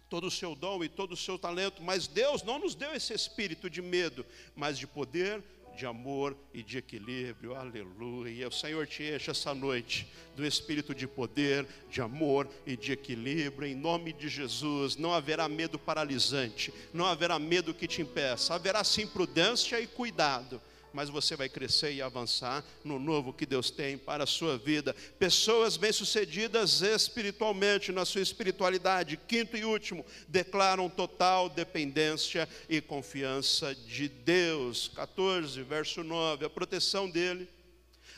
todo 0.08 0.28
o 0.28 0.30
seu 0.30 0.54
dom 0.54 0.84
e 0.84 0.88
todo 0.88 1.14
o 1.14 1.18
seu 1.18 1.40
talento. 1.40 1.82
Mas 1.82 2.06
Deus 2.06 2.44
não 2.44 2.60
nos 2.60 2.76
deu 2.76 2.94
esse 2.94 3.12
espírito 3.12 3.72
de 3.72 3.82
medo, 3.82 4.24
mas 4.56 4.78
de 4.78 4.86
poder, 4.86 5.44
de 5.76 5.88
amor 5.88 6.38
e 6.54 6.62
de 6.62 6.78
equilíbrio. 6.78 7.56
Aleluia. 7.56 8.50
O 8.50 8.52
Senhor 8.52 8.86
te 8.86 9.02
enche 9.02 9.32
essa 9.32 9.56
noite 9.56 10.08
do 10.36 10.46
espírito 10.46 10.94
de 10.94 11.08
poder, 11.08 11.68
de 11.90 12.02
amor 12.02 12.48
e 12.68 12.78
de 12.78 12.92
equilíbrio. 12.92 13.68
Em 13.68 13.74
nome 13.74 14.14
de 14.14 14.30
Jesus, 14.30 14.96
não 14.96 15.12
haverá 15.12 15.50
medo 15.50 15.80
paralisante, 15.80 16.72
não 16.94 17.08
haverá 17.08 17.40
medo 17.40 17.74
que 17.74 17.88
te 17.88 18.04
impeça. 18.04 18.54
Haverá 18.54 18.84
sim 18.84 19.08
prudência 19.08 19.82
e 19.82 19.88
cuidado 19.88 20.62
mas 20.98 21.12
você 21.12 21.36
vai 21.36 21.48
crescer 21.48 21.94
e 21.94 22.02
avançar 22.02 22.66
no 22.84 22.98
novo 22.98 23.32
que 23.32 23.46
Deus 23.46 23.70
tem 23.70 24.00
para 24.00 24.24
a 24.24 24.26
sua 24.26 24.58
vida. 24.58 24.96
Pessoas 25.20 25.78
bem-sucedidas 25.78 26.82
espiritualmente, 26.82 27.92
na 27.92 28.04
sua 28.04 28.22
espiritualidade, 28.22 29.16
quinto 29.16 29.56
e 29.56 29.64
último, 29.64 30.04
declaram 30.28 30.90
total 30.90 31.50
dependência 31.50 32.50
e 32.68 32.82
confiança 32.82 33.76
de 33.76 34.10
Deus. 34.10 34.88
14, 34.96 35.62
verso 35.62 36.04
9, 36.04 36.46
a 36.46 36.50
proteção 36.50 37.08
dele. 37.08 37.48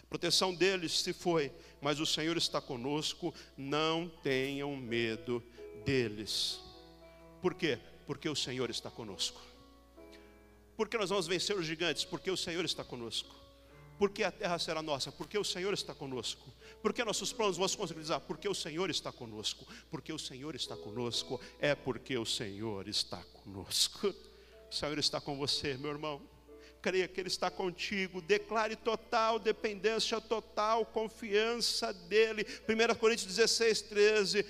A 0.01 0.07
proteção 0.07 0.55
deles 0.55 1.01
se 1.01 1.11
foi, 1.11 1.51
mas 1.81 1.99
o 1.99 2.05
Senhor 2.05 2.37
está 2.37 2.61
conosco, 2.61 3.35
não 3.57 4.09
tenham 4.23 4.73
medo 4.77 5.43
deles. 5.83 6.61
Por 7.41 7.55
quê? 7.55 7.77
Porque 8.07 8.29
o 8.29 8.35
Senhor 8.37 8.69
está 8.69 8.89
conosco. 8.89 9.48
Porque 10.79 10.97
nós 10.97 11.09
vamos 11.09 11.27
vencer 11.27 11.57
os 11.57 11.65
gigantes? 11.65 12.05
Porque 12.05 12.31
o 12.31 12.37
Senhor 12.37 12.63
está 12.63 12.85
conosco. 12.85 13.35
Porque 13.97 14.23
a 14.23 14.31
terra 14.31 14.57
será 14.57 14.81
nossa? 14.81 15.11
Porque 15.11 15.37
o 15.37 15.43
Senhor 15.43 15.73
está 15.73 15.93
conosco. 15.93 16.49
Porque 16.81 17.03
nossos 17.03 17.33
planos 17.33 17.57
vão 17.57 17.67
se 17.67 17.75
concretizar? 17.75 18.21
Porque 18.21 18.47
o 18.47 18.55
Senhor 18.55 18.89
está 18.89 19.11
conosco. 19.11 19.67
Porque 19.91 20.13
o 20.13 20.17
Senhor 20.17 20.55
está 20.55 20.77
conosco. 20.77 21.37
É 21.59 21.75
porque 21.75 22.17
o 22.17 22.25
Senhor 22.25 22.87
está 22.87 23.17
conosco. 23.43 24.07
O 24.71 24.73
Senhor 24.73 24.97
está 24.97 25.19
com 25.19 25.35
você, 25.35 25.73
meu 25.73 25.91
irmão. 25.91 26.21
Creia 26.81 27.09
que 27.09 27.19
Ele 27.19 27.27
está 27.27 27.51
contigo. 27.51 28.21
Declare 28.21 28.77
total 28.77 29.37
dependência, 29.37 30.21
total 30.21 30.85
confiança 30.85 31.91
dEle. 31.91 32.47
1 32.69 32.95
Coríntios 32.95 33.27
16, 33.35 33.81
13 33.81 34.45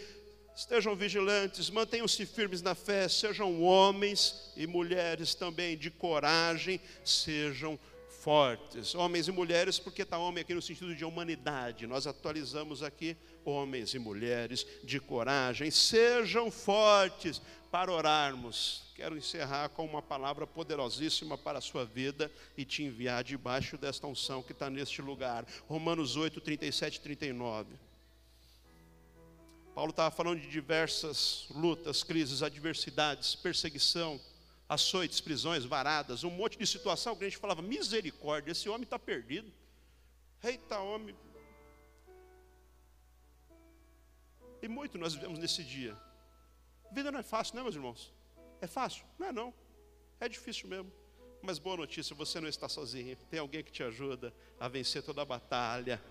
Estejam 0.55 0.95
vigilantes, 0.95 1.69
mantenham-se 1.69 2.25
firmes 2.25 2.61
na 2.61 2.75
fé, 2.75 3.07
sejam 3.07 3.61
homens 3.61 4.51
e 4.57 4.67
mulheres 4.67 5.33
também 5.33 5.77
de 5.77 5.89
coragem, 5.89 6.81
sejam 7.03 7.79
fortes. 8.19 8.93
Homens 8.93 9.27
e 9.27 9.31
mulheres, 9.31 9.79
porque 9.79 10.01
está 10.01 10.17
homem 10.17 10.41
aqui 10.41 10.53
no 10.53 10.61
sentido 10.61 10.93
de 10.93 11.05
humanidade. 11.05 11.87
Nós 11.87 12.05
atualizamos 12.05 12.83
aqui 12.83 13.15
homens 13.45 13.93
e 13.93 13.99
mulheres 13.99 14.65
de 14.83 14.99
coragem, 14.99 15.71
sejam 15.71 16.51
fortes 16.51 17.41
para 17.71 17.91
orarmos. 17.91 18.83
Quero 18.95 19.17
encerrar 19.17 19.69
com 19.69 19.85
uma 19.85 20.01
palavra 20.01 20.45
poderosíssima 20.45 21.37
para 21.37 21.59
a 21.59 21.61
sua 21.61 21.85
vida 21.85 22.29
e 22.57 22.65
te 22.65 22.83
enviar 22.83 23.23
debaixo 23.23 23.77
desta 23.77 24.05
unção 24.05 24.43
que 24.43 24.51
está 24.51 24.69
neste 24.69 25.01
lugar. 25.01 25.45
Romanos 25.67 26.17
8, 26.17 26.41
37 26.41 26.97
e 26.97 27.01
39. 27.01 27.88
Paulo 29.79 29.91
estava 29.91 30.11
falando 30.11 30.41
de 30.41 30.49
diversas 30.49 31.47
lutas, 31.51 32.03
crises, 32.03 32.43
adversidades, 32.43 33.33
perseguição, 33.33 34.19
açoites, 34.67 35.21
prisões, 35.21 35.63
varadas, 35.63 36.25
um 36.25 36.29
monte 36.29 36.57
de 36.57 36.67
situação 36.67 37.15
que 37.15 37.23
a 37.23 37.29
gente 37.29 37.39
falava, 37.39 37.61
misericórdia, 37.61 38.51
esse 38.51 38.67
homem 38.67 38.83
está 38.83 38.99
perdido. 38.99 39.49
Eita, 40.43 40.79
homem. 40.79 41.15
E 44.61 44.67
muito 44.67 44.97
nós 44.97 45.13
vivemos 45.13 45.39
nesse 45.39 45.63
dia. 45.63 45.97
A 46.91 46.93
vida 46.93 47.09
não 47.09 47.19
é 47.19 47.23
fácil, 47.23 47.55
não 47.55 47.61
é, 47.61 47.63
meus 47.63 47.75
irmãos? 47.75 48.13
É 48.59 48.67
fácil? 48.67 49.05
Não 49.17 49.27
é 49.27 49.31
não. 49.31 49.53
É 50.19 50.27
difícil 50.27 50.67
mesmo. 50.67 50.91
Mas 51.41 51.57
boa 51.57 51.77
notícia, 51.77 52.13
você 52.13 52.41
não 52.41 52.49
está 52.49 52.67
sozinho. 52.67 53.15
Tem 53.29 53.39
alguém 53.39 53.63
que 53.63 53.71
te 53.71 53.81
ajuda 53.81 54.33
a 54.59 54.67
vencer 54.67 55.01
toda 55.03 55.21
a 55.21 55.25
batalha. 55.25 56.03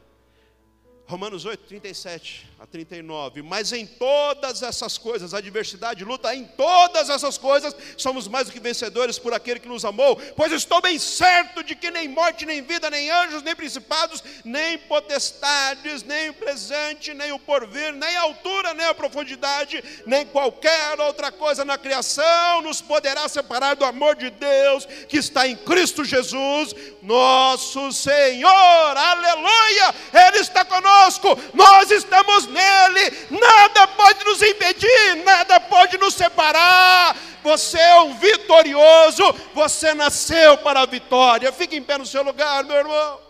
Romanos 1.09 1.46
8, 1.46 1.64
37 1.66 2.46
a 2.61 2.66
39. 2.66 3.40
Mas 3.40 3.72
em 3.72 3.86
todas 3.86 4.62
essas 4.62 4.98
coisas, 4.98 5.32
adversidade, 5.32 6.04
luta, 6.04 6.34
em 6.34 6.44
todas 6.44 7.09
essas 7.09 7.38
coisas, 7.38 7.74
somos 7.96 8.28
mais 8.28 8.46
do 8.46 8.52
que 8.52 8.61
vencedores 8.61 9.18
por 9.18 9.32
aquele 9.32 9.59
que 9.59 9.68
nos 9.68 9.86
amou. 9.86 10.16
Pois 10.36 10.52
estou 10.52 10.82
bem 10.82 10.98
certo 10.98 11.62
de 11.62 11.74
que 11.74 11.90
nem 11.90 12.09
morte, 12.09 12.44
nem 12.44 12.61
vida, 12.61 12.90
nem 12.90 13.11
anjos, 13.11 13.42
nem 13.42 13.56
principados, 13.56 14.22
nem 14.44 14.76
potestades, 14.76 16.02
nem 16.02 16.28
o 16.28 16.34
presente, 16.34 17.14
nem 17.14 17.32
o 17.32 17.38
porvir, 17.38 17.94
nem 17.94 18.14
a 18.14 18.22
altura, 18.22 18.74
nem 18.74 18.84
a 18.84 18.94
profundidade, 18.94 19.82
nem 20.04 20.26
qualquer 20.26 21.00
outra 21.00 21.32
coisa 21.32 21.64
na 21.64 21.78
criação 21.78 22.61
nos 22.61 22.82
poderá 22.82 23.26
separar 23.30 23.76
do 23.76 23.84
amor 23.86 24.14
de 24.14 24.28
Deus 24.28 24.84
que 25.09 25.16
está 25.16 25.48
em 25.48 25.56
Cristo 25.56 26.04
Jesus, 26.04 26.74
nosso 27.00 27.90
Senhor. 27.94 28.50
Aleluia! 28.50 29.94
Ele 30.12 30.40
está 30.40 30.66
conosco 30.66 30.97
conosco, 30.99 31.28
nós 31.55 31.90
estamos 31.90 32.46
nele, 32.46 33.28
nada 33.30 33.86
pode 33.88 34.24
nos 34.24 34.42
impedir, 34.42 35.16
nada 35.24 35.61
pode 35.61 35.96
nos 35.99 36.14
separar. 36.14 37.16
Você 37.42 37.78
é 37.78 38.01
um 38.01 38.18
vitorioso, 38.18 39.22
você 39.55 39.94
nasceu 39.94 40.59
para 40.59 40.80
a 40.80 40.86
vitória. 40.86 41.53
Fique 41.53 41.76
em 41.76 41.82
pé 41.82 41.96
no 41.99 42.07
seu 42.07 42.22
lugar, 42.22 42.64
meu 42.64 42.76
irmão. 42.76 43.20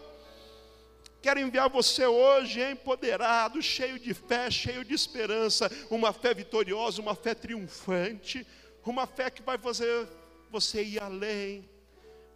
Quero 1.20 1.40
enviar 1.40 1.68
você 1.68 2.06
hoje 2.06 2.62
empoderado, 2.62 3.60
cheio 3.60 3.98
de 3.98 4.14
fé, 4.14 4.50
cheio 4.50 4.84
de 4.84 4.94
esperança, 4.94 5.70
uma 5.90 6.12
fé 6.12 6.32
vitoriosa, 6.32 7.02
uma 7.02 7.14
fé 7.14 7.34
triunfante, 7.34 8.46
uma 8.84 9.06
fé 9.06 9.28
que 9.28 9.42
vai 9.42 9.58
fazer 9.58 10.08
você 10.50 10.82
ir 10.82 11.02
além. 11.02 11.68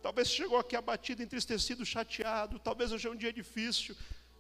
Talvez 0.03 0.29
chegou 0.29 0.59
aqui 0.59 0.75
abatido, 0.77 1.23
entristecido, 1.23 1.87
chateado, 1.87 2.59
talvez 2.59 2.91
hoje 2.91 3.07
é 3.07 3.11
um 3.11 3.17
dia 3.17 3.33
difícil, 3.33 3.97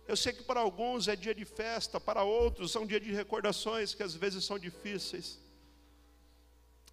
eu 0.07 0.16
sei 0.16 0.32
que 0.32 0.42
para 0.42 0.61
alguns 0.61 1.09
é 1.09 1.14
dia 1.14 1.34
de 1.34 1.44
festa, 1.44 2.00
para 2.00 2.22
outros 2.24 2.72
são 2.72 2.86
dia 2.86 3.00
de 3.00 3.12
recordações 3.12 3.94
que 3.94 4.03
às 4.03 4.14
vezes 4.14 4.44
são 4.44 4.59
difíceis. 4.59 5.38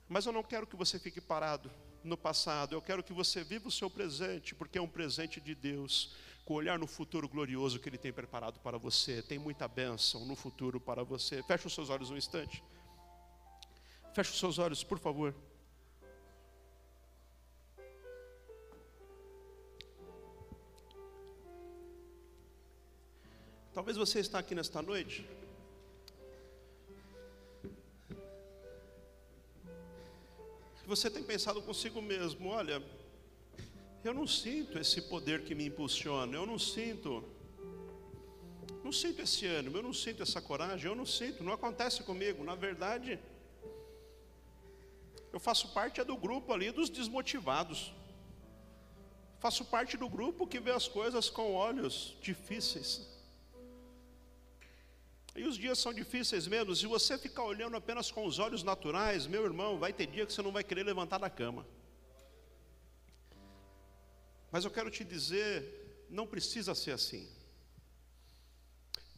Mas 0.08 0.26
eu 0.26 0.32
não 0.32 0.44
quero 0.44 0.68
que 0.68 0.76
você 0.76 0.98
fique 1.00 1.20
parado 1.20 1.72
no 2.04 2.18
passado, 2.18 2.74
eu 2.74 2.82
quero 2.82 3.04
que 3.04 3.14
você 3.14 3.44
viva 3.44 3.68
o 3.68 3.72
seu 3.72 3.90
presente, 3.90 4.56
porque 4.56 4.78
é 4.78 4.82
um 4.82 4.88
presente 4.88 5.42
de 5.42 5.54
Deus, 5.54 6.16
com 6.46 6.54
olhar 6.54 6.80
no 6.80 6.88
futuro 6.88 7.28
glorioso 7.28 7.80
que 7.80 7.90
Ele 7.90 7.98
tem 7.98 8.12
preparado 8.12 8.60
para 8.60 8.78
você. 8.78 9.22
Tem 9.22 9.38
muita 9.38 9.68
bênção 9.68 10.26
no 10.26 10.36
futuro 10.36 10.80
para 10.80 11.04
você. 11.04 11.44
Feche 11.44 11.68
os 11.68 11.74
seus 11.74 11.90
olhos 11.90 12.10
um 12.10 12.18
instante. 12.18 12.64
Feche 14.14 14.32
os 14.32 14.40
seus 14.40 14.58
olhos, 14.58 14.84
por 14.84 14.98
favor. 14.98 15.36
Talvez 23.80 23.96
você 23.96 24.20
está 24.20 24.40
aqui 24.40 24.54
nesta 24.54 24.82
noite. 24.82 25.26
Você 30.86 31.10
tem 31.10 31.24
pensado 31.24 31.62
consigo 31.62 32.02
mesmo, 32.02 32.50
olha, 32.50 32.84
eu 34.04 34.14
não 34.14 34.28
sinto 34.28 34.78
esse 34.78 35.04
poder 35.04 35.46
que 35.46 35.56
me 35.56 35.66
impulsiona, 35.68 36.36
eu 36.36 36.46
não 36.46 36.60
sinto, 36.60 37.24
não 38.84 38.92
sinto 38.92 39.22
esse 39.22 39.46
ânimo, 39.46 39.78
eu 39.78 39.84
não 39.84 39.94
sinto 39.94 40.24
essa 40.24 40.42
coragem, 40.42 40.88
eu 40.92 40.96
não 41.02 41.06
sinto, 41.06 41.42
não 41.42 41.54
acontece 41.54 42.04
comigo. 42.04 42.44
Na 42.44 42.56
verdade, 42.56 43.18
eu 45.32 45.40
faço 45.40 45.70
parte 45.70 46.02
é 46.02 46.04
do 46.04 46.18
grupo 46.18 46.52
ali 46.52 46.70
dos 46.70 46.90
desmotivados. 46.90 47.94
Faço 49.40 49.64
parte 49.64 49.96
do 49.96 50.10
grupo 50.10 50.46
que 50.46 50.60
vê 50.60 50.72
as 50.72 50.86
coisas 50.86 51.30
com 51.30 51.54
olhos 51.54 52.18
difíceis. 52.22 53.19
E 55.36 55.44
os 55.44 55.58
dias 55.58 55.80
são 55.80 55.94
difíceis 55.94 56.48
mesmo. 56.48 56.76
Se 56.76 56.86
você 56.88 57.18
ficar 57.18 57.44
olhando 57.44 57.78
apenas 57.78 58.12
com 58.12 58.26
os 58.26 58.40
olhos 58.40 58.64
naturais, 58.64 59.28
meu 59.28 59.46
irmão, 59.46 59.78
vai 59.78 59.94
ter 59.94 60.08
dia 60.08 60.26
que 60.26 60.34
você 60.34 60.42
não 60.42 60.52
vai 60.52 60.64
querer 60.64 60.84
levantar 60.84 61.18
da 61.18 61.30
cama. 61.30 61.66
Mas 64.52 64.66
eu 64.66 64.72
quero 64.72 64.90
te 64.90 65.04
dizer, 65.04 66.08
não 66.10 66.26
precisa 66.26 66.74
ser 66.74 66.92
assim. 66.92 67.30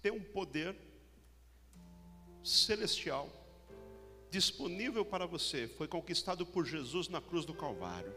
Tem 0.01 0.12
um 0.12 0.22
poder 0.22 0.76
celestial 2.43 3.30
disponível 4.30 5.05
para 5.05 5.26
você, 5.26 5.68
foi 5.68 5.88
conquistado 5.88 6.45
por 6.45 6.66
Jesus 6.66 7.07
na 7.07 7.22
cruz 7.22 7.45
do 7.45 7.53
Calvário. 7.53 8.14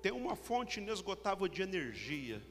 Tem 0.00 0.12
uma 0.12 0.34
fonte 0.34 0.80
inesgotável 0.80 1.46
de 1.48 1.62
energia 1.62 2.42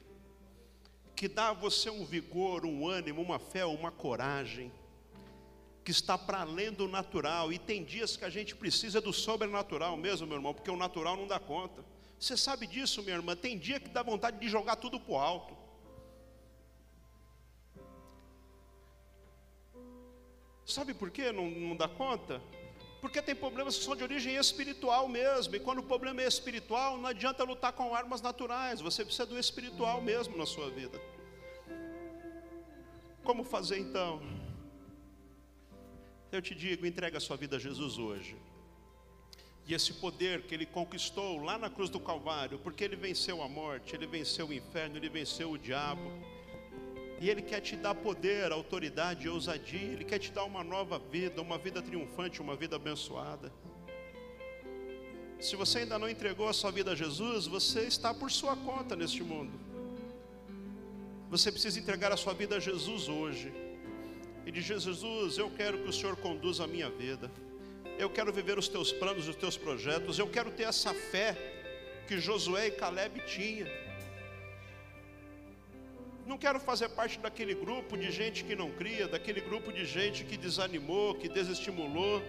que 1.24 1.28
dá 1.28 1.48
a 1.48 1.52
você 1.54 1.88
um 1.88 2.04
vigor, 2.04 2.66
um 2.66 2.86
ânimo, 2.86 3.22
uma 3.22 3.38
fé, 3.38 3.64
uma 3.64 3.90
coragem, 3.90 4.70
que 5.82 5.90
está 5.90 6.18
para 6.18 6.42
além 6.42 6.70
do 6.70 6.86
natural. 6.86 7.50
E 7.50 7.58
tem 7.58 7.82
dias 7.82 8.14
que 8.14 8.26
a 8.26 8.28
gente 8.28 8.54
precisa 8.54 9.00
do 9.00 9.10
sobrenatural 9.10 9.96
mesmo, 9.96 10.26
meu 10.26 10.36
irmão, 10.36 10.52
porque 10.52 10.70
o 10.70 10.76
natural 10.76 11.16
não 11.16 11.26
dá 11.26 11.38
conta. 11.38 11.82
Você 12.20 12.36
sabe 12.36 12.66
disso, 12.66 13.02
minha 13.02 13.16
irmã? 13.16 13.34
Tem 13.34 13.58
dia 13.58 13.80
que 13.80 13.88
dá 13.88 14.02
vontade 14.02 14.38
de 14.38 14.46
jogar 14.50 14.76
tudo 14.76 15.00
para 15.00 15.12
o 15.14 15.18
alto. 15.18 15.56
Sabe 20.66 20.92
por 20.92 21.10
que 21.10 21.32
não, 21.32 21.50
não 21.50 21.74
dá 21.74 21.88
conta? 21.88 22.38
Porque 23.00 23.22
tem 23.22 23.34
problemas 23.34 23.78
que 23.78 23.84
são 23.84 23.96
de 23.96 24.02
origem 24.02 24.36
espiritual 24.36 25.08
mesmo. 25.08 25.56
E 25.56 25.60
quando 25.60 25.78
o 25.78 25.82
problema 25.82 26.20
é 26.20 26.26
espiritual, 26.26 26.98
não 26.98 27.08
adianta 27.08 27.42
lutar 27.44 27.72
com 27.72 27.94
armas 27.94 28.20
naturais. 28.20 28.82
Você 28.82 29.06
precisa 29.06 29.24
do 29.24 29.38
espiritual 29.38 30.02
mesmo 30.02 30.36
na 30.36 30.44
sua 30.44 30.68
vida. 30.68 31.00
Como 33.24 33.42
fazer 33.42 33.78
então? 33.78 34.22
Eu 36.30 36.40
te 36.40 36.54
digo, 36.54 36.86
entrega 36.86 37.18
a 37.18 37.20
sua 37.20 37.36
vida 37.36 37.56
a 37.56 37.58
Jesus 37.58 37.98
hoje. 37.98 38.36
E 39.66 39.72
esse 39.72 39.94
poder 39.94 40.42
que 40.42 40.54
ele 40.54 40.66
conquistou 40.66 41.42
lá 41.42 41.56
na 41.56 41.70
cruz 41.70 41.88
do 41.88 41.98
Calvário, 41.98 42.58
porque 42.58 42.84
ele 42.84 42.96
venceu 42.96 43.42
a 43.42 43.48
morte, 43.48 43.96
ele 43.96 44.06
venceu 44.06 44.48
o 44.48 44.52
inferno, 44.52 44.96
ele 44.96 45.08
venceu 45.08 45.50
o 45.50 45.58
diabo 45.58 46.12
e 47.20 47.30
Ele 47.30 47.42
quer 47.42 47.60
te 47.60 47.76
dar 47.76 47.94
poder, 47.94 48.52
autoridade 48.52 49.28
ousadia. 49.28 49.80
Ele 49.80 50.04
quer 50.04 50.18
te 50.18 50.30
dar 50.32 50.44
uma 50.44 50.64
nova 50.64 50.98
vida, 50.98 51.40
uma 51.40 51.56
vida 51.56 51.80
triunfante, 51.80 52.42
uma 52.42 52.56
vida 52.56 52.76
abençoada. 52.76 53.52
Se 55.40 55.56
você 55.56 55.80
ainda 55.80 55.98
não 55.98 56.08
entregou 56.08 56.48
a 56.48 56.52
sua 56.52 56.70
vida 56.70 56.92
a 56.92 56.94
Jesus, 56.94 57.46
você 57.46 57.82
está 57.82 58.12
por 58.12 58.30
sua 58.30 58.56
conta 58.56 58.96
neste 58.96 59.22
mundo. 59.22 59.58
Você 61.30 61.50
precisa 61.50 61.78
entregar 61.78 62.12
a 62.12 62.16
sua 62.16 62.34
vida 62.34 62.56
a 62.56 62.60
Jesus 62.60 63.08
hoje. 63.08 63.52
E 64.46 64.50
dizer: 64.50 64.80
Jesus, 64.80 65.38
eu 65.38 65.50
quero 65.50 65.78
que 65.78 65.88
o 65.88 65.92
Senhor 65.92 66.16
conduza 66.16 66.64
a 66.64 66.66
minha 66.66 66.90
vida. 66.90 67.30
Eu 67.98 68.10
quero 68.10 68.32
viver 68.32 68.58
os 68.58 68.68
teus 68.68 68.92
planos, 68.92 69.28
os 69.28 69.36
teus 69.36 69.56
projetos. 69.56 70.18
Eu 70.18 70.28
quero 70.28 70.50
ter 70.50 70.64
essa 70.64 70.92
fé 70.92 71.36
que 72.06 72.18
Josué 72.18 72.68
e 72.68 72.70
Caleb 72.72 73.20
tinham 73.26 73.68
não 76.26 76.38
quero 76.38 76.58
fazer 76.58 76.88
parte 76.88 77.18
daquele 77.18 77.54
grupo 77.54 77.96
de 77.96 78.10
gente 78.10 78.44
que 78.44 78.56
não 78.56 78.70
cria, 78.70 79.06
daquele 79.06 79.40
grupo 79.40 79.70
de 79.70 79.84
gente 79.84 80.24
que 80.24 80.36
desanimou, 80.36 81.14
que 81.14 81.28
desestimulou, 81.28 82.22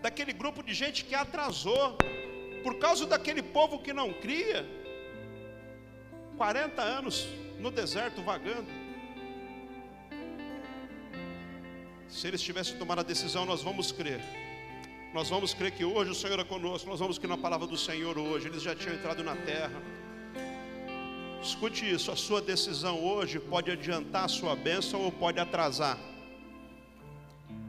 daquele 0.00 0.32
grupo 0.32 0.62
de 0.62 0.74
gente 0.74 1.04
que 1.04 1.14
atrasou, 1.14 1.96
por 2.64 2.78
causa 2.78 3.06
daquele 3.06 3.42
povo 3.42 3.78
que 3.78 3.92
não 3.92 4.12
cria. 4.12 4.66
40 6.36 6.82
anos 6.82 7.28
no 7.62 7.70
deserto 7.70 8.20
vagando. 8.22 8.66
Se 12.08 12.26
eles 12.28 12.42
tivessem 12.42 12.76
tomado 12.76 12.98
a 12.98 13.02
decisão, 13.02 13.46
nós 13.46 13.62
vamos 13.62 13.92
crer. 13.92 14.20
Nós 15.14 15.28
vamos 15.28 15.54
crer 15.54 15.70
que 15.70 15.84
hoje 15.84 16.10
o 16.10 16.14
Senhor 16.14 16.38
é 16.38 16.44
conosco, 16.44 16.88
nós 16.88 16.98
vamos 16.98 17.18
crer 17.18 17.28
na 17.28 17.38
palavra 17.38 17.66
do 17.66 17.76
Senhor 17.76 18.18
hoje. 18.18 18.48
Eles 18.48 18.62
já 18.62 18.74
tinham 18.74 18.94
entrado 18.94 19.22
na 19.22 19.36
terra. 19.36 19.80
Escute 21.42 21.88
isso, 21.90 22.10
a 22.10 22.16
sua 22.16 22.40
decisão 22.40 23.02
hoje 23.02 23.38
pode 23.38 23.70
adiantar 23.70 24.24
a 24.24 24.28
sua 24.28 24.54
bênção 24.54 25.00
ou 25.00 25.12
pode 25.12 25.38
atrasar. 25.38 25.98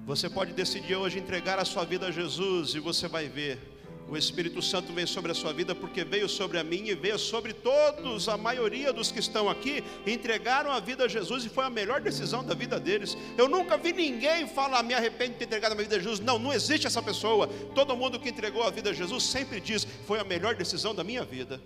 Você 0.05 0.29
pode 0.29 0.53
decidir 0.53 0.95
hoje 0.95 1.19
entregar 1.19 1.59
a 1.59 1.65
sua 1.65 1.85
vida 1.85 2.07
a 2.07 2.11
Jesus 2.11 2.75
e 2.75 2.79
você 2.79 3.07
vai 3.07 3.27
ver. 3.27 3.72
O 4.07 4.17
Espírito 4.17 4.61
Santo 4.61 4.91
vem 4.93 5.05
sobre 5.05 5.31
a 5.31 5.35
sua 5.35 5.53
vida 5.53 5.73
porque 5.73 6.03
veio 6.03 6.27
sobre 6.27 6.59
a 6.59 6.63
mim 6.63 6.87
e 6.87 6.93
veio 6.93 7.17
sobre 7.17 7.53
todos, 7.53 8.27
a 8.27 8.37
maioria 8.37 8.91
dos 8.91 9.11
que 9.11 9.19
estão 9.19 9.49
aqui, 9.49 9.83
entregaram 10.05 10.71
a 10.71 10.79
vida 10.79 11.05
a 11.05 11.07
Jesus 11.07 11.45
e 11.45 11.49
foi 11.49 11.65
a 11.65 11.69
melhor 11.69 12.01
decisão 12.01 12.43
da 12.43 12.53
vida 12.53 12.79
deles. 12.79 13.17
Eu 13.37 13.47
nunca 13.47 13.77
vi 13.77 13.93
ninguém 13.93 14.47
falar, 14.47 14.83
me 14.83 14.93
arrependo 14.93 15.33
de 15.33 15.39
ter 15.39 15.45
entregado 15.45 15.71
a 15.71 15.75
minha 15.75 15.85
vida 15.85 15.95
a 15.95 15.99
Jesus. 15.99 16.19
Não, 16.19 16.37
não 16.37 16.53
existe 16.53 16.85
essa 16.85 17.01
pessoa. 17.01 17.47
Todo 17.73 17.95
mundo 17.95 18.19
que 18.19 18.29
entregou 18.29 18.63
a 18.63 18.69
vida 18.69 18.89
a 18.89 18.93
Jesus 18.93 19.23
sempre 19.23 19.59
diz, 19.59 19.87
foi 20.05 20.19
a 20.19 20.23
melhor 20.23 20.53
decisão 20.53 20.93
da 20.93 21.03
minha 21.03 21.23
vida. 21.23 21.59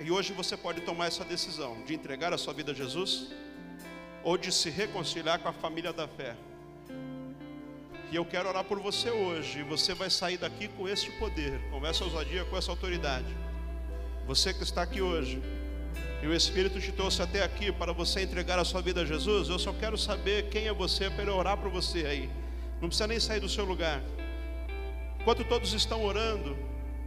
E 0.00 0.10
hoje 0.10 0.32
você 0.32 0.56
pode 0.56 0.80
tomar 0.80 1.08
essa 1.08 1.24
decisão 1.24 1.82
de 1.84 1.94
entregar 1.94 2.32
a 2.32 2.38
sua 2.38 2.54
vida 2.54 2.72
a 2.72 2.74
Jesus 2.74 3.28
ou 4.24 4.38
de 4.38 4.50
se 4.50 4.70
reconciliar 4.70 5.38
com 5.38 5.48
a 5.48 5.52
família 5.52 5.92
da 5.92 6.08
fé. 6.08 6.34
E 8.10 8.16
eu 8.16 8.24
quero 8.24 8.48
orar 8.48 8.64
por 8.64 8.80
você 8.80 9.08
hoje. 9.08 9.62
Você 9.62 9.94
vai 9.94 10.10
sair 10.10 10.36
daqui 10.36 10.66
com 10.66 10.88
este 10.88 11.12
poder, 11.12 11.60
com 11.70 11.86
essa 11.86 12.02
ousadia, 12.02 12.44
com 12.44 12.56
essa 12.56 12.72
autoridade. 12.72 13.36
Você 14.26 14.52
que 14.52 14.64
está 14.64 14.82
aqui 14.82 15.00
hoje, 15.00 15.40
e 16.20 16.26
o 16.26 16.34
Espírito 16.34 16.80
te 16.80 16.90
trouxe 16.90 17.22
até 17.22 17.42
aqui 17.44 17.70
para 17.70 17.92
você 17.92 18.20
entregar 18.22 18.58
a 18.58 18.64
sua 18.64 18.82
vida 18.82 19.02
a 19.02 19.04
Jesus, 19.04 19.48
eu 19.48 19.60
só 19.60 19.72
quero 19.72 19.96
saber 19.96 20.48
quem 20.48 20.66
é 20.66 20.72
você 20.72 21.08
para 21.08 21.32
orar 21.32 21.56
para 21.56 21.68
você 21.68 22.04
aí. 22.04 22.28
Não 22.80 22.88
precisa 22.88 23.06
nem 23.06 23.20
sair 23.20 23.38
do 23.38 23.48
seu 23.48 23.64
lugar. 23.64 24.02
Enquanto 25.20 25.44
todos 25.44 25.72
estão 25.72 26.04
orando, 26.04 26.58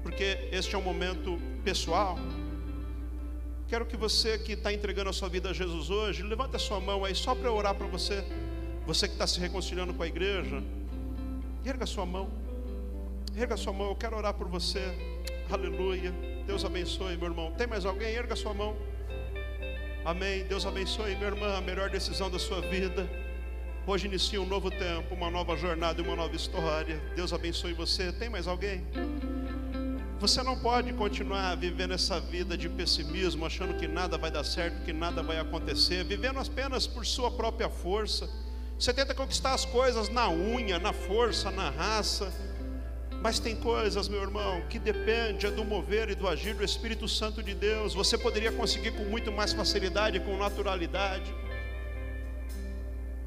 porque 0.02 0.48
este 0.54 0.74
é 0.74 0.78
um 0.78 0.82
momento 0.82 1.38
pessoal, 1.66 2.18
quero 3.68 3.86
que 3.86 3.98
você 3.98 4.38
que 4.38 4.54
está 4.54 4.72
entregando 4.72 5.10
a 5.10 5.14
sua 5.14 5.28
vida 5.28 5.50
a 5.50 5.54
Jesus 5.54 5.90
hoje, 5.90 6.24
levante 6.24 6.56
a 6.56 6.60
sua 6.60 6.80
mão 6.80 7.04
aí 7.04 7.14
só 7.14 7.36
para 7.36 7.50
eu 7.50 7.56
orar 7.56 7.76
para 7.76 7.88
você. 7.88 8.24
Você 8.86 9.08
que 9.08 9.14
está 9.14 9.28
se 9.28 9.40
reconciliando 9.40 9.94
com 9.94 10.04
a 10.04 10.08
igreja, 10.08 10.64
erga 11.66 11.86
sua 11.86 12.06
mão. 12.06 12.30
Erga 13.36 13.58
sua 13.58 13.74
mão, 13.74 13.90
eu 13.90 13.96
quero 13.96 14.16
orar 14.16 14.34
por 14.34 14.48
você. 14.48 14.82
Aleluia. 15.50 16.12
Deus 16.46 16.64
abençoe, 16.66 17.18
meu 17.18 17.30
irmão. 17.30 17.52
Tem 17.54 17.68
mais 17.68 17.86
alguém? 17.86 18.14
Erga 18.14 18.36
sua 18.36 18.54
mão. 18.54 18.76
Amém. 20.06 20.46
Deus 20.46 20.66
abençoe, 20.66 21.16
minha 21.16 21.30
irmã, 21.30 21.58
a 21.58 21.62
melhor 21.62 21.90
decisão 21.90 22.30
da 22.30 22.38
sua 22.38 22.62
vida. 22.62 23.10
Hoje 23.88 24.08
inicia 24.08 24.42
um 24.42 24.46
novo 24.46 24.70
tempo, 24.70 25.14
uma 25.14 25.30
nova 25.30 25.58
jornada 25.58 26.02
e 26.02 26.06
uma 26.06 26.16
nova 26.16 26.36
história. 26.36 27.02
Deus 27.16 27.34
abençoe 27.34 27.74
você. 27.74 28.12
Tem 28.12 28.30
mais 28.30 28.48
alguém? 28.48 28.86
Você 30.20 30.42
não 30.42 30.58
pode 30.58 30.94
continuar 30.94 31.56
vivendo 31.58 31.94
essa 31.94 32.18
vida 32.18 32.58
de 32.58 32.70
pessimismo, 32.70 33.46
achando 33.46 33.74
que 33.78 33.88
nada 33.88 34.18
vai 34.18 34.32
dar 34.32 34.46
certo, 34.46 34.86
que 34.86 34.94
nada 34.94 35.22
vai 35.22 35.38
acontecer, 35.38 36.04
vivendo 36.06 36.40
apenas 36.40 36.88
por 36.88 37.06
sua 37.06 37.30
própria 37.30 37.70
força. 37.70 38.30
Você 38.84 38.94
tenta 38.94 39.16
conquistar 39.16 39.54
as 39.54 39.64
coisas 39.64 40.10
na 40.10 40.30
unha, 40.30 40.78
na 40.78 40.92
força, 40.92 41.50
na 41.50 41.70
raça. 41.70 42.34
Mas 43.22 43.40
tem 43.40 43.56
coisas, 43.56 44.10
meu 44.10 44.22
irmão, 44.22 44.62
que 44.70 44.78
depende 44.78 45.50
do 45.52 45.64
mover 45.64 46.10
e 46.10 46.16
do 46.16 46.28
agir 46.28 46.54
do 46.54 46.66
Espírito 46.66 47.08
Santo 47.08 47.42
de 47.42 47.54
Deus. 47.54 47.94
Você 47.94 48.18
poderia 48.18 48.52
conseguir 48.52 48.92
com 48.92 49.06
muito 49.06 49.32
mais 49.32 49.54
facilidade, 49.54 50.20
com 50.20 50.36
naturalidade. 50.36 51.34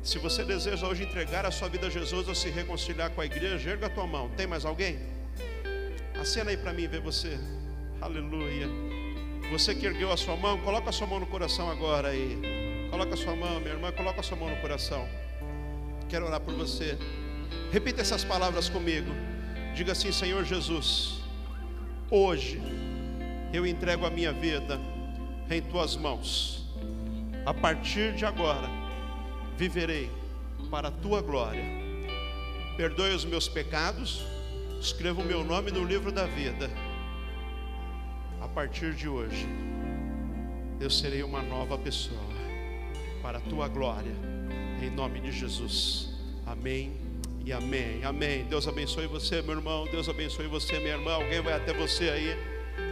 Se 0.02 0.18
você 0.18 0.44
deseja 0.44 0.86
hoje 0.86 1.04
entregar 1.04 1.46
a 1.46 1.50
sua 1.50 1.70
vida 1.70 1.86
a 1.86 1.90
Jesus 1.90 2.28
ou 2.28 2.34
se 2.34 2.50
reconciliar 2.50 3.08
com 3.12 3.22
a 3.22 3.24
igreja, 3.24 3.70
erga 3.70 3.86
a 3.86 3.88
tua 3.88 4.06
mão. 4.06 4.28
Tem 4.36 4.46
mais 4.46 4.66
alguém? 4.66 4.98
Acena 6.20 6.50
aí 6.50 6.58
para 6.58 6.74
mim 6.74 6.86
ver 6.86 7.00
você. 7.00 7.40
Aleluia. 8.02 8.68
Você 9.50 9.74
que 9.74 9.86
ergueu 9.86 10.12
a 10.12 10.18
sua 10.18 10.36
mão, 10.36 10.60
coloca 10.60 10.90
a 10.90 10.92
sua 10.92 11.06
mão 11.06 11.18
no 11.18 11.26
coração 11.26 11.70
agora 11.70 12.08
aí. 12.08 12.88
Coloca 12.90 13.14
a 13.14 13.16
sua 13.16 13.34
mão, 13.34 13.58
minha 13.58 13.72
irmã, 13.72 13.90
coloca 13.90 14.20
a 14.20 14.22
sua 14.22 14.36
mão 14.36 14.50
no 14.50 14.56
coração. 14.58 15.08
Quero 16.08 16.26
orar 16.26 16.40
por 16.40 16.54
você. 16.54 16.96
Repita 17.72 18.00
essas 18.00 18.24
palavras 18.24 18.68
comigo. 18.68 19.10
Diga 19.74 19.92
assim, 19.92 20.12
Senhor 20.12 20.44
Jesus, 20.44 21.20
hoje 22.10 22.60
eu 23.52 23.66
entrego 23.66 24.06
a 24.06 24.10
minha 24.10 24.32
vida 24.32 24.80
em 25.50 25.60
tuas 25.60 25.96
mãos. 25.96 26.64
A 27.44 27.52
partir 27.52 28.14
de 28.14 28.24
agora, 28.24 28.68
viverei 29.56 30.10
para 30.70 30.88
a 30.88 30.90
tua 30.90 31.20
glória. 31.20 31.64
Perdoe 32.76 33.14
os 33.14 33.24
meus 33.24 33.48
pecados, 33.48 34.24
escreva 34.80 35.20
o 35.20 35.24
meu 35.24 35.44
nome 35.44 35.70
no 35.70 35.84
livro 35.84 36.12
da 36.12 36.26
vida. 36.26 36.70
A 38.40 38.48
partir 38.48 38.94
de 38.94 39.08
hoje, 39.08 39.46
eu 40.80 40.90
serei 40.90 41.22
uma 41.22 41.42
nova 41.42 41.78
pessoa 41.78 42.20
para 43.22 43.38
a 43.38 43.40
tua 43.40 43.66
glória, 43.68 44.14
em 44.82 44.90
nome 44.90 45.20
de 45.20 45.32
Jesus. 45.32 46.08
Amém 46.46 46.92
e 47.44 47.52
amém. 47.52 48.04
Amém. 48.04 48.44
Deus 48.44 48.66
abençoe 48.66 49.06
você, 49.06 49.42
meu 49.42 49.56
irmão. 49.56 49.86
Deus 49.90 50.08
abençoe 50.08 50.46
você, 50.46 50.78
minha 50.78 50.94
irmã. 50.94 51.14
Alguém 51.14 51.40
vai 51.40 51.54
até 51.54 51.72
você 51.72 52.10
aí. 52.10 52.36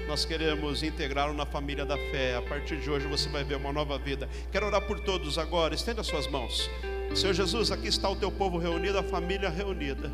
Nós 0.06 0.24
queremos 0.24 0.82
integrá-lo 0.82 1.34
na 1.34 1.46
família 1.46 1.84
da 1.84 1.96
fé. 1.96 2.36
A 2.36 2.42
partir 2.42 2.80
de 2.80 2.90
hoje 2.90 3.06
você 3.06 3.28
vai 3.28 3.44
ver 3.44 3.56
uma 3.56 3.72
nova 3.72 3.98
vida. 3.98 4.28
Quero 4.50 4.66
orar 4.66 4.82
por 4.86 5.00
todos 5.00 5.38
agora. 5.38 5.74
Estenda 5.74 6.02
suas 6.02 6.26
mãos. 6.26 6.70
Senhor 7.14 7.32
Jesus, 7.32 7.70
aqui 7.70 7.88
está 7.88 8.08
o 8.08 8.16
teu 8.16 8.30
povo 8.30 8.58
reunido, 8.58 8.98
a 8.98 9.02
família 9.02 9.48
reunida. 9.48 10.10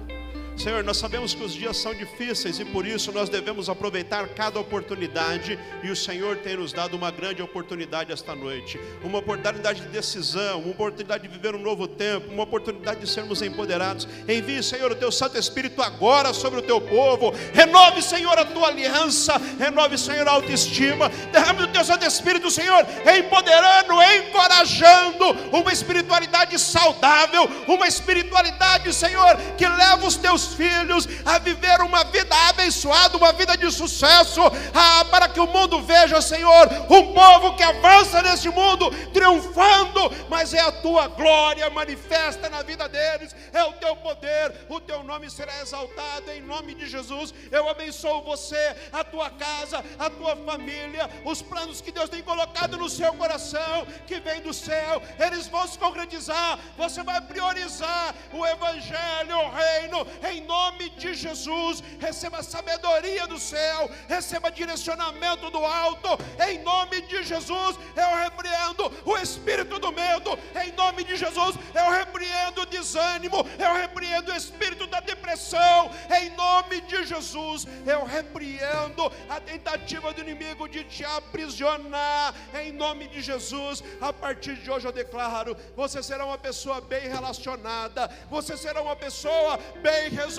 Senhor, 0.61 0.85
nós 0.85 0.99
sabemos 0.99 1.33
que 1.33 1.43
os 1.43 1.55
dias 1.55 1.79
são 1.79 1.95
difíceis 1.95 2.61
e 2.61 2.67
por 2.67 2.87
isso 2.87 3.11
nós 3.13 3.31
devemos 3.31 3.71
aproveitar 3.71 4.29
cada 4.29 4.61
oportunidade 4.61 5.59
e 5.83 5.91
o 5.91 5.97
Senhor 5.97 6.37
tem 6.37 6.55
nos 6.55 6.71
dado 6.71 6.99
uma 6.99 7.11
grande 7.11 7.41
oportunidade 7.41 8.13
esta 8.13 8.35
noite, 8.35 8.79
uma 9.03 9.21
oportunidade 9.21 9.81
de 9.81 9.89
decisão, 9.89 10.61
uma 10.61 10.73
oportunidade 10.73 11.27
de 11.27 11.35
viver 11.35 11.55
um 11.55 11.63
novo 11.63 11.89
tempo, 11.89 12.31
uma 12.31 12.43
oportunidade 12.43 13.01
de 13.01 13.09
sermos 13.09 13.41
empoderados. 13.41 14.07
Envie, 14.29 14.63
Senhor, 14.63 14.93
o 14.93 14.95
teu 14.95 15.11
Santo 15.11 15.39
Espírito 15.39 15.81
agora 15.81 16.35
sobre 16.35 16.61
o 16.61 16.63
teu 16.63 16.79
povo. 16.79 17.33
Renove, 17.55 18.03
Senhor, 18.03 18.39
a 18.39 18.45
tua 18.45 18.69
aliança, 18.69 19.41
renove, 19.59 19.97
Senhor, 19.97 20.29
a 20.29 20.33
autoestima. 20.33 21.09
Derrame 21.33 21.63
o 21.63 21.69
teu 21.69 21.83
Santo 21.83 22.05
Espírito, 22.05 22.51
Senhor, 22.51 22.87
empoderando, 23.19 23.95
encorajando 24.03 25.31
uma 25.57 25.73
espiritualidade 25.73 26.59
saudável, 26.59 27.49
uma 27.67 27.89
espiritualidade, 27.89 28.93
Senhor, 28.93 29.39
que 29.57 29.67
leva 29.67 30.07
os 30.07 30.17
teus 30.17 30.50
filhos 30.55 31.09
a 31.25 31.39
viver 31.39 31.81
uma 31.83 32.05
vida 32.05 32.35
abençoada, 32.49 33.17
uma 33.17 33.33
vida 33.33 33.57
de 33.57 33.71
sucesso, 33.71 34.41
ah, 34.75 35.05
para 35.11 35.29
que 35.29 35.41
o 35.41 35.47
mundo 35.47 35.81
veja, 35.83 36.21
Senhor, 36.21 36.69
um 36.89 37.13
povo 37.13 37.57
que 37.57 37.63
avança 37.63 38.23
neste 38.23 38.49
mundo, 38.49 38.91
triunfando, 39.13 40.11
mas 40.29 40.55
é 40.55 40.61
a 40.61 40.73
tua 40.73 41.09
glória 41.09 41.69
manifesta 41.71 42.49
na 42.49 42.63
vida 42.63 42.89
deles, 42.89 43.35
é 43.53 43.63
o 43.65 43.73
teu 43.75 43.97
poder, 43.97 44.53
o 44.69 44.81
teu 44.81 45.03
nome 45.03 45.31
será 45.31 45.61
exaltado 45.61 46.31
em 46.31 46.43
nome 46.43 46.75
de 46.75 46.87
Jesus. 46.89 47.33
Eu 47.51 47.69
abençoo 47.69 48.23
você, 48.23 48.77
a 48.93 49.05
tua 49.05 49.31
casa, 49.31 49.85
a 49.99 50.11
tua 50.11 50.37
família, 50.37 51.09
os 51.25 51.43
planos 51.43 51.81
que 51.81 51.93
Deus 51.93 52.09
tem 52.09 52.23
colocado 52.23 52.77
no 52.77 52.89
seu 52.89 53.13
coração, 53.15 53.87
que 54.07 54.21
vem 54.21 54.41
do 54.41 54.53
céu, 54.53 55.03
eles 55.19 55.47
vão 55.47 55.67
se 55.67 55.79
concretizar. 55.79 56.59
Você 56.77 57.03
vai 57.03 57.21
priorizar 57.21 58.15
o 58.33 58.47
Evangelho, 58.47 59.37
o 59.37 59.51
reino, 59.51 60.07
em 60.33 60.40
nome 60.41 60.91
de 60.91 61.15
Jesus. 61.15 61.83
Receba 61.99 62.43
sabedoria 62.43 63.27
do 63.27 63.39
céu, 63.39 63.91
receba 64.09 64.51
direcionamento 64.51 65.51
do 65.51 65.65
alto, 65.65 66.09
em 66.49 66.59
nome 66.63 67.01
de 67.03 67.23
Jesus. 67.23 67.79
Eu 67.97 68.17
repreendo 68.19 68.93
o 69.05 69.17
espírito 69.17 69.79
do 69.79 69.93
medo, 69.93 70.39
em 70.65 70.73
nome 70.73 71.05
de 71.05 71.17
Jesus. 71.17 71.57
Eu 71.75 71.91
repreendo 71.91 72.63
o 72.63 72.67
desânimo, 72.67 73.47
eu 73.59 73.75
repreendo 73.75 74.33
o 74.33 74.37
espírito 74.37 74.87
da 74.87 75.01
depressão, 75.01 75.91
em 76.21 76.31
nome 76.31 76.81
de 76.83 77.05
Jesus. 77.05 77.67
Eu 77.87 78.05
repreendo 78.05 79.11
a 79.29 79.41
tentativa 79.41 80.13
do 80.13 80.21
inimigo 80.21 80.69
de 80.69 80.85
te 80.85 81.05
aprisionar, 81.05 82.35
em 82.55 82.73
nome 82.73 83.09
de 83.09 83.21
Jesus. 83.21 83.83
A 84.01 84.13
partir 84.13 84.57
de 84.57 84.71
hoje 84.71 84.87
eu 84.87 84.93
declaro: 84.93 85.57
você 85.77 86.03
será 86.03 86.25
uma 86.25 86.39
pessoa 86.39 86.81
bem 86.81 87.09
relacionada, 87.09 88.09
você 88.31 88.57
será 88.57 88.83
uma 88.83 88.97
pessoa 88.97 89.59
bem 89.83 90.11
resolvida, 90.11 90.30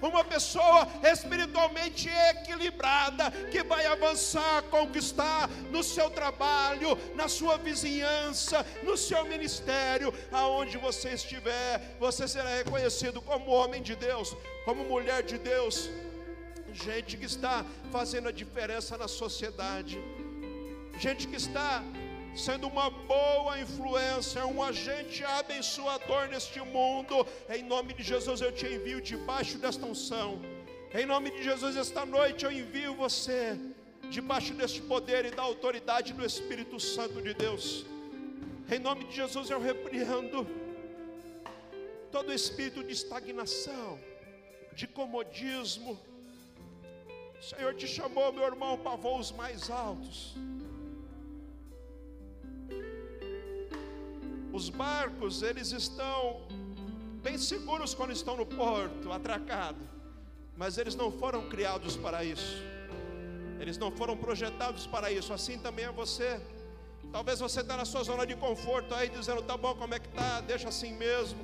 uma 0.00 0.24
pessoa 0.24 0.86
espiritualmente 1.02 2.08
equilibrada, 2.30 3.30
que 3.50 3.62
vai 3.62 3.86
avançar, 3.86 4.62
conquistar 4.64 5.48
no 5.70 5.82
seu 5.82 6.10
trabalho, 6.10 6.98
na 7.14 7.28
sua 7.28 7.56
vizinhança, 7.56 8.64
no 8.82 8.96
seu 8.96 9.24
ministério, 9.24 10.12
aonde 10.32 10.76
você 10.78 11.10
estiver, 11.10 11.96
você 11.98 12.26
será 12.28 12.50
reconhecido 12.56 13.20
como 13.20 13.50
homem 13.50 13.82
de 13.82 13.94
Deus, 13.96 14.36
como 14.64 14.84
mulher 14.84 15.22
de 15.22 15.38
Deus, 15.38 15.90
gente 16.72 17.16
que 17.16 17.24
está 17.26 17.64
fazendo 17.90 18.28
a 18.28 18.32
diferença 18.32 18.96
na 18.96 19.08
sociedade, 19.08 19.98
gente 20.98 21.26
que 21.26 21.36
está 21.36 21.82
sendo 22.34 22.66
uma 22.66 22.90
boa 22.90 23.58
influência, 23.60 24.46
um 24.46 24.62
agente 24.62 25.24
abençoador 25.24 26.28
neste 26.28 26.60
mundo. 26.60 27.26
Em 27.48 27.62
nome 27.62 27.94
de 27.94 28.02
Jesus 28.02 28.40
eu 28.40 28.52
te 28.52 28.66
envio 28.66 29.00
debaixo 29.00 29.58
desta 29.58 29.84
unção. 29.84 30.40
Em 30.94 31.04
nome 31.04 31.30
de 31.30 31.42
Jesus, 31.42 31.76
esta 31.76 32.06
noite 32.06 32.44
eu 32.44 32.52
envio 32.52 32.94
você 32.94 33.58
debaixo 34.08 34.54
deste 34.54 34.80
poder 34.80 35.26
e 35.26 35.30
da 35.30 35.42
autoridade 35.42 36.14
do 36.14 36.24
Espírito 36.24 36.80
Santo 36.80 37.20
de 37.20 37.34
Deus. 37.34 37.84
Em 38.70 38.78
nome 38.78 39.04
de 39.04 39.16
Jesus 39.16 39.50
eu 39.50 39.60
repreendo 39.60 40.46
todo 42.10 42.32
espírito 42.32 42.82
de 42.82 42.92
estagnação, 42.92 43.98
de 44.72 44.86
comodismo. 44.86 45.98
O 47.38 47.42
Senhor 47.42 47.74
te 47.74 47.86
chamou, 47.86 48.32
meu 48.32 48.44
irmão, 48.44 48.78
para 48.78 48.96
voos 48.96 49.30
mais 49.30 49.70
altos. 49.70 50.34
Os 54.52 54.70
barcos, 54.70 55.42
eles 55.42 55.72
estão 55.72 56.42
bem 57.22 57.36
seguros 57.36 57.94
quando 57.94 58.12
estão 58.12 58.36
no 58.36 58.46
porto, 58.46 59.12
atracados, 59.12 59.82
mas 60.56 60.78
eles 60.78 60.94
não 60.94 61.10
foram 61.10 61.48
criados 61.48 61.96
para 61.96 62.24
isso. 62.24 62.62
Eles 63.60 63.76
não 63.76 63.90
foram 63.90 64.16
projetados 64.16 64.86
para 64.86 65.10
isso. 65.10 65.32
Assim 65.32 65.58
também 65.58 65.84
é 65.84 65.92
você. 65.92 66.40
Talvez 67.12 67.40
você 67.40 67.60
está 67.60 67.76
na 67.76 67.84
sua 67.84 68.02
zona 68.02 68.26
de 68.26 68.36
conforto 68.36 68.94
aí, 68.94 69.08
dizendo: 69.08 69.42
tá 69.42 69.56
bom, 69.56 69.74
como 69.74 69.94
é 69.94 69.98
que 69.98 70.08
tá? 70.08 70.40
Deixa 70.40 70.68
assim 70.68 70.92
mesmo. 70.92 71.38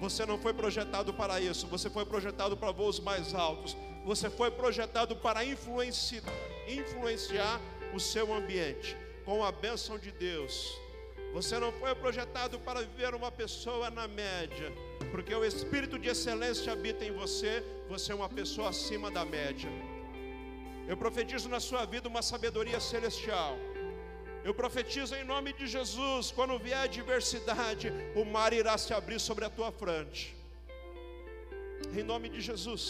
Você 0.00 0.26
não 0.26 0.38
foi 0.38 0.52
projetado 0.52 1.12
para 1.14 1.40
isso, 1.40 1.66
você 1.66 1.88
foi 1.88 2.04
projetado 2.04 2.56
para 2.56 2.70
voos 2.70 3.00
mais 3.00 3.34
altos. 3.34 3.76
Você 4.04 4.30
foi 4.30 4.50
projetado 4.50 5.16
para 5.16 5.44
influenciar, 5.44 6.22
influenciar 6.68 7.60
o 7.94 7.98
seu 7.98 8.32
ambiente 8.32 8.96
com 9.24 9.42
a 9.42 9.50
bênção 9.50 9.98
de 9.98 10.12
Deus. 10.12 10.85
Você 11.36 11.58
não 11.62 11.70
foi 11.80 11.94
projetado 11.94 12.58
para 12.66 12.80
viver 12.80 13.14
uma 13.14 13.30
pessoa 13.30 13.90
na 13.90 14.08
média, 14.08 14.68
porque 15.10 15.34
o 15.34 15.44
espírito 15.44 15.98
de 15.98 16.08
excelência 16.12 16.72
habita 16.72 17.04
em 17.04 17.12
você, 17.12 17.52
você 17.90 18.12
é 18.12 18.14
uma 18.14 18.30
pessoa 18.38 18.70
acima 18.70 19.10
da 19.10 19.22
média. 19.22 19.68
Eu 20.88 20.96
profetizo 20.96 21.50
na 21.54 21.60
sua 21.60 21.84
vida 21.84 22.08
uma 22.08 22.22
sabedoria 22.22 22.80
celestial. 22.80 23.54
Eu 24.42 24.54
profetizo 24.54 25.14
em 25.14 25.24
nome 25.24 25.52
de 25.52 25.66
Jesus, 25.66 26.30
quando 26.30 26.58
vier 26.58 26.78
a 26.78 26.84
adversidade, 26.84 27.92
o 28.14 28.24
mar 28.24 28.54
irá 28.54 28.78
se 28.78 28.94
abrir 28.94 29.20
sobre 29.20 29.44
a 29.44 29.50
tua 29.50 29.70
frente. 29.70 30.34
Em 31.98 32.02
nome 32.02 32.30
de 32.30 32.40
Jesus. 32.40 32.84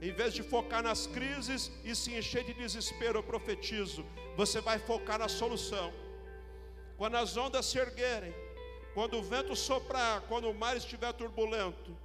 Em 0.00 0.12
vez 0.12 0.32
de 0.32 0.42
focar 0.42 0.82
nas 0.82 1.06
crises 1.06 1.70
e 1.84 1.94
se 1.94 2.10
encher 2.18 2.44
de 2.44 2.54
desespero, 2.54 3.18
eu 3.18 3.22
profetizo, 3.34 4.02
você 4.34 4.62
vai 4.62 4.78
focar 4.78 5.18
na 5.18 5.28
solução. 5.28 6.07
Quando 6.98 7.14
as 7.16 7.36
ondas 7.36 7.64
se 7.64 7.78
erguerem, 7.78 8.34
quando 8.92 9.16
o 9.18 9.22
vento 9.22 9.54
soprar, 9.54 10.20
quando 10.22 10.50
o 10.50 10.54
mar 10.62 10.76
estiver 10.76 11.12
turbulento, 11.12 11.96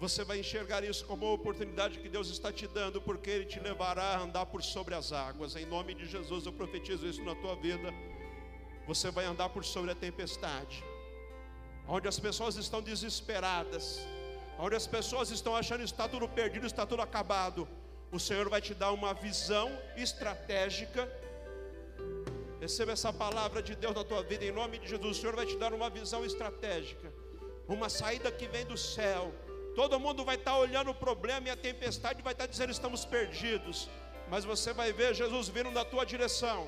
você 0.00 0.24
vai 0.24 0.40
enxergar 0.40 0.82
isso 0.82 1.04
como 1.06 1.26
uma 1.26 1.34
oportunidade 1.34 1.98
que 1.98 2.08
Deus 2.08 2.28
está 2.28 2.50
te 2.52 2.66
dando, 2.66 3.00
porque 3.00 3.30
Ele 3.30 3.44
te 3.44 3.60
levará 3.60 4.08
a 4.14 4.20
andar 4.20 4.46
por 4.46 4.62
sobre 4.62 4.94
as 4.94 5.12
águas. 5.12 5.56
Em 5.56 5.66
nome 5.66 5.94
de 5.94 6.06
Jesus, 6.06 6.46
eu 6.46 6.52
profetizo 6.52 7.06
isso 7.06 7.22
na 7.22 7.34
tua 7.34 7.54
vida. 7.56 7.92
Você 8.86 9.10
vai 9.10 9.24
andar 9.24 9.48
por 9.50 9.64
sobre 9.64 9.90
a 9.90 9.94
tempestade, 9.94 10.82
onde 11.88 12.08
as 12.08 12.18
pessoas 12.18 12.56
estão 12.56 12.80
desesperadas, 12.80 14.00
onde 14.58 14.76
as 14.76 14.86
pessoas 14.86 15.30
estão 15.30 15.56
achando 15.56 15.78
que 15.78 15.84
está 15.84 16.08
tudo 16.08 16.28
perdido, 16.28 16.66
está 16.66 16.86
tudo 16.86 17.02
acabado. 17.02 17.68
O 18.12 18.20
Senhor 18.20 18.48
vai 18.48 18.60
te 18.60 18.74
dar 18.74 18.92
uma 18.92 19.12
visão 19.12 19.70
estratégica. 19.96 21.10
Receba 22.66 22.92
essa 22.92 23.12
palavra 23.12 23.60
de 23.62 23.74
Deus 23.82 23.94
na 23.94 24.04
tua 24.10 24.22
vida, 24.30 24.44
em 24.44 24.52
nome 24.60 24.78
de 24.78 24.88
Jesus. 24.92 25.16
O 25.16 25.20
Senhor 25.20 25.36
vai 25.40 25.46
te 25.46 25.56
dar 25.56 25.72
uma 25.72 25.88
visão 25.88 26.24
estratégica, 26.30 27.08
uma 27.68 27.88
saída 27.88 28.28
que 28.38 28.46
vem 28.54 28.64
do 28.66 28.76
céu 28.76 29.32
Todo 29.76 30.00
mundo 30.00 30.24
vai 30.24 30.36
estar 30.36 30.56
olhando 30.56 30.90
o 30.90 30.94
problema 30.94 31.48
e 31.48 31.50
a 31.50 31.56
tempestade 31.56 32.22
vai 32.22 32.32
estar 32.32 32.46
dizendo 32.46 32.70
estamos 32.70 33.04
perdidos. 33.04 33.90
Mas 34.30 34.42
você 34.42 34.72
vai 34.72 34.90
ver 34.90 35.14
Jesus 35.14 35.48
vindo 35.48 35.70
na 35.70 35.84
tua 35.84 36.04
direção. 36.06 36.66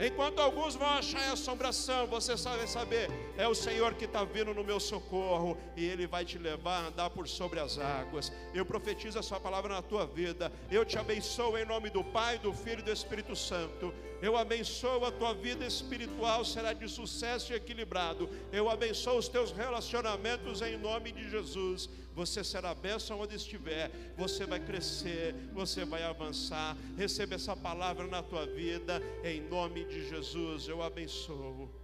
Enquanto 0.00 0.40
alguns 0.40 0.74
vão 0.76 0.88
achar 0.88 1.30
assombração, 1.30 2.06
você 2.06 2.34
vai 2.34 2.66
saber, 2.66 3.10
é 3.36 3.46
o 3.46 3.54
Senhor 3.54 3.92
que 3.92 4.06
está 4.06 4.24
vindo 4.24 4.54
no 4.54 4.64
meu 4.64 4.80
socorro 4.80 5.58
e 5.76 5.84
Ele 5.84 6.06
vai 6.06 6.24
te 6.24 6.38
levar 6.38 6.84
a 6.84 6.86
andar 6.88 7.10
por 7.10 7.28
sobre 7.28 7.60
as 7.60 7.78
águas. 7.78 8.32
Eu 8.54 8.64
profetizo 8.64 9.18
a 9.18 9.22
Sua 9.22 9.38
palavra 9.38 9.74
na 9.74 9.82
tua 9.82 10.06
vida. 10.06 10.50
Eu 10.70 10.86
te 10.86 10.98
abençoo 10.98 11.58
em 11.58 11.66
nome 11.66 11.90
do 11.90 12.02
Pai, 12.02 12.38
do 12.38 12.50
Filho 12.50 12.78
e 12.78 12.82
do 12.82 12.90
Espírito 12.90 13.36
Santo. 13.36 13.92
Eu 14.22 14.38
abençoo 14.38 15.04
a 15.04 15.12
tua 15.12 15.34
vida 15.34 15.66
espiritual, 15.66 16.46
será 16.46 16.72
de 16.72 16.88
sucesso 16.88 17.52
e 17.52 17.56
equilibrado. 17.56 18.28
Eu 18.50 18.70
abençoo 18.70 19.18
os 19.18 19.28
teus 19.28 19.52
relacionamentos 19.52 20.62
em 20.62 20.78
nome 20.78 21.12
de 21.12 21.28
Jesus. 21.28 21.90
Você 22.14 22.42
será 22.44 22.74
bênção 22.74 23.20
onde 23.20 23.36
estiver. 23.36 23.90
Você 24.16 24.44
vai 24.44 24.60
crescer, 24.60 25.34
você 25.52 25.84
vai 25.84 26.02
avançar. 26.02 26.76
Receba 26.96 27.34
essa 27.34 27.56
palavra 27.56 28.06
na 28.06 28.22
tua 28.22 28.46
vida, 28.46 29.00
em 29.24 29.40
nome 29.40 29.84
de 29.84 30.08
Jesus. 30.08 30.68
Eu 30.68 30.82
abençoo. 30.82 31.79